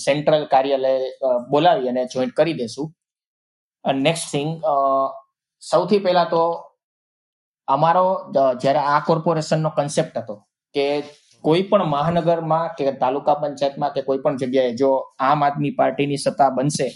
સેન્ટ્રલ 0.04 0.46
કાર્યાલય 0.52 1.32
બોલાવી 1.50 1.88
અને 1.88 2.06
જોઈન્ટ 2.12 2.36
કરી 2.38 2.56
દેશું. 2.60 2.86
નેક્સ્ટ 3.84 4.30
થિંગ 4.32 4.50
સૌથી 5.62 6.00
પહેલા 6.00 6.30
તો 6.30 6.42
અમારો 7.68 8.06
જ્યારે 8.32 8.82
આ 8.92 9.00
કોર્પોરેશનનો 9.08 9.70
કન્સેપ્ટ 9.76 10.16
હતો 10.22 10.36
કે 10.74 10.86
કોઈ 11.44 11.64
પણ 11.70 11.88
મહાનગરમાં 11.88 12.74
કે 12.78 12.92
તાલુકા 13.02 13.36
પંચાયતમાં 13.42 13.94
કે 13.94 14.02
કોઈ 14.08 14.22
પણ 14.24 14.40
જગ્યાએ 14.42 14.74
જો 14.80 14.90
આમ 15.28 15.44
આદમી 15.44 15.74
પાર્ટીની 15.80 16.20
સત્તા 16.24 16.50
બનશે 16.56 16.88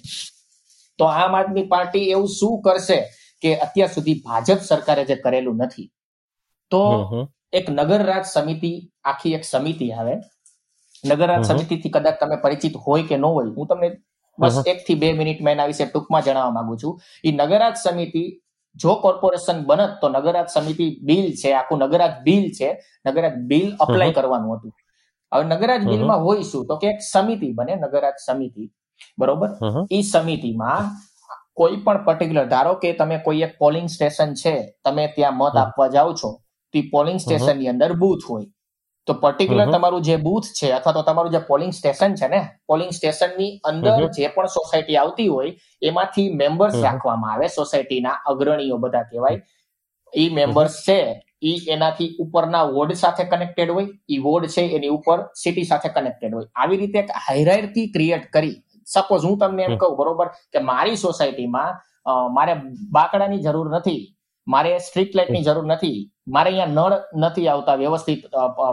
તો 0.99 1.11
આમ 1.15 1.39
આદમી 1.39 1.67
પાર્ટી 1.67 2.05
એવું 2.11 2.31
શું 2.31 2.57
કરશે 2.63 2.99
કે 3.43 3.55
અત્યાર 3.67 3.91
સુધી 3.91 4.17
ભાજપ 4.27 4.61
સરકારે 4.71 5.05
જે 5.05 5.17
કરેલું 5.25 5.63
નથી? 5.65 5.89
તો 6.71 6.83
એક 7.53 7.67
નગર 7.71 8.01
રાજ 8.07 8.25
સમિતિ 8.27 8.73
આખી 9.05 9.35
એક 9.35 9.45
સમિતિ 9.45 9.87
આવે. 9.93 10.15
નગર 11.05 11.29
રાજ 11.31 11.45
સમિતિથી 11.45 11.95
કદાચ 11.97 12.17
તમે 12.21 12.37
પરિચિત 12.45 12.75
હોય 12.87 13.09
કે 13.09 13.17
ન 13.17 13.25
હોય 13.29 13.51
હું 13.57 13.67
તમને 13.71 13.89
બસ 14.39 14.57
એક 14.67 14.85
થી 14.87 14.99
બે 15.03 15.09
મિનિટમાં 15.13 15.57
એના 15.57 15.71
વિશે 15.71 15.85
ટૂંકમાં 15.87 16.23
જણાવવા 16.23 16.57
માંગુ 16.59 16.77
છું. 16.77 16.95
એ 17.25 17.31
નગરાજ 17.33 17.77
સમિતિ 17.85 18.25
જો 18.77 18.95
કોર્પોરેશન 18.95 19.65
બનત 19.67 20.01
તો 20.01 20.09
નગરરાજ 20.09 20.49
સમિતિ 20.49 20.99
બિલ 21.03 21.33
છે 21.33 21.53
આખું 21.53 21.79
નગરરાજ 21.79 22.23
બિલ 22.23 22.45
છે 22.51 22.69
નગરરાજ 23.07 23.35
બિલ 23.37 23.77
અપ્લાય 23.81 24.13
કરવાનું 24.13 24.59
હતું. 24.59 24.73
હવે 25.33 25.45
નગરરાજ 25.45 25.83
બિલમાં 25.85 26.21
હોય 26.21 26.43
શું 26.43 26.67
તો 26.67 26.77
કે 26.77 26.87
એક 26.87 27.01
સમિતિ 27.03 27.53
બને 27.53 27.75
નગરરાજ 27.77 28.15
સમિતિ. 28.27 28.71
બરોબર? 29.19 29.49
એ 29.91 30.03
સમિતિમાં 30.03 30.85
કોઈ 31.55 31.77
પણ 31.77 32.05
પર્ટિક્યુલર 32.05 32.49
ધારો 32.49 32.75
કે 32.75 32.93
તમે 32.93 33.19
કોઈ 33.19 33.43
એક 33.43 33.59
પોલિંગ 33.59 33.89
સ્ટેશન 33.89 34.35
છે 34.35 34.55
તમે 34.85 35.13
ત્યાં 35.17 35.37
મત 35.37 35.57
આપવા 35.57 35.89
જાઓ 35.89 36.13
છો 36.15 36.31
તે 36.75 36.83
પોલિંગ 36.93 37.19
સ્ટેશનની 37.19 37.69
અંદર 37.69 37.93
બૂથ 37.93 38.25
હોય. 38.31 38.47
તો 39.09 39.15
પર્ટિક્યુલર 39.23 39.71
તમારું 39.75 40.03
જે 40.09 40.17
બૂથ 40.27 40.49
છે 40.59 40.69
અથવા 40.79 40.95
તો 40.97 41.03
તમારું 41.09 41.33
જે 41.35 41.41
પોલિંગ 41.51 41.73
સ્ટેશન 41.79 42.17
છે 42.21 42.29
ને 42.35 42.41
પોલિંગ 42.71 42.93
સ્ટેશનની 42.99 43.53
અંદર 43.71 43.95
જે 44.17 44.29
પણ 44.35 44.51
સોસાયટી 44.57 44.99
આવતી 45.03 45.29
હોય 45.35 45.53
એમાંથી 45.91 46.27
મેમ્બર્સ 46.43 46.77
રાખવામાં 46.87 47.33
આવે 47.35 47.49
સોસાયટીના 47.59 48.19
અગ્રણીઓ 48.33 48.79
બધા 48.85 49.07
કહેવાય. 49.11 49.41
એ 50.13 50.25
મેમ્બર્સ 50.39 50.77
છે 50.87 50.99
એ 51.51 51.53
એનાથી 51.75 52.11
ઉપરના 52.25 52.65
વોર્ડ 52.77 52.95
સાથે 53.03 53.25
કનેક્ટેડ 53.33 53.75
હોય 53.77 53.89
એ 54.15 54.17
વોર્ડ 54.27 54.49
છે 54.55 54.65
એની 54.77 54.95
ઉપર 54.99 55.19
સિટી 55.43 55.67
સાથે 55.73 55.89
કનેક્ટેડ 55.97 56.33
હોય. 56.37 56.49
આવી 56.61 56.81
રીતે 56.83 56.99
એક 57.03 57.11
હાયરાર્કી 57.27 57.87
ક્રિએટ 57.97 58.25
કરી. 58.35 58.57
સપોઝ 58.95 59.25
હું 59.29 59.37
તમને 59.41 59.65
એમ 59.69 59.77
કહું 59.81 59.97
બરોબર 60.01 60.29
કે 60.53 60.65
મારી 60.71 61.03
સોસાયટીમાં 61.07 61.75
મારે 62.37 62.55
બાકડાની 62.97 63.45
જરૂર 63.47 63.69
નથી. 63.79 64.03
મારે 64.53 64.71
સ્ટ્રીટ 64.87 65.17
લાઇટની 65.19 65.45
જરૂર 65.49 65.67
નથી. 65.73 65.99
મારે 66.35 66.51
અહીંયા 66.51 66.75
નળ 66.77 66.95
નથી 67.25 67.49
આવતા 67.53 67.77
વ્યવસ્થિત 67.83 68.23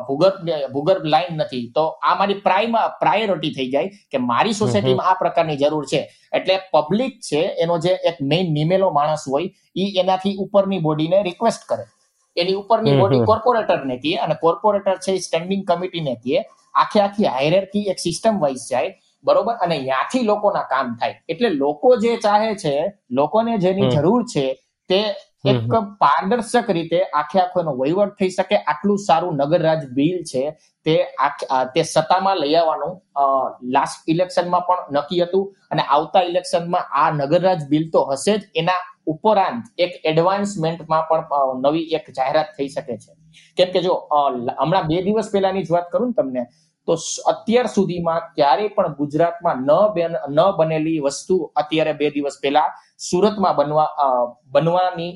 ભૂગર્ભ 0.07 0.37
ભૂગર્ભ 0.75 1.05
લાઈન 1.13 1.35
નથી. 1.41 1.63
તો 1.75 1.83
આ 2.09 2.15
મારી 2.19 2.39
પ્રાઇમ 2.47 2.75
પ્રાયોરિટી 3.01 3.53
થઈ 3.57 3.69
જાય 3.75 3.89
કે 4.11 4.23
મારી 4.31 4.55
સોસાયટીમાં 4.61 5.09
આ 5.11 5.17
પ્રકારની 5.23 5.59
જરૂર 5.63 5.85
છે. 5.91 6.01
એટલે 6.37 6.55
પબ્લિક 6.75 7.13
છે 7.29 7.41
એનો 7.65 7.77
જે 7.85 7.93
એક 8.11 8.17
મેઇન 8.31 8.53
નિમેલો 8.57 8.89
માણસ 8.99 9.25
હોય 9.33 9.49
એ 9.83 9.85
એનાથી 10.03 10.35
ઉપરની 10.45 10.81
બોડીને 10.87 11.17
રિક્વેસ્ટ 11.29 11.63
કરે. 11.71 11.85
એની 12.41 12.59
ઉપરની 12.63 12.97
બોડી 13.01 13.23
કોર્પોરેટરને 13.31 13.97
કહે 14.03 14.13
અને 14.25 14.35
કોર્પોરેટર 14.45 14.95
છે 15.05 15.19
સ્ટેન્ડિંગ 15.27 15.63
કમિટીને 15.69 16.13
કહે 16.23 16.37
આખે 16.83 16.99
આખી 17.05 17.31
હાયરકી 17.35 17.85
એક 17.91 17.99
સિસ્ટમ 18.07 18.43
વાઇઝ 18.43 18.65
જાય 18.71 18.91
બરોબર? 19.25 19.53
અને 19.63 19.77
ત્યાંથી 19.85 20.27
લોકોના 20.31 20.67
કામ 20.73 20.87
થાય. 20.99 21.15
એટલે 21.31 21.49
લોકો 21.63 21.95
જે 22.03 22.11
ચાહે 22.25 22.51
છે 22.63 22.75
લોકોને 23.19 23.53
જેની 23.65 23.91
જરૂર 23.95 24.21
છે 24.33 24.45
તે 24.89 24.99
એક 25.51 25.73
પારદર્શક 26.01 26.69
રીતે 26.77 26.99
આખે 27.01 27.37
આખો 27.41 27.63
એનો 27.63 27.73
વહીવટ 27.81 28.15
થઈ 28.19 28.31
શકે. 28.37 28.57
આટલું 28.61 28.99
સારું 29.07 29.37
નગરરાજ 29.39 29.83
બિલ 29.97 30.17
છે 30.31 30.43
તે 30.85 30.95
તે 31.73 31.83
સત્તામાં 31.85 32.41
લઈ 32.43 32.55
આવવાનું. 32.55 32.93
લાસ્ટ 33.75 34.11
ઇલેક્શનમાં 34.13 34.67
પણ 34.67 34.97
નક્કી 34.97 35.21
હતું 35.25 35.45
અને 35.71 35.83
આવતા 35.87 36.23
ઇલેક્શનમાં 36.31 36.85
આ 37.01 37.07
નગરરાજ 37.13 37.61
બિલ 37.71 37.85
તો 37.93 38.01
હશે 38.11 38.33
જ. 38.33 38.43
એના 38.55 38.81
ઉપરાંત 39.07 39.65
એક 39.77 39.93
એડવાન્સમેન્ટમાં 40.11 41.03
પણ 41.09 41.65
નવી 41.65 41.87
એક 41.97 42.05
જાહેરાત 42.17 42.49
થઈ 42.57 42.69
શકે 42.69 42.93
છે. 43.03 43.11
કેમ 43.57 43.69
કે 43.73 43.79
જો 43.87 43.95
હમણાં 44.11 44.87
બે 44.89 45.01
દિવસ 45.07 45.33
પહેલાની 45.33 45.65
જ 45.67 45.75
વાત 45.75 45.91
કરું 45.91 46.09
ને 46.09 46.15
તમને 46.19 46.43
તો 46.87 46.95
અત્યાર 47.31 47.67
સુધીમાં 47.75 48.25
ક્યારેય 48.35 48.73
પણ 48.75 48.95
ગુજરાતમાં 48.99 49.59
ન 49.63 49.71
ન 50.31 50.39
બનેલી 50.57 50.99
વસ્તુ 51.05 51.37
અત્યારે 51.61 51.93
બે 51.99 52.09
દિવસ 52.15 52.37
પહેલા 52.43 52.69
સુરતમાં 53.07 53.55
બનવા 53.59 53.89
બનવાની 54.53 55.11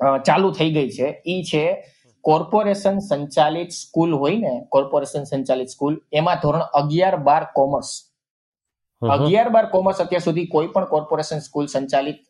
ચાલુ 0.00 0.48
થઈ 0.56 0.70
ગઈ 0.76 0.90
છે. 0.96 1.08
એ 1.24 1.42
છે 1.50 1.64
કોર્પોરેશન 2.24 2.98
સંચાલિત 3.10 3.70
સ્કૂલ 3.70 4.12
હોય 4.22 4.38
ને 4.38 4.52
કોર્પોરેશન 4.74 5.24
સંચાલિત 5.30 5.68
સ્કૂલ 5.74 5.94
એમાં 6.12 6.38
ધોરણ 6.42 6.66
અગિયાર 6.80 7.16
બાર 7.28 7.44
કોમર્સ. 7.56 7.90
અગિયાર 9.02 9.48
બાર 9.54 9.66
કોમર્સ 9.70 10.00
અત્યાર 10.04 10.24
સુધી 10.26 10.48
કોઈ 10.54 10.68
પણ 10.74 10.86
કોર્પોરેશન 10.94 11.40
સ્કૂલ 11.46 11.66
સંચાલિત 11.68 12.20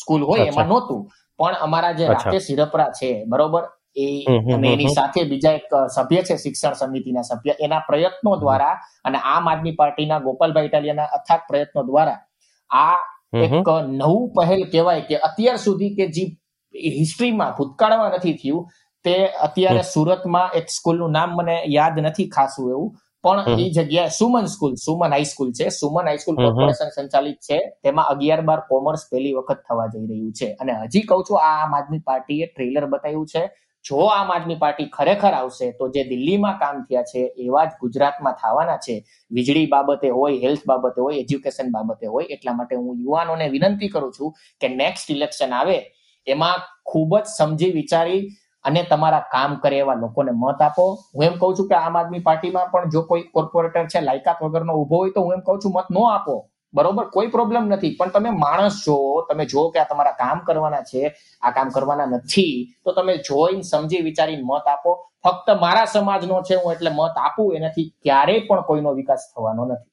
સ્કૂલ 0.00 0.22
હોય 0.28 0.48
એમાં 0.52 0.68
નહોતું. 0.72 1.00
પણ 1.38 1.56
અમારા 1.66 1.92
જે 1.98 2.08
રાકેશ 2.08 2.48
હિરપરા 2.52 2.90
છે 2.98 3.10
બરોબર? 3.30 3.64
એ 3.96 4.24
અને 4.54 4.68
એની 4.74 4.92
સાથે 4.96 5.24
બીજા 5.30 5.54
એક 5.60 5.72
સભ્ય 5.94 6.22
છે 6.28 6.36
શિક્ષણ 6.44 6.76
સમિતિના 6.80 7.24
સભ્ય. 7.30 7.54
એના 7.64 7.82
પ્રયત્નો 7.88 8.36
દ્વારા 8.42 8.76
અને 9.04 9.18
આમ 9.32 9.48
આદમી 9.48 9.76
પાર્ટીના 9.80 10.20
ગોપાલભાઈ 10.26 10.68
ઇટાલિયાના 10.70 11.10
અથાગ 11.16 11.42
પ્રયત્નો 11.48 11.80
દ્વારા 11.88 12.20
આ 12.70 12.98
એક 13.44 13.68
નવું 14.00 14.24
પહેલ 14.36 14.62
કહેવાય 14.72 15.02
કે 15.08 15.16
અત્યાર 15.28 15.58
સુધી 15.66 15.92
કે 15.96 16.04
જે 16.14 16.24
હિસ્ટ્રીમાં 16.74 17.54
ભૂતકાળમાં 17.58 18.10
નથી 18.10 18.32
થયું. 18.32 18.68
તે 19.04 19.26
અત્યારે 19.26 19.82
સુરતમાં 19.82 20.50
એક 20.54 20.68
સ્કૂલનું 20.68 21.10
નામ 21.10 21.30
મને 21.34 21.62
યાદ 21.68 21.98
નથી 21.98 22.28
ખાસું 22.28 22.70
એવું. 22.70 22.96
પણ 23.22 23.44
એ 23.60 23.70
જગ્યાએ 23.70 24.08
સુમન 24.08 24.44
સ્કૂલ 24.44 24.74
સુમન 24.74 25.12
હાઈસ્કૂલ 25.12 25.52
છે. 25.52 25.68
સુમન 25.68 26.06
હાઈસ્કૂલ 26.06 26.36
કોર્પોરેશન 26.36 26.88
સંચાલિત 26.88 27.36
છે. 27.36 27.58
તેમાં 27.82 28.04
અગિયાર 28.04 28.40
બાર 28.40 28.60
કોમર્સ 28.60 29.00
પહેલી 29.12 29.32
વખત 29.32 29.56
થવા 29.68 29.86
જઈ 29.86 30.06
રહ્યું 30.06 30.32
છે. 30.32 30.52
અને 30.52 30.72
હજી 30.72 31.00
કહું 31.00 31.24
છું 31.30 31.38
આ 31.38 31.64
આમ 31.64 31.74
આદમી 31.74 31.98
પાર્ટીએ 31.98 32.46
ટ્રેલર 32.46 32.86
બતાવ્યું 32.86 33.26
છે. 33.26 33.50
જો 33.84 33.96
આમ 33.96 34.32
આદમી 34.32 34.54
પાર્ટી 34.54 34.84
ખરેખર 34.84 35.32
આવશે 35.32 35.70
તો 35.72 35.88
જે 35.88 36.04
દિલ્હીમાં 36.04 36.58
કામ 36.58 36.82
થયા 36.82 37.02
છે 37.02 37.18
એવા 37.18 37.64
જ 37.64 37.68
ગુજરાતમાં 37.80 38.32
થવાના 38.32 38.76
છે. 38.76 39.04
વીજળી 39.30 39.66
બાબતે 39.66 40.08
હોય 40.08 40.38
હેલ્થ 40.38 40.60
બાબતે 40.66 41.00
હોય 41.00 41.16
એજ્યુકેશન 41.16 41.70
બાબતે 41.70 42.06
હોય 42.06 42.24
એટલા 42.24 42.52
માટે 42.52 42.76
હું 42.76 43.00
યુવાનોને 43.00 43.48
વિનંતી 43.48 43.88
કરું 43.88 44.12
છું 44.12 44.32
કે 44.60 44.68
નેક્સ્ટ 44.68 45.10
ઇલેક્શન 45.10 45.52
આવે 45.52 45.78
એમાં 46.26 46.54
ખૂબ 46.86 47.18
જ 47.18 47.24
સમજી 47.24 47.72
વિચારી 47.72 48.28
અને 48.64 48.82
તમારા 48.82 49.18
કામ 49.18 49.54
કરે 49.54 49.78
એવા 49.78 49.94
લોકોને 49.94 50.30
મત 50.34 50.62
આપો. 50.62 50.98
હું 51.14 51.24
એમ 51.24 51.32
કહું 51.32 51.56
છું 51.58 51.68
કે 51.68 51.74
આમ 51.74 51.98
આદમી 51.98 52.18
પાર્ટીમાં 52.18 52.70
પણ 52.70 52.90
જો 52.90 53.02
કોઈ 53.02 53.22
કોર્પોરેટર 53.22 53.86
છે, 53.86 54.00
લાયકાત 54.00 54.42
વગરનો 54.42 54.72
ઊભો 54.72 54.96
હોય 54.96 55.10
તો 55.10 55.20
હું 55.20 55.32
એમ 55.32 55.40
કહું 55.40 55.60
છું 55.64 55.72
મત 55.72 55.86
ન 55.90 55.96
આપો. 56.12 56.48
બરોબર? 56.74 57.04
કોઈ 57.04 57.26
પ્રોબ્લેમ 57.26 57.68
નથી. 57.68 57.96
પણ 57.98 58.08
તમે 58.08 58.30
માણસ 58.30 58.72
જો 58.86 59.26
તમે 59.28 59.44
જો 59.44 59.70
કે 59.70 59.78
આ 59.80 59.84
તમારા 59.84 60.12
કામ 60.12 60.38
કરવાના 60.38 60.80
છે, 60.80 61.14
આ 61.42 61.50
કામ 61.50 61.68
કરવાના 61.68 62.06
નથી, 62.06 62.68
તો 62.84 62.92
તમે 62.92 63.16
જોઈને 63.16 63.62
સમજી 63.62 64.00
વિચારીને 64.00 64.42
મત 64.44 64.66
આપો. 64.66 65.08
ફક્ત 65.24 65.60
મારા 65.60 65.84
સમાજનો 65.84 66.42
છે 66.42 66.54
હું 66.54 66.72
એટલે 66.72 66.90
મત 66.90 67.16
આપું. 67.16 67.54
એનાથી 67.54 67.94
ક્યારેય 68.02 68.40
પણ 68.48 68.60
કોઈનો 68.60 68.92
વિકાસ 68.92 69.32
થવાનો 69.36 69.64
નથી. 69.64 69.91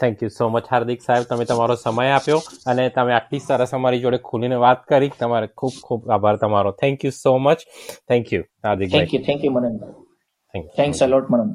Thank 0.00 0.22
you 0.22 0.30
so 0.38 0.48
much 0.48 0.66
Hardik 0.72 1.00
સાહેબ. 1.06 1.24
તમે 1.30 1.44
તમારો 1.50 1.74
સમય 1.84 2.16
આપ્યો 2.16 2.40
અને 2.70 2.84
તમે 2.96 3.12
આટલી 3.18 3.44
સરસ 3.48 3.72
અમારી 3.78 4.02
જોડે 4.04 4.18
ખુલીને 4.28 4.56
વાત 4.64 4.80
કરી. 4.90 5.12
તમારે 5.20 5.48
ખૂબ 5.60 5.74
ખૂબ 5.86 6.10
આભાર 6.10 6.36
તમારો. 6.36 6.70
Thank 6.82 7.04
you 7.04 7.14
so 7.22 7.32
much 7.38 7.60
thank 8.08 8.32
you 8.34 8.42
Hardik 8.64 8.88
thank 8.90 9.14
you 9.14 9.22
thank 9.28 9.40
you 9.44 9.52
Mananbhai 9.52 10.66
thanks 10.76 11.00
a lot 11.02 11.26
Mananbhai 11.30 11.54